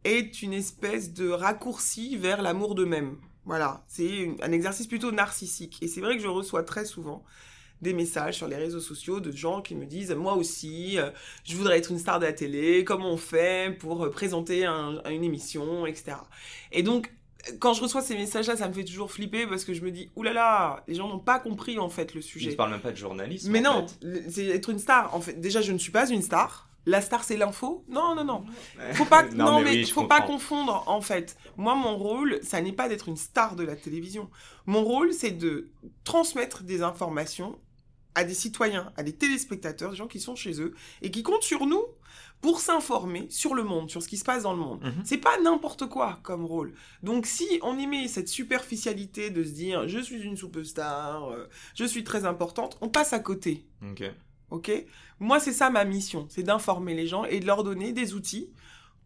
est 0.05 0.43
une 0.43 0.55
espèce 0.55 1.13
de 1.13 1.29
raccourci 1.29 2.17
vers 2.17 2.41
l'amour 2.41 2.75
d'eux-mêmes. 2.75 3.19
Voilà, 3.45 3.83
c'est 3.89 4.31
un 4.43 4.53
exercice 4.53 4.87
plutôt 4.87 5.11
narcissique. 5.13 5.79
Et 5.83 5.89
c'est 5.89 6.01
vrai 6.01 6.17
que 6.17 6.23
je 6.23 6.29
reçois 6.29 6.63
très 6.63 6.85
souvent 6.85 7.25
des 7.81 7.93
messages 7.95 8.37
sur 8.37 8.47
les 8.47 8.55
réseaux 8.55 8.79
sociaux 8.79 9.19
de 9.19 9.33
gens 9.33 9.61
qui 9.61 9.75
me 9.75 9.85
disent 9.87 10.13
moi 10.13 10.35
aussi 10.35 11.01
euh, 11.01 11.11
je 11.43 11.57
voudrais 11.57 11.79
être 11.79 11.91
une 11.91 11.99
star 11.99 12.21
de 12.21 12.27
la 12.27 12.33
télé 12.33 12.85
comment 12.85 13.11
on 13.11 13.17
fait 13.17 13.77
pour 13.81 14.05
euh, 14.05 14.11
présenter 14.11 14.65
un- 14.65 15.03
une 15.11 15.25
émission 15.25 15.85
etc 15.85 16.13
et 16.71 16.85
donc 16.85 17.13
quand 17.59 17.75
je 17.75 17.83
reçois 17.83 18.01
ces 18.01 18.15
messages 18.15 18.47
là 18.47 18.57
ça 18.57 18.69
me 18.69 18.73
fait 18.73 18.85
toujours 18.85 19.11
flipper 19.11 19.49
parce 19.49 19.65
que 19.65 19.75
je 19.75 19.81
me 19.83 19.91
dis 19.91 20.11
oulala 20.15 20.85
les 20.87 20.95
gens 20.95 21.09
n'ont 21.09 21.19
pas 21.19 21.41
compris 21.41 21.81
en 21.81 21.89
fait 21.89 22.15
le 22.15 22.21
Je 22.21 22.27
sujet 22.27 22.51
ne 22.53 22.55
parle 22.55 22.71
même 22.71 22.81
pas 22.81 22.93
de 22.93 22.97
journalisme. 22.97 23.51
mais 23.51 23.61
non 23.61 23.85
c'est 24.29 24.47
être 24.47 24.71
une 24.71 24.79
star 24.79 25.13
en 25.13 25.21
fait 25.21 25.41
déjà 25.41 25.61
je 25.61 25.73
ne 25.73 25.79
suis 25.79 25.91
pas 25.91 26.09
une 26.09 26.23
star 26.23 26.69
la 26.87 27.01
star 27.01 27.25
c'est 27.25 27.37
l'info 27.37 27.85
non 27.89 28.15
non 28.15 28.25
non 28.25 28.45
faut 28.95 29.05
pas 29.05 29.23
non, 29.23 29.61
mais, 29.61 29.71
oui, 29.71 29.85
je 29.85 29.93
faut 29.93 30.07
pas 30.07 30.21
confondre 30.21 30.85
en 30.87 31.01
fait. 31.01 31.37
Moi 31.57 31.75
mon 31.75 31.97
rôle, 31.97 32.41
ça 32.43 32.61
n'est 32.61 32.73
pas 32.73 32.89
d'être 32.89 33.09
une 33.09 33.17
star 33.17 33.57
de 33.57 33.65
la 33.65 33.77
télévision. 33.77 34.31
Mon 34.67 34.83
rôle 34.85 35.13
c'est 35.13 35.31
de 35.31 35.71
transmettre 36.05 36.63
des 36.63 36.83
informations 36.83 37.59
à 38.15 38.25
des 38.25 38.35
citoyens, 38.35 38.93
à 38.97 39.03
des 39.03 39.13
téléspectateurs, 39.13 39.91
des 39.91 39.97
gens 39.97 40.07
qui 40.07 40.21
sont 40.21 40.37
chez 40.37 40.61
eux 40.61 40.75
et 41.01 41.11
qui 41.11 41.23
comptent 41.23 41.45
sur 41.45 41.67
nous 41.67 41.83
pour 42.41 42.61
s'informer 42.61 43.29
sur 43.31 43.55
le 43.55 43.63
monde, 43.63 43.89
sur 43.89 44.03
ce 44.03 44.09
qui 44.09 44.19
se 44.19 44.25
passe 44.25 44.43
dans 44.43 44.53
le 44.53 44.59
monde. 44.59 44.83
Mhm. 44.83 45.03
C'est 45.05 45.19
pas 45.19 45.41
n'importe 45.41 45.89
quoi 45.89 46.19
comme 46.23 46.45
rôle. 46.45 46.75
Donc 47.03 47.27
si 47.27 47.47
on 47.63 47.79
y 47.79 47.87
met 47.87 48.09
cette 48.09 48.29
superficialité 48.29 49.31
de 49.31 49.45
se 49.45 49.51
dire 49.51 49.89
je 49.89 50.01
suis 50.01 50.23
une 50.23 50.37
superstar, 50.37 51.31
euh, 51.31 51.49
je 51.75 51.85
suis 51.85 52.05
très 52.05 52.25
importante, 52.25 52.77
on 52.81 52.89
passe 52.89 53.13
à 53.13 53.21
côté. 53.21 53.65
Ok. 53.89 54.03
Ok? 54.53 54.71
Moi, 55.19 55.41
c'est 55.41 55.55
ça 55.55 55.71
ma 55.71 55.87
mission, 55.87 56.27
c'est 56.29 56.43
d'informer 56.43 56.93
les 56.95 57.07
gens 57.07 57.25
et 57.25 57.41
de 57.41 57.47
leur 57.47 57.65
donner 57.65 57.95
des 57.95 58.13
outils 58.13 58.51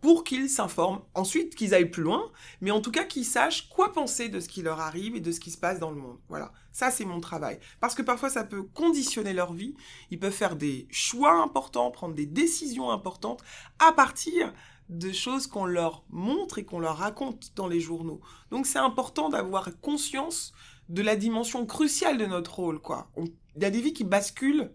pour 0.00 0.24
qu'ils 0.24 0.50
s'informent. 0.50 1.02
Ensuite, 1.14 1.54
qu'ils 1.54 1.72
aillent 1.72 1.90
plus 1.90 2.02
loin, 2.02 2.32
mais 2.60 2.72
en 2.72 2.80
tout 2.80 2.90
cas 2.90 3.04
qu'ils 3.04 3.24
sachent 3.24 3.68
quoi 3.68 3.92
penser 3.92 4.28
de 4.28 4.40
ce 4.40 4.48
qui 4.48 4.62
leur 4.62 4.80
arrive 4.80 5.14
et 5.14 5.20
de 5.20 5.30
ce 5.30 5.38
qui 5.38 5.52
se 5.52 5.56
passe 5.56 5.78
dans 5.78 5.92
le 5.92 6.00
monde. 6.00 6.18
Voilà, 6.28 6.52
ça 6.72 6.90
c'est 6.90 7.04
mon 7.04 7.20
travail. 7.20 7.60
Parce 7.78 7.94
que 7.94 8.02
parfois, 8.02 8.28
ça 8.28 8.42
peut 8.42 8.64
conditionner 8.64 9.32
leur 9.32 9.52
vie. 9.52 9.76
Ils 10.10 10.18
peuvent 10.18 10.32
faire 10.32 10.56
des 10.56 10.88
choix 10.90 11.40
importants, 11.40 11.92
prendre 11.92 12.16
des 12.16 12.26
décisions 12.26 12.90
importantes 12.90 13.44
à 13.78 13.92
partir 13.92 14.52
de 14.88 15.12
choses 15.12 15.46
qu'on 15.46 15.64
leur 15.64 16.04
montre 16.10 16.58
et 16.58 16.64
qu'on 16.64 16.80
leur 16.80 16.96
raconte 16.96 17.52
dans 17.54 17.68
les 17.68 17.80
journaux. 17.80 18.20
Donc 18.50 18.66
c'est 18.66 18.80
important 18.80 19.28
d'avoir 19.28 19.70
conscience 19.80 20.52
de 20.88 21.02
la 21.02 21.14
dimension 21.14 21.66
cruciale 21.66 22.18
de 22.18 22.26
notre 22.26 22.56
rôle. 22.56 22.80
quoi. 22.80 23.10
Il 23.16 23.62
y 23.62 23.64
a 23.64 23.70
des 23.70 23.80
vies 23.80 23.92
qui 23.92 24.04
basculent 24.04 24.72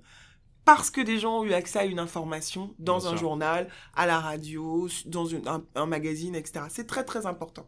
parce 0.74 0.90
que 0.90 1.02
des 1.02 1.20
gens 1.20 1.40
ont 1.40 1.44
eu 1.44 1.52
accès 1.52 1.80
à 1.80 1.84
une 1.86 2.00
information 2.00 2.74
dans 2.80 3.00
Bien 3.00 3.08
un 3.08 3.10
sûr. 3.12 3.18
journal, 3.20 3.68
à 3.94 4.06
la 4.06 4.22
radio, 4.22 4.88
dans 5.06 5.26
une- 5.26 5.46
un, 5.46 5.62
un 5.76 5.86
magazine, 5.86 6.34
etc. 6.34 6.66
C'est 6.70 6.88
très 6.88 7.04
très 7.04 7.26
important. 7.26 7.68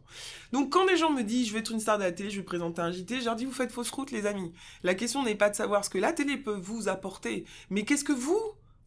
Donc 0.52 0.72
quand 0.72 0.86
les 0.86 0.96
gens 0.96 1.10
me 1.10 1.22
disent 1.22 1.48
je 1.48 1.52
vais 1.52 1.58
être 1.58 1.70
une 1.72 1.80
star 1.80 1.98
de 1.98 2.02
la 2.04 2.12
télé, 2.12 2.30
je 2.30 2.38
vais 2.38 2.44
présenter 2.44 2.80
un 2.80 2.90
JT, 2.90 3.20
je 3.20 3.26
leur 3.26 3.36
dis 3.36 3.44
vous 3.44 3.52
faites 3.52 3.72
fausse 3.72 3.90
route 3.90 4.10
les 4.10 4.24
amis. 4.24 4.52
La 4.84 4.94
question 4.94 5.22
n'est 5.22 5.34
pas 5.34 5.50
de 5.50 5.54
savoir 5.54 5.84
ce 5.84 5.90
que 5.90 5.98
la 5.98 6.14
télé 6.14 6.38
peut 6.38 6.58
vous 6.58 6.88
apporter, 6.88 7.44
mais 7.68 7.84
qu'est-ce 7.84 8.04
que 8.04 8.12
vous, 8.14 8.40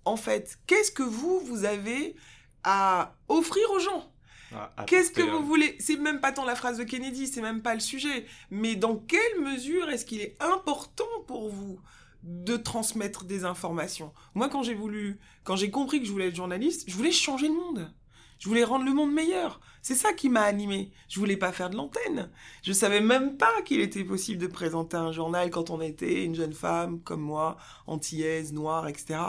en 0.03 0.17
fait, 0.17 0.57
qu'est-ce 0.65 0.91
que 0.91 1.03
vous, 1.03 1.39
vous 1.41 1.63
avez 1.65 2.15
à 2.63 3.13
offrir 3.27 3.69
aux 3.71 3.79
gens? 3.79 4.11
Ah, 4.51 4.73
Qu'est-ce 4.87 5.11
que 5.11 5.21
vous 5.21 5.45
voulez? 5.45 5.75
C'est 5.79 5.97
même 5.97 6.21
pas 6.21 6.31
tant 6.31 6.45
la 6.45 6.55
phrase 6.55 6.77
de 6.79 6.85
Kennedy, 6.85 7.27
c'est 7.27 7.41
même 7.41 7.61
pas 7.61 7.73
le 7.75 7.81
sujet. 7.81 8.25
Mais 8.49 8.75
dans 8.75 8.95
quelle 8.95 9.41
mesure 9.41 9.89
est-ce 9.89 10.05
qu'il 10.05 10.21
est 10.21 10.35
important 10.41 11.03
pour 11.27 11.49
vous 11.49 11.79
de 12.23 12.57
transmettre 12.57 13.25
des 13.25 13.45
informations 13.45 14.13
Moi, 14.35 14.49
quand 14.49 14.63
j'ai 14.63 14.73
voulu, 14.73 15.19
quand 15.43 15.55
j'ai 15.55 15.71
compris 15.71 15.99
que 15.99 16.05
je 16.05 16.11
voulais 16.11 16.27
être 16.27 16.35
journaliste, 16.35 16.85
je 16.87 16.95
voulais 16.95 17.11
changer 17.11 17.47
le 17.47 17.53
monde. 17.53 17.93
Je 18.39 18.49
voulais 18.49 18.63
rendre 18.63 18.85
le 18.85 18.93
monde 18.93 19.11
meilleur. 19.11 19.59
C'est 19.81 19.95
ça 19.95 20.13
qui 20.13 20.29
m'a 20.29 20.41
animé. 20.41 20.91
Je 21.09 21.19
voulais 21.19 21.37
pas 21.37 21.51
faire 21.51 21.69
de 21.69 21.75
l'antenne. 21.75 22.29
Je 22.61 22.71
savais 22.71 23.01
même 23.01 23.37
pas 23.37 23.61
qu'il 23.63 23.79
était 23.79 24.03
possible 24.03 24.39
de 24.39 24.47
présenter 24.47 24.95
un 24.95 25.11
journal 25.11 25.49
quand 25.49 25.69
on 25.69 25.81
était 25.81 26.23
une 26.23 26.35
jeune 26.35 26.53
femme 26.53 27.01
comme 27.01 27.21
moi, 27.21 27.57
antillaise, 27.87 28.53
noire, 28.53 28.87
etc. 28.87 29.19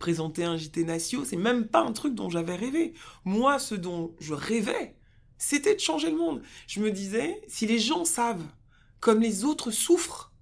Présenter 0.00 0.44
un 0.44 0.56
JT 0.56 0.84
Natio, 0.84 1.24
c'est 1.24 1.36
même 1.36 1.68
pas 1.68 1.80
un 1.80 1.92
truc 1.92 2.14
dont 2.14 2.28
j'avais 2.28 2.56
rêvé. 2.56 2.94
Moi, 3.24 3.58
ce 3.58 3.76
dont 3.76 4.16
je 4.18 4.34
rêvais, 4.34 4.96
c'était 5.38 5.74
de 5.74 5.80
changer 5.80 6.10
le 6.10 6.16
monde. 6.16 6.42
Je 6.66 6.80
me 6.80 6.90
disais, 6.90 7.40
si 7.46 7.66
les 7.66 7.78
gens 7.78 8.04
savent 8.04 8.44
comme 9.00 9.20
les 9.20 9.44
autres 9.44 9.70
souffrent, 9.70 10.32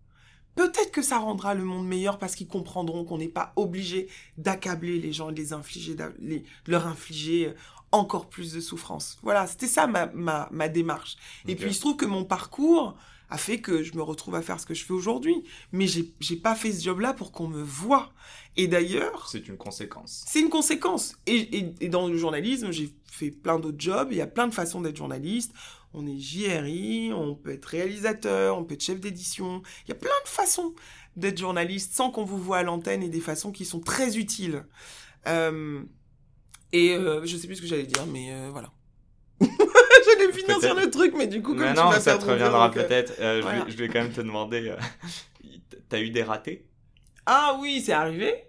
peut-être 0.54 0.90
que 0.92 1.02
ça 1.02 1.18
rendra 1.18 1.54
le 1.54 1.64
monde 1.64 1.86
meilleur 1.86 2.18
parce 2.18 2.34
qu'ils 2.34 2.48
comprendront 2.48 3.04
qu'on 3.04 3.18
n'est 3.18 3.28
pas 3.28 3.52
obligé 3.56 4.08
d'accabler 4.38 4.98
les 4.98 5.12
gens 5.12 5.30
et 5.30 5.32
de 5.32 5.38
les 5.40 5.52
infliger, 5.52 5.96
les- 6.18 6.44
leur 6.66 6.86
infliger 6.86 7.48
euh, 7.48 7.54
encore 7.92 8.28
plus 8.28 8.52
de 8.52 8.60
souffrance. 8.60 9.18
Voilà, 9.22 9.46
c'était 9.46 9.66
ça 9.68 9.86
ma, 9.86 10.06
ma, 10.06 10.48
ma 10.50 10.68
démarche. 10.68 11.16
Et 11.46 11.54
puis 11.54 11.68
il 11.70 11.74
se 11.74 11.80
trouve 11.80 11.96
que 11.96 12.06
mon 12.06 12.24
parcours 12.24 12.96
a 13.30 13.38
fait 13.38 13.58
que 13.60 13.82
je 13.82 13.94
me 13.94 14.02
retrouve 14.02 14.34
à 14.34 14.42
faire 14.42 14.60
ce 14.60 14.66
que 14.66 14.74
je 14.74 14.84
fais 14.84 14.92
aujourd'hui. 14.92 15.44
Mais 15.72 15.86
j'ai 15.86 16.12
j'ai 16.20 16.36
pas 16.36 16.54
fait 16.54 16.72
ce 16.72 16.82
job-là 16.84 17.14
pour 17.14 17.32
qu'on 17.32 17.48
me 17.48 17.62
voie. 17.62 18.12
Et 18.56 18.68
d'ailleurs, 18.68 19.28
C'est 19.28 19.48
une 19.48 19.56
conséquence. 19.56 20.24
c'est 20.28 20.40
une 20.40 20.50
conséquence. 20.50 21.14
Et, 21.26 21.36
et- 21.58 21.74
et 21.80 21.88
dans 21.88 22.06
le 22.08 22.16
journalisme, 22.16 22.70
j'ai 22.70 22.92
fait 23.10 23.30
plein 23.30 23.58
d'autres 23.58 23.80
jobs. 23.80 24.08
Il 24.10 24.16
y 24.18 24.20
a 24.20 24.26
plein 24.26 24.46
de 24.48 24.54
façons 24.54 24.80
d'être 24.80 24.96
journaliste. 24.96 25.52
On 25.94 26.06
est 26.06 26.18
JRI, 26.18 27.12
on 27.14 27.36
peut 27.36 27.52
être 27.52 27.66
réalisateur, 27.66 28.58
on 28.58 28.64
peut 28.64 28.74
être 28.74 28.82
chef 28.82 29.00
d'édition. 29.00 29.62
Il 29.86 29.90
y 29.90 29.92
a 29.92 29.94
plein 29.94 30.10
de 30.24 30.28
façons 30.28 30.74
d'être 31.16 31.38
journaliste 31.38 31.94
sans 31.94 32.10
qu'on 32.10 32.24
vous 32.24 32.38
voit 32.38 32.58
à 32.58 32.62
l'antenne 32.64 33.02
et 33.02 33.08
des 33.08 33.20
façons 33.20 33.52
qui 33.52 33.64
sont 33.64 33.80
très 33.80 34.18
utiles. 34.18 34.64
Euh, 35.28 35.82
et 36.72 36.94
euh, 36.94 37.24
je 37.24 37.36
sais 37.36 37.46
plus 37.46 37.56
ce 37.56 37.62
que 37.62 37.68
j'allais 37.68 37.86
dire, 37.86 38.04
mais 38.06 38.32
euh, 38.32 38.48
voilà. 38.50 38.72
J'allais 39.40 40.32
finir 40.32 40.60
sur 40.60 40.74
le 40.74 40.90
truc, 40.90 41.14
mais 41.16 41.28
du 41.28 41.40
coup, 41.42 41.54
comme 41.54 41.60
Mais 41.60 41.74
tu 41.74 41.80
non, 41.80 41.92
ça 41.92 42.18
te 42.18 42.24
reviendra 42.24 42.70
peut-être. 42.70 43.14
Je, 43.18 43.64
je 43.68 43.76
vais 43.76 43.88
quand 43.88 44.00
même 44.00 44.12
te 44.12 44.20
demander. 44.20 44.74
T'as 45.88 46.00
eu 46.00 46.10
des 46.10 46.22
ratés? 46.22 46.66
Ah 47.26 47.56
oui, 47.60 47.82
c'est 47.84 47.92
arrivé. 47.92 48.44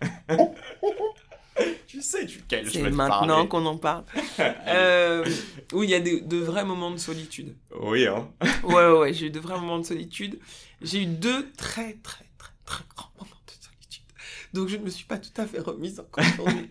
Tu 1.86 2.02
sais 2.02 2.24
duquel 2.26 2.64
je 2.66 2.70
C'est 2.70 2.90
maintenant 2.90 3.46
qu'on 3.46 3.64
en 3.66 3.78
parle. 3.78 4.04
Euh, 4.68 5.24
oui, 5.72 5.86
il 5.86 5.90
y 5.90 5.94
a 5.94 6.00
des- 6.00 6.20
de 6.20 6.36
vrais 6.36 6.64
moments 6.64 6.90
de 6.90 6.98
solitude. 6.98 7.56
Oui, 7.80 8.06
hein. 8.06 8.30
Ouais, 8.62 8.74
ouais, 8.74 8.98
ouais, 8.98 9.12
j'ai 9.12 9.26
eu 9.26 9.30
de 9.30 9.40
vrais 9.40 9.58
moments 9.58 9.78
de 9.78 9.84
solitude. 9.86 10.38
J'ai 10.82 11.02
eu 11.02 11.06
deux 11.06 11.50
très, 11.56 11.94
très, 11.94 12.24
très, 12.38 12.52
très 12.64 12.84
grands 12.96 13.10
moments 13.18 13.30
de 13.46 13.52
solitude. 13.52 14.04
Donc, 14.52 14.68
je 14.68 14.76
ne 14.76 14.84
me 14.84 14.90
suis 14.90 15.04
pas 15.06 15.18
tout 15.18 15.30
à 15.40 15.46
fait 15.46 15.58
remise 15.60 15.98
encore 16.00 16.24
aujourd'hui. 16.38 16.68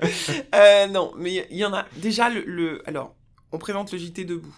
euh, 0.55 0.87
non, 0.87 1.11
mais 1.17 1.47
il 1.51 1.57
y 1.57 1.65
en 1.65 1.73
a. 1.73 1.85
Déjà, 1.97 2.29
le, 2.29 2.41
le- 2.45 2.81
Alors, 2.87 3.15
on 3.51 3.57
présente 3.57 3.91
le 3.91 3.97
JT 3.97 4.23
debout. 4.25 4.55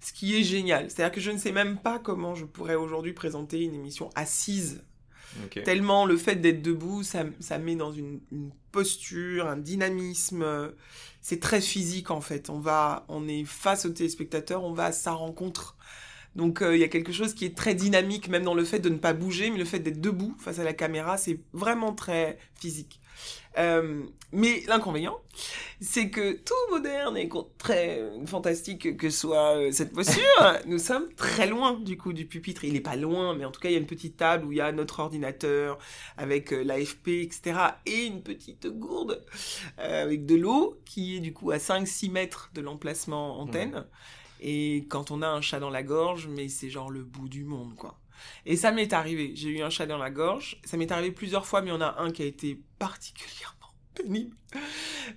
Ce 0.00 0.12
qui 0.14 0.34
est 0.38 0.42
génial. 0.42 0.90
C'est-à-dire 0.90 1.12
que 1.12 1.20
je 1.20 1.30
ne 1.30 1.36
sais 1.38 1.52
même 1.52 1.76
pas 1.78 1.98
comment 1.98 2.34
je 2.34 2.46
pourrais 2.46 2.74
aujourd'hui 2.74 3.12
présenter 3.12 3.60
une 3.62 3.74
émission 3.74 4.08
assise. 4.14 4.82
Tellement 5.62 6.06
le 6.06 6.16
fait 6.16 6.36
d'être 6.36 6.62
debout, 6.62 7.02
ça, 7.02 7.24
ça 7.40 7.58
met 7.58 7.76
dans 7.76 7.92
une, 7.92 8.20
une 8.32 8.50
posture, 8.72 9.46
un 9.46 9.56
dynamisme. 9.56 10.42
euh, 10.42 10.70
C'est 11.20 11.40
très 11.40 11.60
physique 11.60 12.10
en 12.10 12.20
fait. 12.20 12.50
On 12.50 12.58
va, 12.58 13.04
on 13.08 13.28
est 13.28 13.44
face 13.44 13.84
au 13.86 13.90
téléspectateur, 13.90 14.64
on 14.64 14.72
va 14.72 14.86
à 14.86 14.92
sa 14.92 15.12
rencontre. 15.12 15.76
Donc 16.36 16.62
euh, 16.62 16.76
il 16.76 16.80
y 16.80 16.84
a 16.84 16.88
quelque 16.88 17.12
chose 17.12 17.34
qui 17.34 17.44
est 17.44 17.56
très 17.56 17.74
dynamique, 17.74 18.28
même 18.28 18.44
dans 18.44 18.54
le 18.54 18.64
fait 18.64 18.78
de 18.80 18.88
ne 18.88 18.98
pas 18.98 19.12
bouger, 19.12 19.50
mais 19.50 19.58
le 19.58 19.64
fait 19.64 19.80
d'être 19.80 20.00
debout 20.00 20.34
face 20.38 20.58
à 20.58 20.64
la 20.64 20.74
caméra, 20.74 21.16
c'est 21.18 21.40
vraiment 21.52 21.94
très 21.94 22.38
physique. 22.54 22.99
Euh, 23.58 24.04
mais 24.32 24.62
l'inconvénient, 24.68 25.18
c'est 25.80 26.08
que 26.08 26.32
tout 26.32 26.54
moderne 26.70 27.16
et 27.16 27.28
très 27.58 28.00
fantastique 28.26 28.96
que 28.96 29.10
soit 29.10 29.56
euh, 29.56 29.72
cette 29.72 29.92
posture, 29.92 30.22
nous 30.66 30.78
sommes 30.78 31.12
très 31.14 31.48
loin 31.48 31.78
du 31.78 31.96
coup 31.96 32.12
du 32.12 32.26
pupitre. 32.26 32.64
Il 32.64 32.74
n'est 32.74 32.80
pas 32.80 32.96
loin, 32.96 33.34
mais 33.34 33.44
en 33.44 33.50
tout 33.50 33.60
cas, 33.60 33.68
il 33.68 33.72
y 33.72 33.76
a 33.76 33.80
une 33.80 33.86
petite 33.86 34.16
table 34.16 34.46
où 34.46 34.52
il 34.52 34.58
y 34.58 34.60
a 34.60 34.70
notre 34.70 35.00
ordinateur 35.00 35.78
avec 36.16 36.52
l'AFP, 36.52 37.08
etc. 37.08 37.58
et 37.86 38.04
une 38.06 38.22
petite 38.22 38.68
gourde 38.68 39.24
avec 39.78 40.26
de 40.26 40.36
l'eau 40.36 40.78
qui 40.84 41.16
est 41.16 41.20
du 41.20 41.32
coup 41.32 41.50
à 41.50 41.56
5-6 41.56 42.10
mètres 42.10 42.50
de 42.54 42.60
l'emplacement 42.60 43.40
antenne. 43.40 43.84
Et 44.40 44.86
quand 44.88 45.10
on 45.10 45.22
a 45.22 45.28
un 45.28 45.40
chat 45.40 45.60
dans 45.60 45.70
la 45.70 45.82
gorge, 45.82 46.28
mais 46.28 46.48
c'est 46.48 46.70
genre 46.70 46.90
le 46.90 47.02
bout 47.02 47.28
du 47.28 47.44
monde, 47.44 47.74
quoi. 47.76 47.99
Et 48.46 48.56
ça 48.56 48.72
m'est 48.72 48.92
arrivé. 48.92 49.32
J'ai 49.34 49.48
eu 49.50 49.62
un 49.62 49.70
chat 49.70 49.86
dans 49.86 49.98
la 49.98 50.10
gorge. 50.10 50.60
Ça 50.64 50.76
m'est 50.76 50.90
arrivé 50.90 51.12
plusieurs 51.12 51.46
fois, 51.46 51.60
mais 51.62 51.68
il 51.68 51.74
y 51.74 51.76
en 51.76 51.80
a 51.80 51.96
un 51.98 52.10
qui 52.10 52.22
a 52.22 52.26
été 52.26 52.60
particulièrement 52.78 53.56
pénible. 53.94 54.36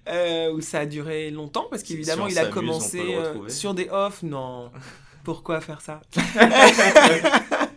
Euh, 0.10 0.52
où 0.54 0.62
ça 0.62 0.80
a 0.80 0.86
duré 0.86 1.32
longtemps, 1.32 1.68
parce 1.70 1.84
qu'évidemment, 1.84 2.28
il 2.28 2.38
a 2.38 2.46
commencé 2.46 3.16
euh, 3.16 3.50
sur 3.50 3.74
des 3.74 3.89
off. 3.89 4.24
Non. 4.24 4.72
Pourquoi 5.24 5.62
faire 5.62 5.82
ça? 5.82 6.02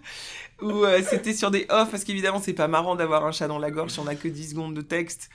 Ou 0.62 0.84
euh, 0.84 1.02
c'était 1.02 1.34
sur 1.34 1.50
des 1.50 1.66
off, 1.68 1.90
parce 1.90 2.02
qu'évidemment, 2.04 2.40
c'est 2.40 2.54
pas 2.54 2.68
marrant 2.68 2.96
d'avoir 2.96 3.24
un 3.24 3.32
chat 3.32 3.46
dans 3.46 3.58
la 3.58 3.70
gorge 3.70 3.92
si 3.92 4.00
on 4.00 4.06
a 4.06 4.14
que 4.14 4.26
10 4.26 4.50
secondes 4.50 4.74
de 4.74 4.80
texte 4.80 5.28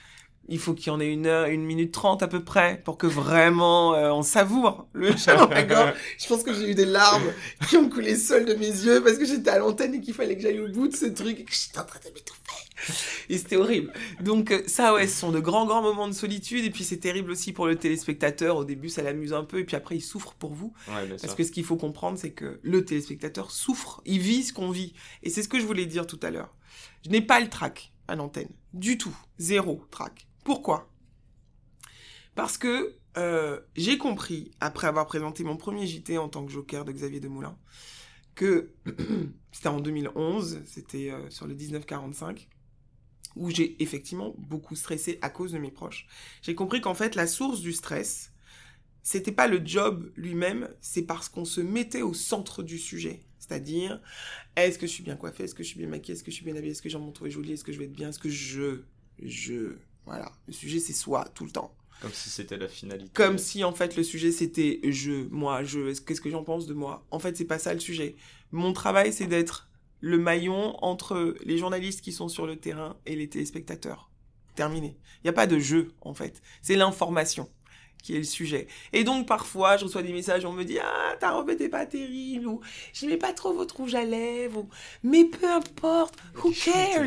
il 0.48 0.58
faut 0.58 0.74
qu'il 0.74 0.88
y 0.88 0.90
en 0.90 1.00
ait 1.00 1.12
une 1.12 1.26
heure, 1.26 1.46
une 1.46 1.64
minute 1.64 1.92
trente 1.92 2.22
à 2.22 2.28
peu 2.28 2.42
près 2.42 2.80
pour 2.84 2.98
que 2.98 3.06
vraiment 3.06 3.94
euh, 3.94 4.10
on 4.10 4.22
savoure 4.22 4.88
le 4.92 5.16
chat 5.16 5.36
dans 5.36 5.48
la 5.48 5.62
gorge. 5.62 5.94
Je 6.18 6.26
pense 6.26 6.42
que 6.42 6.52
j'ai 6.52 6.70
eu 6.70 6.74
des 6.74 6.84
larmes 6.84 7.32
qui 7.68 7.76
ont 7.76 7.88
coulé 7.88 8.16
seules 8.16 8.44
de 8.44 8.54
mes 8.54 8.66
yeux 8.66 9.02
parce 9.02 9.18
que 9.18 9.24
j'étais 9.24 9.50
à 9.50 9.58
l'antenne 9.58 9.94
et 9.94 10.00
qu'il 10.00 10.14
fallait 10.14 10.36
que 10.36 10.42
j'aille 10.42 10.60
au 10.60 10.68
bout 10.68 10.88
de 10.88 10.96
ce 10.96 11.06
truc 11.06 11.38
et 11.40 11.44
que 11.44 11.52
j'étais 11.52 11.78
en 11.78 11.84
train 11.84 12.00
de 12.00 12.12
m'étouffer. 12.12 12.40
Et 13.28 13.38
c'était 13.38 13.56
horrible. 13.56 13.92
Donc 14.20 14.50
euh, 14.50 14.62
ça 14.66 14.94
ouais, 14.94 15.06
ce 15.06 15.20
sont 15.20 15.30
de 15.30 15.40
grands 15.40 15.66
grands 15.66 15.82
moments 15.82 16.08
de 16.08 16.12
solitude 16.12 16.64
et 16.64 16.70
puis 16.70 16.84
c'est 16.84 16.98
terrible 16.98 17.30
aussi 17.30 17.52
pour 17.52 17.66
le 17.66 17.76
téléspectateur. 17.76 18.56
Au 18.56 18.64
début 18.64 18.88
ça 18.88 19.02
l'amuse 19.02 19.32
un 19.32 19.44
peu 19.44 19.60
et 19.60 19.64
puis 19.64 19.76
après 19.76 19.96
il 19.96 20.00
souffre 20.00 20.34
pour 20.34 20.52
vous. 20.52 20.72
parce 21.20 21.34
que 21.34 21.44
ce 21.44 21.52
qu'il 21.52 21.64
faut 21.64 21.76
comprendre 21.76 22.18
c'est 22.18 22.32
que 22.32 22.58
le 22.62 22.84
téléspectateur 22.84 23.50
souffre, 23.52 24.02
il 24.04 24.18
vit 24.18 24.42
ce 24.42 24.52
qu'on 24.52 24.70
vit. 24.70 24.92
Et 25.22 25.30
c'est 25.30 25.42
ce 25.42 25.48
que 25.48 25.60
je 25.60 25.66
voulais 25.66 25.86
dire 25.86 26.06
tout 26.06 26.20
à 26.22 26.30
l'heure. 26.30 26.54
Je 27.04 27.10
n'ai 27.10 27.20
pas 27.20 27.40
le 27.40 27.48
trac 27.48 27.92
à 28.08 28.16
l'antenne. 28.16 28.48
Du 28.72 28.98
tout. 28.98 29.16
Zéro 29.38 29.84
trac. 29.90 30.26
Pourquoi? 30.44 30.88
Parce 32.34 32.58
que 32.58 32.96
euh, 33.18 33.60
j'ai 33.76 33.98
compris, 33.98 34.52
après 34.60 34.86
avoir 34.86 35.06
présenté 35.06 35.44
mon 35.44 35.56
premier 35.56 35.86
JT 35.86 36.18
en 36.18 36.28
tant 36.28 36.44
que 36.44 36.52
joker 36.52 36.84
de 36.84 36.92
Xavier 36.92 37.20
Demoulin, 37.20 37.56
que 38.34 38.72
c'était 39.52 39.68
en 39.68 39.80
2011, 39.80 40.62
c'était 40.64 41.10
euh, 41.10 41.28
sur 41.30 41.46
le 41.46 41.54
1945, 41.54 42.48
où 43.36 43.50
j'ai 43.50 43.82
effectivement 43.82 44.34
beaucoup 44.38 44.76
stressé 44.76 45.18
à 45.22 45.30
cause 45.30 45.52
de 45.52 45.58
mes 45.58 45.70
proches. 45.70 46.06
J'ai 46.42 46.54
compris 46.54 46.80
qu'en 46.80 46.94
fait, 46.94 47.14
la 47.14 47.26
source 47.26 47.60
du 47.60 47.72
stress, 47.72 48.32
c'était 49.02 49.32
pas 49.32 49.48
le 49.48 49.60
job 49.64 50.10
lui-même, 50.16 50.68
c'est 50.80 51.02
parce 51.02 51.28
qu'on 51.28 51.44
se 51.44 51.60
mettait 51.60 52.02
au 52.02 52.14
centre 52.14 52.62
du 52.62 52.78
sujet. 52.78 53.24
C'est-à-dire, 53.38 54.00
est-ce 54.56 54.78
que 54.78 54.86
je 54.86 54.92
suis 54.92 55.02
bien 55.02 55.16
coiffée, 55.16 55.44
est-ce 55.44 55.54
que 55.54 55.62
je 55.62 55.68
suis 55.68 55.78
bien 55.78 55.88
maquillée, 55.88 56.14
est-ce 56.14 56.24
que 56.24 56.30
je 56.30 56.36
suis 56.36 56.44
bien 56.44 56.54
habillée, 56.56 56.72
est-ce 56.72 56.82
que 56.82 56.88
j'ai 56.88 56.98
mon 56.98 57.12
trouvé 57.12 57.30
joli, 57.30 57.52
est-ce 57.52 57.64
que 57.64 57.72
je 57.72 57.78
vais 57.78 57.86
être 57.86 57.92
bien, 57.92 58.10
est-ce 58.10 58.18
que 58.18 58.28
je, 58.28 58.84
je, 59.20 59.76
voilà, 60.06 60.32
le 60.46 60.52
sujet 60.52 60.80
c'est 60.80 60.92
soi 60.92 61.28
tout 61.34 61.44
le 61.44 61.50
temps. 61.50 61.74
Comme 62.00 62.12
si 62.12 62.30
c'était 62.30 62.56
la 62.56 62.66
finalité. 62.66 63.10
Comme 63.14 63.38
si 63.38 63.62
en 63.62 63.72
fait 63.72 63.96
le 63.96 64.02
sujet 64.02 64.32
c'était 64.32 64.80
je, 64.84 65.28
moi, 65.30 65.62
je, 65.62 65.92
qu'est-ce 66.00 66.20
que 66.20 66.30
j'en 66.30 66.42
pense 66.42 66.66
de 66.66 66.74
moi? 66.74 67.06
En 67.10 67.20
fait, 67.20 67.36
c'est 67.36 67.44
pas 67.44 67.60
ça 67.60 67.72
le 67.72 67.80
sujet. 67.80 68.16
Mon 68.50 68.72
travail 68.72 69.12
c'est 69.12 69.26
d'être 69.26 69.68
le 70.00 70.18
maillon 70.18 70.76
entre 70.84 71.36
les 71.44 71.58
journalistes 71.58 72.00
qui 72.00 72.12
sont 72.12 72.28
sur 72.28 72.46
le 72.46 72.56
terrain 72.56 72.96
et 73.06 73.14
les 73.14 73.28
téléspectateurs. 73.28 74.10
Terminé. 74.56 74.98
Il 75.18 75.26
n'y 75.26 75.30
a 75.30 75.34
pas 75.34 75.46
de 75.46 75.60
jeu 75.60 75.92
en 76.00 76.12
fait. 76.12 76.42
C'est 76.60 76.74
l'information 76.74 77.48
qui 78.02 78.14
est 78.14 78.18
le 78.18 78.24
sujet. 78.24 78.66
Et 78.92 79.04
donc 79.04 79.26
parfois, 79.26 79.76
je 79.76 79.84
reçois 79.84 80.02
des 80.02 80.12
messages, 80.12 80.44
on 80.44 80.52
me 80.52 80.64
dit 80.64 80.78
ah 80.78 81.16
ta 81.20 81.30
robe 81.30 81.50
était 81.50 81.68
pas 81.68 81.86
terrible 81.86 82.46
ou 82.46 82.60
j'aimais 82.92 83.16
pas 83.16 83.32
trop 83.32 83.52
votre 83.52 83.76
rouge 83.76 83.94
à 83.94 84.04
lèvres 84.04 84.66
mais 85.02 85.24
peu 85.24 85.50
importe, 85.50 86.14
who 86.42 86.52
cares, 86.52 87.06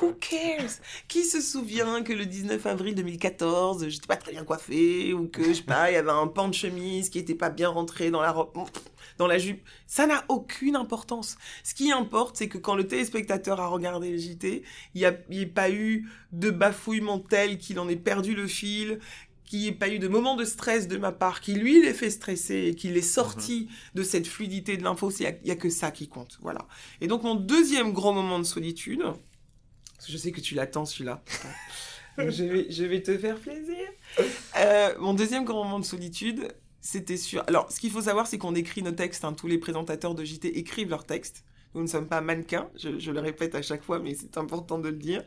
who 0.00 0.12
cares, 0.14 0.80
qui 1.08 1.24
se 1.24 1.40
souvient 1.40 2.02
que 2.02 2.12
le 2.12 2.26
19 2.26 2.64
avril 2.66 2.94
2014 2.94 3.88
j'étais 3.88 4.06
pas 4.06 4.16
très 4.16 4.32
bien 4.32 4.44
coiffée 4.44 5.12
ou 5.12 5.28
que 5.28 5.42
je 5.42 5.52
sais 5.54 5.62
pas 5.62 5.90
il 5.90 5.94
y 5.94 5.96
avait 5.96 6.10
un 6.10 6.26
pan 6.26 6.48
de 6.48 6.54
chemise 6.54 7.10
qui 7.10 7.18
était 7.18 7.34
pas 7.34 7.50
bien 7.50 7.68
rentré 7.68 8.10
dans 8.10 8.20
la 8.20 8.32
robe 8.32 8.52
dans 9.18 9.26
la 9.26 9.38
jupe, 9.38 9.62
ça 9.86 10.06
n'a 10.06 10.24
aucune 10.28 10.76
importance. 10.76 11.36
Ce 11.64 11.74
qui 11.74 11.92
importe, 11.92 12.36
c'est 12.36 12.48
que 12.48 12.58
quand 12.58 12.74
le 12.74 12.86
téléspectateur 12.86 13.60
a 13.60 13.66
regardé 13.66 14.10
le 14.10 14.18
JT, 14.18 14.62
il 14.94 14.98
n'y 14.98 15.04
a, 15.04 15.10
a, 15.10 15.46
pas 15.54 15.70
eu 15.70 16.08
de 16.32 16.50
bafouillement 16.50 17.18
tel 17.18 17.58
qu'il 17.58 17.78
en 17.78 17.88
ait 17.88 17.96
perdu 17.96 18.34
le 18.34 18.46
fil, 18.46 19.00
qu'il 19.52 19.60
n'y 19.60 19.68
ait 19.68 19.72
pas 19.72 19.90
eu 19.90 19.98
de 19.98 20.08
moment 20.08 20.34
de 20.34 20.46
stress 20.46 20.88
de 20.88 20.96
ma 20.96 21.12
part, 21.12 21.42
qui 21.42 21.52
lui 21.52 21.82
l'ait 21.82 21.92
fait 21.92 22.08
stresser 22.08 22.68
et 22.68 22.74
qu'il 22.74 22.96
est 22.96 23.02
sorti 23.02 23.68
mhm. 23.68 23.76
de 23.96 24.02
cette 24.02 24.26
fluidité 24.26 24.78
de 24.78 24.82
l'info, 24.82 25.10
il 25.10 25.36
n'y 25.44 25.50
a, 25.50 25.56
que 25.56 25.68
ça 25.68 25.90
qui 25.90 26.08
compte. 26.08 26.38
Voilà. 26.40 26.66
Et 27.02 27.06
donc 27.06 27.22
mon 27.22 27.34
deuxième 27.34 27.92
gros 27.92 28.14
moment 28.14 28.38
de 28.38 28.44
solitude, 28.44 29.04
je 30.08 30.16
sais 30.16 30.32
que 30.32 30.40
tu 30.40 30.54
l'attends 30.54 30.86
celui-là. 30.86 31.22
je, 32.18 32.44
vais, 32.44 32.66
je 32.70 32.84
vais 32.84 33.02
te 33.02 33.18
faire 33.18 33.38
plaisir. 33.38 33.76
Euh, 34.56 34.94
mon 34.98 35.12
deuxième 35.12 35.44
grand 35.44 35.64
moment 35.64 35.80
de 35.80 35.84
solitude, 35.84 36.48
c'était 36.80 37.18
sur... 37.18 37.44
Alors, 37.46 37.70
ce 37.70 37.78
qu'il 37.78 37.90
faut 37.90 38.00
savoir, 38.00 38.26
c'est 38.26 38.38
qu'on 38.38 38.54
écrit 38.54 38.82
nos 38.82 38.92
textes. 38.92 39.22
Hein. 39.22 39.34
Tous 39.34 39.48
les 39.48 39.58
présentateurs 39.58 40.14
de 40.14 40.24
JT 40.24 40.48
écrivent 40.58 40.88
leurs 40.88 41.04
textes. 41.04 41.44
Nous 41.74 41.82
ne 41.82 41.86
sommes 41.86 42.08
pas 42.08 42.20
mannequins, 42.20 42.68
je, 42.76 42.98
je, 42.98 43.10
le 43.10 43.20
répète 43.20 43.54
à 43.54 43.62
chaque 43.62 43.82
fois, 43.82 43.98
mais 43.98 44.14
c'est 44.14 44.36
important 44.36 44.78
de 44.78 44.88
le 44.90 44.96
dire. 44.96 45.24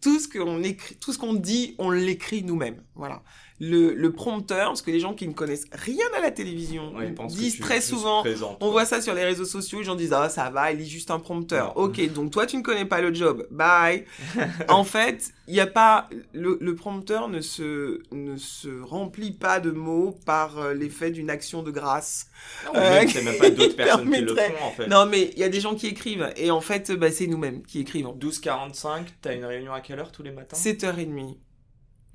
Tout 0.00 0.18
ce 0.18 0.28
qu'on 0.28 0.62
écrit, 0.62 0.96
tout 0.96 1.12
ce 1.12 1.18
qu'on 1.18 1.34
dit, 1.34 1.74
on 1.78 1.90
l'écrit 1.90 2.42
nous-mêmes. 2.42 2.82
Voilà 2.94 3.22
le, 3.60 4.08
prompteur, 4.08 4.68
parce 4.68 4.82
que 4.82 4.90
les 4.90 5.00
gens 5.00 5.14
qui 5.14 5.28
ne 5.28 5.34
connaissent 5.34 5.66
rien 5.72 6.06
à 6.16 6.20
la 6.20 6.30
télévision 6.30 6.94
disent 7.28 7.60
très 7.60 7.80
souvent, 7.80 8.24
on 8.60 8.70
voit 8.70 8.86
ça 8.86 9.00
sur 9.00 9.14
les 9.14 9.24
réseaux 9.24 9.44
sociaux, 9.44 9.80
les 9.80 9.84
gens 9.84 9.94
disent 9.94 10.12
ah 10.12 10.28
ça 10.28 10.50
va, 10.50 10.72
il 10.72 10.78
lit 10.78 10.88
juste 10.88 11.10
un 11.10 11.18
prompteur. 11.18 11.76
Ok, 11.76 12.00
donc 12.12 12.30
toi 12.30 12.46
tu 12.46 12.56
ne 12.56 12.62
connais 12.62 12.86
pas 12.86 13.00
le 13.00 13.12
job, 13.12 13.46
bye. 13.50 14.04
en 14.68 14.84
fait, 14.84 15.32
il 15.46 15.54
n'y 15.54 15.60
a 15.60 15.66
pas 15.66 16.08
le, 16.32 16.74
prompteur 16.74 17.28
ne 17.28 17.40
se 17.40 18.00
ne 18.12 18.36
se 18.36 18.68
remplit 18.80 19.32
pas 19.32 19.60
de 19.60 19.70
mots 19.70 20.16
par 20.24 20.58
euh, 20.58 20.72
l'effet 20.72 21.10
d'une 21.10 21.28
action 21.28 21.62
de 21.62 21.70
grâce. 21.70 22.28
Non, 22.66 22.72
euh, 22.76 23.04
même 23.24 23.38
pas 23.38 23.50
d'autres 23.50 23.76
personnes 23.76 24.10
qui 24.10 24.20
le 24.20 24.34
font 24.34 24.64
en 24.64 24.70
fait. 24.70 24.86
Non 24.86 25.04
mais 25.04 25.30
il 25.34 25.38
y 25.38 25.44
a 25.44 25.48
des 25.48 25.60
gens 25.60 25.74
qui 25.74 25.88
écrivent 25.88 26.32
et 26.36 26.50
en 26.50 26.60
fait 26.60 26.92
bah, 26.92 27.10
c'est 27.10 27.26
nous-mêmes 27.26 27.62
qui 27.62 27.80
écrivons. 27.80 28.16
12h45, 28.18 29.06
t'as 29.20 29.34
une 29.34 29.44
réunion 29.44 29.74
à 29.74 29.80
quelle 29.90 29.98
heure 29.98 30.12
tous 30.12 30.22
les 30.22 30.30
matins? 30.30 30.56
7h30. 30.56 31.36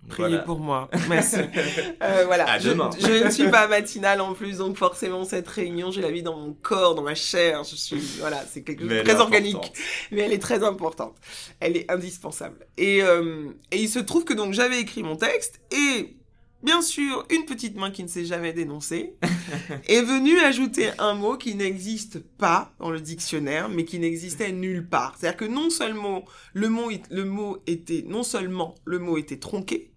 Priez 0.08 0.40
pour 0.46 0.60
moi. 0.60 0.90
Merci. 1.10 1.38
euh, 2.04 2.24
voilà. 2.26 2.58
Je, 2.58 2.70
je, 2.70 3.26
ne 3.26 3.30
suis 3.30 3.50
pas 3.50 3.68
matinale 3.70 4.22
en 4.22 4.34
plus, 4.34 4.60
donc 4.60 4.78
forcément 4.78 5.26
cette 5.26 5.48
réunion, 5.48 5.92
j'ai 5.92 6.02
la 6.02 6.12
vie 6.12 6.24
dans 6.24 6.38
mon 6.38 6.54
corps, 6.54 6.96
dans 6.96 7.02
ma 7.02 7.16
chair. 7.16 7.64
Je 7.64 7.76
suis, 7.76 8.00
voilà, 8.20 8.46
c'est 8.46 8.62
quelque 8.62 8.82
chose 8.82 8.90
de 8.90 9.02
très 9.02 9.20
organique, 9.20 9.74
mais 10.12 10.22
elle 10.22 10.32
est 10.32 10.42
très 10.42 10.64
importante. 10.64 11.18
Elle 11.60 11.76
est 11.76 11.92
indispensable. 11.92 12.66
Et, 12.78 13.02
euh, 13.02 13.50
et 13.72 13.78
il 13.78 13.90
se 13.90 14.00
trouve 14.00 14.24
que 14.24 14.34
donc 14.34 14.54
j'avais 14.54 14.80
écrit 14.80 15.04
mon 15.04 15.18
texte 15.18 15.60
et 15.72 16.16
bien 16.66 16.82
sûr, 16.82 17.26
une 17.30 17.46
petite 17.46 17.78
main 17.78 17.92
qui 17.92 18.04
ne 18.04 18.08
s'est 18.08 18.26
jamais 18.26 18.52
dénoncée 18.52 19.16
est 19.88 20.02
venue 20.02 20.40
ajouter 20.40 20.90
un 21.00 21.14
mot 21.14 21.38
qui 21.38 21.56
n'existe 21.56 22.20
pas 22.20 22.74
dans 22.80 22.90
le 22.90 23.00
dictionnaire, 23.00 23.70
mais 23.70 23.86
qui 23.86 24.00
n'existait 24.00 24.52
nulle 24.52 24.88
part. 24.88 25.16
C'est-à-dire 25.18 25.38
que 25.38 25.46
non 25.46 25.70
seulement 25.70 26.26
le 26.54 26.70
mot, 26.70 26.90
le 27.10 27.24
mot 27.24 27.60
était, 27.68 28.04
non 28.08 28.24
seulement 28.24 28.76
le 28.84 29.00
mot 29.00 29.18
était 29.18 29.40
tronqué, 29.40 29.94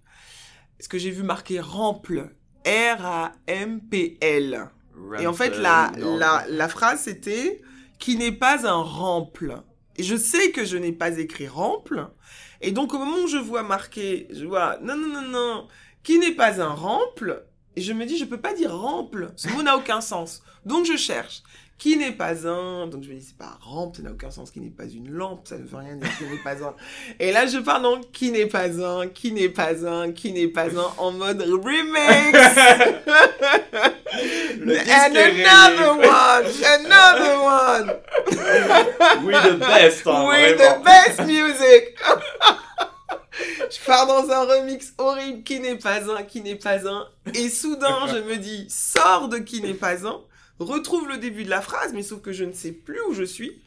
ce 0.78 0.88
que 0.88 0.98
j'ai 0.98 1.10
vu 1.10 1.22
marqué 1.22 1.58
rample, 1.58 2.30
R-A-M-P-L. 2.64 4.68
Et 5.20 5.26
en 5.26 5.32
fait, 5.32 5.56
la, 5.56 5.92
la, 5.96 6.44
la 6.48 6.68
phrase 6.68 7.02
c'était 7.02 7.62
qui 7.98 8.16
n'est 8.16 8.32
pas 8.32 8.66
un 8.66 8.82
rample. 8.82 9.62
Et 9.96 10.02
je 10.02 10.16
sais 10.16 10.52
que 10.52 10.64
je 10.64 10.76
n'ai 10.76 10.92
pas 10.92 11.18
écrit 11.18 11.48
rample. 11.48 12.08
Et 12.60 12.72
donc, 12.72 12.94
au 12.94 12.98
moment 12.98 13.18
où 13.24 13.28
je 13.28 13.36
vois 13.36 13.62
marqué, 13.62 14.26
je 14.30 14.44
vois 14.44 14.78
non, 14.82 14.96
non, 14.96 15.08
non, 15.08 15.22
non, 15.22 15.68
qui 16.08 16.18
n'est 16.18 16.32
pas 16.32 16.58
un 16.62 16.70
rample, 16.70 17.44
et 17.76 17.82
je 17.82 17.92
me 17.92 18.06
dis, 18.06 18.16
je 18.16 18.24
peux 18.24 18.40
pas 18.40 18.54
dire 18.54 18.74
rample. 18.74 19.30
Ce 19.36 19.46
mot 19.48 19.62
n'a 19.62 19.76
aucun 19.76 20.00
sens. 20.00 20.42
Donc, 20.64 20.86
je 20.86 20.96
cherche 20.96 21.42
qui 21.76 21.98
n'est 21.98 22.12
pas 22.12 22.48
un. 22.48 22.86
Donc 22.86 23.04
je 23.04 23.10
me 23.10 23.14
dis, 23.14 23.26
c'est 23.28 23.36
pas 23.36 23.58
rampe, 23.60 23.96
ça 23.96 24.02
n'a 24.02 24.12
aucun 24.12 24.30
sens, 24.30 24.50
qui 24.50 24.58
n'est 24.60 24.70
pas 24.70 24.86
une 24.86 25.10
lampe, 25.10 25.46
ça 25.46 25.58
ne 25.58 25.64
veut 25.64 25.76
rien 25.76 25.96
dire, 25.96 26.08
qui 26.16 26.24
n'est 26.24 26.42
pas 26.42 26.64
un. 26.64 26.74
Et 27.20 27.30
là, 27.30 27.46
je 27.46 27.58
pars 27.58 27.82
dans 27.82 28.00
qui 28.00 28.30
n'est 28.30 28.46
pas 28.46 28.70
un, 28.82 29.06
qui 29.06 29.32
n'est 29.32 29.50
pas 29.50 29.86
un, 29.86 30.12
qui 30.12 30.32
n'est 30.32 30.48
pas 30.48 30.70
un, 30.74 30.92
en 30.96 31.12
mode 31.12 31.42
remix. 31.42 32.34
And 34.60 35.14
another 35.14 35.94
one, 35.98 36.46
another 36.64 37.38
one. 37.44 37.92
We 39.24 39.34
the 39.34 39.58
best, 39.58 40.06
hein, 40.06 40.26
We 40.26 40.56
the 40.56 40.82
best 40.82 41.20
music. 41.26 41.96
je 43.70 43.84
pars 43.86 44.06
dans 44.06 44.30
un 44.30 44.44
remix 44.44 44.94
horrible 44.98 45.42
qui 45.42 45.60
n'est 45.60 45.78
pas 45.78 46.10
un, 46.10 46.22
qui 46.22 46.40
n'est 46.40 46.56
pas 46.56 46.88
un. 46.88 47.08
Et 47.34 47.48
soudain, 47.48 48.06
je 48.08 48.18
me 48.18 48.36
dis, 48.36 48.66
sors 48.68 49.28
de 49.28 49.38
qui 49.38 49.60
n'est 49.60 49.74
pas 49.74 50.06
un 50.06 50.20
retrouve 50.58 51.08
le 51.08 51.18
début 51.18 51.44
de 51.44 51.50
la 51.50 51.60
phrase, 51.60 51.92
mais 51.92 52.02
sauf 52.02 52.20
que 52.20 52.32
je 52.32 52.44
ne 52.44 52.52
sais 52.52 52.72
plus 52.72 53.00
où 53.08 53.14
je 53.14 53.24
suis. 53.24 53.62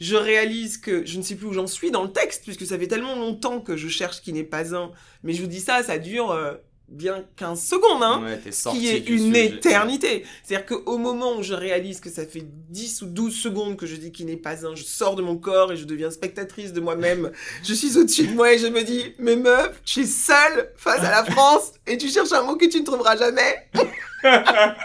Je 0.00 0.14
réalise 0.14 0.78
que 0.78 1.04
je 1.04 1.18
ne 1.18 1.24
sais 1.24 1.34
plus 1.34 1.48
où 1.48 1.52
j'en 1.52 1.66
suis 1.66 1.90
dans 1.90 2.04
le 2.04 2.12
texte, 2.12 2.44
puisque 2.44 2.64
ça 2.64 2.78
fait 2.78 2.86
tellement 2.86 3.16
longtemps 3.16 3.60
que 3.60 3.76
je 3.76 3.88
cherche 3.88 4.22
qui 4.22 4.32
n'est 4.32 4.44
pas 4.44 4.74
un. 4.74 4.92
Mais 5.24 5.32
je 5.32 5.42
vous 5.42 5.48
dis 5.48 5.60
ça, 5.60 5.82
ça 5.82 5.98
dure 5.98 6.30
euh, 6.30 6.54
bien 6.88 7.24
15 7.36 7.62
secondes, 7.62 8.02
hein, 8.02 8.38
qui 8.72 8.88
est 8.88 9.08
une 9.08 9.36
éternité. 9.36 10.24
C'est-à-dire 10.42 10.66
qu'au 10.66 10.98
moment 10.98 11.36
où 11.36 11.42
je 11.42 11.54
réalise 11.54 12.00
que 12.00 12.10
ça 12.10 12.26
fait 12.26 12.44
10 12.44 13.02
ou 13.02 13.06
12 13.06 13.34
secondes 13.34 13.76
que 13.76 13.86
je 13.86 13.96
dis 13.96 14.12
qui 14.12 14.24
n'est 14.24 14.36
pas 14.36 14.66
un, 14.66 14.74
je 14.74 14.84
sors 14.84 15.14
de 15.14 15.22
mon 15.22 15.36
corps 15.36 15.72
et 15.72 15.76
je 15.76 15.84
deviens 15.84 16.10
spectatrice 16.10 16.72
de 16.72 16.80
moi-même. 16.80 17.30
je 17.62 17.74
suis 17.74 17.96
au-dessus 17.96 18.28
de 18.28 18.34
moi 18.34 18.52
et 18.52 18.58
je 18.58 18.66
me 18.66 18.82
dis, 18.82 19.14
mais 19.18 19.36
meuf, 19.36 19.80
tu 19.84 20.00
es 20.00 20.06
seule 20.06 20.72
face 20.76 21.00
à 21.00 21.10
la 21.10 21.24
France 21.30 21.72
et 21.86 21.98
tu 21.98 22.08
cherches 22.08 22.32
un 22.32 22.42
mot 22.42 22.56
que 22.56 22.66
tu 22.66 22.80
ne 22.80 22.84
trouveras 22.84 23.16
jamais. 23.16 23.68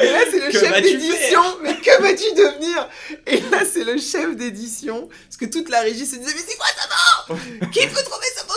Et 0.00 0.06
là, 0.06 0.20
c'est 0.30 0.38
le 0.38 0.50
chef 0.52 0.82
d'édition. 0.82 1.42
Mais 1.62 1.74
que 1.76 2.00
vas-tu 2.00 2.32
devenir? 2.34 2.88
Et 3.26 3.40
là, 3.50 3.64
c'est 3.70 3.84
le 3.84 3.98
chef 3.98 4.36
d'édition. 4.36 5.08
Parce 5.24 5.36
que 5.36 5.46
toute 5.46 5.68
la 5.68 5.80
régie 5.80 6.06
se 6.06 6.16
disait, 6.16 6.32
mais 6.34 6.42
c'est 6.46 6.56
quoi 6.56 6.66
ce 6.68 7.32
mot? 7.32 7.38
Qui 7.70 7.86
peut 7.86 8.02
trouver 8.02 8.26
ce 8.36 8.46
mot? 8.46 8.54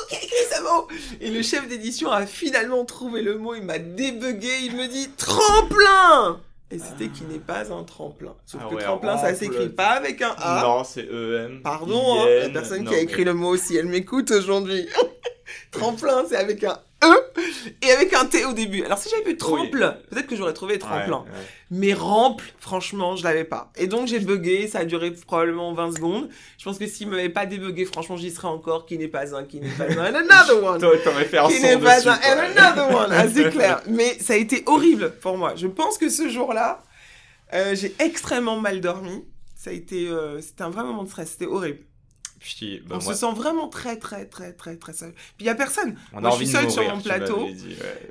Et 1.22 1.32
le 1.32 1.42
chef 1.42 1.68
d'édition 1.68 2.12
a 2.12 2.26
finalement 2.26 2.86
trouvé 2.86 3.22
le 3.22 3.38
mot. 3.38 3.56
Il 3.56 3.64
m'a 3.64 3.80
débugué. 3.80 4.50
Il 4.64 4.76
me 4.76 4.88
dit, 4.88 5.10
tremplin 5.18 6.40
et 6.72 6.80
c'était 6.80 7.10
qui 7.10 7.24
n'est 7.26 7.40
pas 7.40 7.72
un 7.72 7.84
tremplin. 7.84 8.34
Sauf 8.46 8.62
ah 8.66 8.70
que 8.70 8.82
tremplin, 8.82 9.18
ça 9.20 9.36
s'écrit 9.36 9.70
pas 9.70 9.92
avec 9.92 10.22
un 10.24 10.34
A. 10.38 10.64
Non, 10.64 10.84
c'est 10.84 11.08
EM. 11.08 11.62
Pardon, 11.62 12.22
hein, 12.22 12.26
la 12.42 12.50
personne 12.50 12.86
qui 12.86 12.94
a 12.94 13.00
écrit 13.00 13.24
le 13.24 13.36
mot, 13.36 13.56
si 13.56 13.78
elle 13.78 13.86
m'écoute 13.86 14.32
aujourd'hui. 14.32 14.88
tremplin, 15.72 16.26
c'est 16.28 16.38
avec 16.38 16.64
un 16.64 16.80
E 17.12 17.72
et 17.82 17.92
avec 17.92 18.14
un 18.14 18.26
T 18.26 18.46
au 18.46 18.54
début. 18.54 18.84
Alors 18.84 18.98
si 18.98 19.10
j'avais 19.10 19.24
vu 19.24 19.38
tremple, 19.38 19.98
peut-être 20.10 20.28
que 20.28 20.36
j'aurais 20.36 20.54
trouvé 20.54 20.80
tremplin. 20.80 21.26
Mais 21.72 21.94
rample, 21.94 22.46
franchement, 22.60 23.16
je 23.16 23.24
l'avais 23.24 23.44
pas. 23.44 23.72
Et 23.76 23.88
donc 23.88 24.08
j'ai 24.08 24.20
bugué, 24.20 24.68
ça 24.68 24.80
a 24.80 24.86
duré 24.86 25.12
probablement 25.12 25.74
20 25.74 25.96
secondes. 25.96 26.30
Je 26.58 26.64
pense 26.64 26.78
que 26.78 26.88
s'il 26.88 27.10
m'avait 27.10 27.30
pas 27.30 27.46
débugué, 27.46 27.86
franchement, 27.86 28.18
j'y 28.18 28.32
serais 28.32 28.48
encore 28.48 28.86
qui 28.86 28.98
n'est 28.98 29.08
pas 29.08 29.36
un, 29.36 29.44
qui 29.44 29.60
n'est 29.60 29.70
pas 29.70 29.86
un, 29.86 30.14
another 30.14 30.64
one. 30.64 30.80
T'aurais 30.80 31.26
fait 31.26 31.38
un 31.38 31.48
Qui 31.48 31.62
n'est 31.62 31.78
pas 31.78 32.08
un, 32.08 32.14
another 32.14 32.96
one. 32.96 33.12
Ah, 33.12 33.26
c'est 33.28 33.50
clair. 33.52 33.82
Mais 33.88 34.18
ça 34.20 34.34
a 34.34 34.38
été 34.38 34.64
horrible 34.66 35.12
pour 35.22 35.38
moi. 35.38 35.54
Je 35.56 35.68
pense 35.68 35.98
que 35.98 36.10
ce 36.10 36.30
jour-là, 36.30 36.84
euh, 37.54 37.76
j'ai 37.76 37.96
extrêmement 38.00 38.60
mal 38.60 38.82
dormi. 38.82 39.26
Ça 39.56 39.72
a 39.72 39.74
été, 39.74 40.08
euh, 40.08 40.40
c'était 40.42 40.64
un 40.64 40.70
vrai 40.70 40.84
moment 40.84 41.04
de 41.04 41.10
stress. 41.10 41.32
C'était 41.32 41.48
horrible. 41.48 41.80
Bah, 42.88 42.98
on 42.98 43.00
se 43.00 43.14
sent 43.14 43.34
vraiment 43.36 43.68
très, 43.68 43.98
très, 43.98 44.26
très, 44.26 44.52
très, 44.54 44.76
très 44.76 44.94
seul. 44.94 45.14
Puis 45.14 45.42
il 45.42 45.46
y 45.46 45.50
a 45.50 45.56
personne. 45.56 45.96
On 46.14 46.22
moi, 46.22 46.32
je 46.32 46.36
suis 46.38 46.48
seule 46.48 46.70
sur 46.70 46.84
mon 46.84 47.02
plateau. 47.02 47.48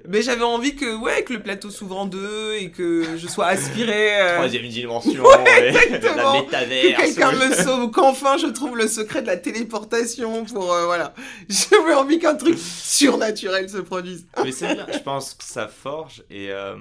Mais 0.08 0.22
j'avais 0.22 0.42
envie 0.42 0.74
que, 0.74 0.96
ouais, 0.96 1.22
que 1.22 1.32
le 1.32 1.42
plateau 1.42 1.70
s'ouvre 1.70 1.96
en 1.98 2.06
deux 2.06 2.54
et 2.54 2.70
que 2.70 3.16
je 3.16 3.28
sois 3.28 3.46
aspirée. 3.46 4.20
Euh... 4.20 4.36
Troisième 4.36 4.68
dimension. 4.68 5.22
ouais, 5.22 5.68
exactement. 5.68 6.46
La 6.50 6.64
Que 6.64 6.96
quelqu'un 6.96 7.32
me 7.32 7.54
sauve, 7.54 7.90
qu'enfin 7.90 8.36
je 8.36 8.46
trouve 8.46 8.76
le 8.76 8.88
secret 8.88 9.22
de 9.22 9.28
la 9.28 9.36
téléportation 9.36 10.44
pour, 10.44 10.72
euh, 10.72 10.86
voilà. 10.86 11.14
J'avais 11.48 11.94
envie 11.94 12.18
qu'un 12.18 12.34
truc 12.34 12.58
surnaturel 12.58 13.68
se 13.68 13.78
produise. 13.78 14.26
Mais 14.42 14.52
c'est 14.52 14.74
bien, 14.74 14.86
je 14.92 14.98
pense 14.98 15.34
que 15.34 15.44
ça 15.44 15.68
forge 15.68 16.24
et, 16.30 16.50
euh, 16.50 16.74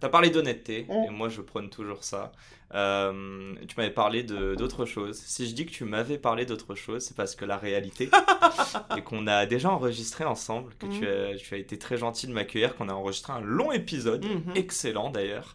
t'as 0.00 0.08
parlé 0.08 0.30
d'honnêteté 0.30 0.86
et 0.88 1.10
moi 1.10 1.28
je 1.28 1.40
prône 1.40 1.70
toujours 1.70 2.04
ça. 2.04 2.32
Euh, 2.74 3.54
tu 3.68 3.76
m'avais 3.76 3.90
parlé 3.90 4.24
d'autre 4.24 4.84
chose. 4.84 5.16
Si 5.16 5.48
je 5.48 5.54
dis 5.54 5.64
que 5.64 5.70
tu 5.70 5.84
m'avais 5.84 6.18
parlé 6.18 6.44
d'autre 6.44 6.74
chose, 6.74 7.04
c'est 7.04 7.16
parce 7.16 7.36
que 7.36 7.44
la 7.44 7.56
réalité 7.56 8.10
et 8.96 9.02
qu'on 9.02 9.26
a 9.26 9.46
déjà 9.46 9.70
enregistré 9.70 10.24
ensemble, 10.24 10.72
que 10.78 10.86
tu, 10.86 11.06
as, 11.06 11.36
tu, 11.36 11.54
as, 11.54 11.58
été 11.58 11.78
très 11.78 11.96
gentil 11.96 12.26
de 12.26 12.32
m'accueillir, 12.32 12.74
qu'on 12.74 12.88
a 12.88 12.92
enregistré 12.92 13.32
un 13.32 13.40
long 13.40 13.70
épisode, 13.70 14.24
mhm. 14.24 14.56
excellent 14.56 15.10
d'ailleurs 15.10 15.54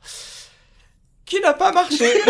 qui 1.29 1.39
n'a 1.41 1.53
pas 1.53 1.71
marché. 1.71 2.11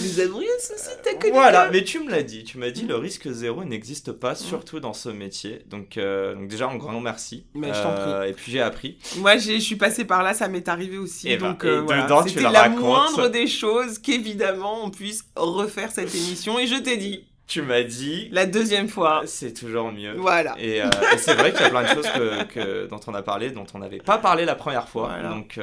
Nous 0.00 0.20
avons 0.20 0.40
eu 0.40 0.44
un 0.44 0.60
souci 0.60 0.90
technique. 1.02 1.32
Voilà, 1.32 1.68
mais 1.70 1.84
tu 1.84 2.00
me 2.00 2.10
l'as 2.10 2.22
dit. 2.22 2.44
Tu 2.44 2.58
m'as 2.58 2.70
dit 2.70 2.82
le 2.82 2.96
risque 2.96 3.28
zéro 3.30 3.64
n'existe 3.64 4.12
pas, 4.12 4.34
surtout 4.34 4.80
dans 4.80 4.92
ce 4.92 5.08
métier. 5.08 5.62
Donc, 5.68 5.96
euh, 5.96 6.34
donc 6.34 6.48
déjà, 6.48 6.68
un 6.68 6.76
grand 6.76 7.00
merci. 7.00 7.44
Mais 7.54 7.68
je 7.68 7.82
t'en 7.82 7.94
prie. 7.94 8.10
Euh, 8.10 8.28
et 8.28 8.32
puis 8.32 8.52
j'ai 8.52 8.60
appris. 8.60 8.98
Moi, 9.16 9.36
je 9.36 9.58
suis 9.58 9.76
passé 9.76 10.04
par 10.04 10.22
là, 10.22 10.34
ça 10.34 10.48
m'est 10.48 10.68
arrivé 10.68 10.98
aussi. 10.98 11.28
Et 11.28 11.32
eh 11.32 11.36
ben, 11.36 11.50
donc, 11.50 11.64
euh, 11.64 11.80
voilà. 11.80 12.24
c'était 12.26 12.42
la 12.42 12.68
moindre 12.68 13.28
des 13.28 13.46
choses 13.46 13.98
qu'évidemment 13.98 14.84
on 14.84 14.90
puisse 14.90 15.24
refaire 15.36 15.90
cette 15.90 16.14
émission. 16.14 16.58
Et 16.58 16.66
je 16.66 16.76
t'ai 16.76 16.96
dit, 16.96 17.27
tu 17.48 17.62
m'as 17.62 17.82
dit. 17.82 18.28
La 18.30 18.46
deuxième 18.46 18.88
fois. 18.88 19.22
C'est 19.26 19.52
toujours 19.52 19.90
mieux. 19.90 20.14
Voilà. 20.16 20.54
Et, 20.60 20.82
c'est 21.16 21.34
vrai 21.34 21.52
qu'il 21.52 21.62
y 21.62 21.64
a 21.64 21.70
plein 21.70 21.82
de 21.82 21.88
choses 21.88 22.08
que, 22.52 22.86
dont 22.86 23.00
on 23.06 23.14
a 23.14 23.22
parlé, 23.22 23.50
dont 23.50 23.66
on 23.74 23.78
n'avait 23.78 23.98
pas 23.98 24.18
parlé 24.18 24.44
la 24.44 24.54
première 24.54 24.88
fois. 24.88 25.10
Donc, 25.22 25.58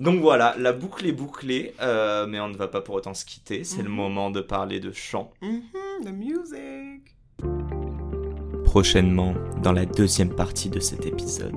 donc 0.00 0.20
voilà, 0.20 0.56
la 0.58 0.72
boucle 0.72 1.06
est 1.06 1.12
bouclée, 1.12 1.72
euh, 1.80 2.26
mais 2.26 2.40
on 2.40 2.48
ne 2.48 2.56
va 2.56 2.66
pas 2.66 2.80
pour 2.80 2.96
autant 2.96 3.14
se 3.14 3.24
quitter. 3.24 3.62
C'est 3.62 3.82
le 3.82 3.88
mhm. 3.88 3.94
moment 3.94 4.30
de 4.30 4.40
parler 4.40 4.80
de 4.80 4.90
chant. 4.90 5.30
Mm 5.40 5.60
music. 6.10 7.16
Prochainement, 8.64 9.34
dans 9.62 9.72
la 9.72 9.86
deuxième 9.86 10.34
partie 10.34 10.68
de 10.68 10.80
cet 10.80 11.06
épisode. 11.06 11.56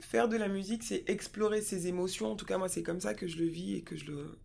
Faire 0.00 0.28
de 0.28 0.36
la 0.36 0.48
musique, 0.48 0.82
c'est 0.82 1.08
explorer 1.08 1.62
ses 1.62 1.86
émotions. 1.86 2.32
En 2.32 2.36
tout 2.36 2.44
cas, 2.44 2.58
moi, 2.58 2.68
c'est 2.68 2.82
comme 2.82 3.00
ça 3.00 3.14
que 3.14 3.26
je 3.26 3.38
le 3.38 3.46
vis 3.46 3.76
et 3.76 3.82
que 3.82 3.96
je 3.96 4.04
le 4.04 4.38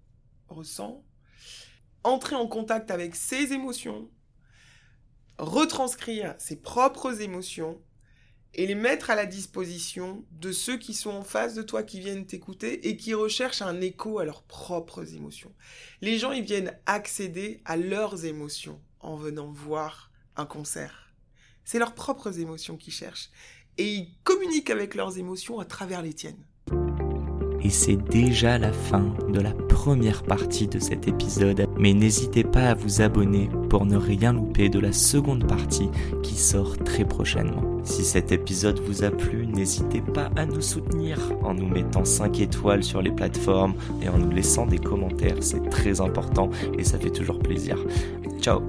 ressens. 0.48 1.04
Entrer 2.04 2.36
en 2.36 2.48
contact 2.48 2.92
avec 2.92 3.16
ses 3.16 3.54
émotions, 3.54 4.10
retranscrire 5.38 6.36
ses 6.38 6.58
propres 6.58 7.22
émotions 7.22 7.82
et 8.56 8.68
les 8.68 8.76
mettre 8.76 9.10
à 9.10 9.16
la 9.16 9.26
disposition 9.26 10.26
de 10.32 10.52
ceux 10.52 10.78
qui 10.78 10.94
sont 10.94 11.10
en 11.10 11.24
face 11.24 11.56
de 11.56 11.64
toi, 11.64 11.82
qui 11.84 12.00
viennent 12.00 12.26
t'écouter 12.26 12.88
et 12.88 12.98
qui 12.98 13.14
recherchent 13.14 13.62
un 13.62 13.82
écho 13.82 14.20
à 14.20 14.26
leurs 14.26 14.44
propres 14.44 15.16
émotions. 15.16 15.54
Les 16.02 16.20
gens, 16.20 16.32
ils 16.32 16.44
viennent 16.44 16.78
accéder 16.86 17.62
à 17.66 17.78
leurs 17.78 18.26
émotions 18.26 18.80
en 19.00 19.16
venant 19.16 19.52
voir 19.52 20.12
un 20.36 20.46
concert. 20.46 21.14
C'est 21.66 21.80
leurs 21.80 21.96
propres 21.96 22.40
émotions 22.40 22.78
qu'ils 22.78 22.94
cherchent. 22.94 23.30
Et 23.78 23.92
ils 23.92 24.14
communiquent 24.24 24.70
avec 24.70 24.94
leurs 24.94 25.18
émotions 25.18 25.60
à 25.60 25.66
travers 25.66 26.04
les 26.04 26.14
tiennes. 26.14 26.46
Et 27.64 27.70
c'est 27.70 27.96
déjà 27.96 28.58
la 28.58 28.74
fin 28.74 29.06
de 29.30 29.40
la 29.40 29.52
première 29.52 30.24
partie 30.24 30.68
de 30.68 30.80
cet 30.80 31.08
épisode, 31.08 31.68
mais 31.78 31.94
n'hésitez 31.94 32.44
pas 32.44 32.70
à 32.70 32.74
vous 32.74 33.02
abonner 33.02 33.50
pour 33.70 33.86
ne 33.86 33.98
rien 33.98 34.34
louper 34.34 34.70
de 34.70 34.80
la 34.80 34.92
seconde 34.92 35.48
partie 35.48 35.90
qui 36.22 36.36
sort 36.36 36.78
très 36.78 37.06
prochainement. 37.06 37.64
Si 37.84 38.04
cet 38.04 38.32
épisode 38.32 38.80
vous 38.80 39.04
a 39.04 39.12
plu, 39.12 39.48
n'hésitez 39.48 40.02
pas 40.02 40.30
à 40.36 40.46
nous 40.46 40.62
soutenir 40.62 41.18
en 41.44 41.54
nous 41.54 41.68
mettant 41.68 42.06
5 42.06 42.40
étoiles 42.40 42.84
sur 42.84 43.02
les 43.02 43.12
plateformes 43.12 43.76
et 44.02 44.10
en 44.10 44.18
nous 44.18 44.32
laissant 44.32 44.66
des 44.66 44.80
commentaires, 44.80 45.38
c'est 45.42 45.70
très 45.70 46.02
important 46.02 46.50
et 46.78 46.84
ça 46.84 47.00
fait 47.00 47.12
toujours 47.12 47.40
plaisir. 47.40 47.78
Ciao 48.40 48.62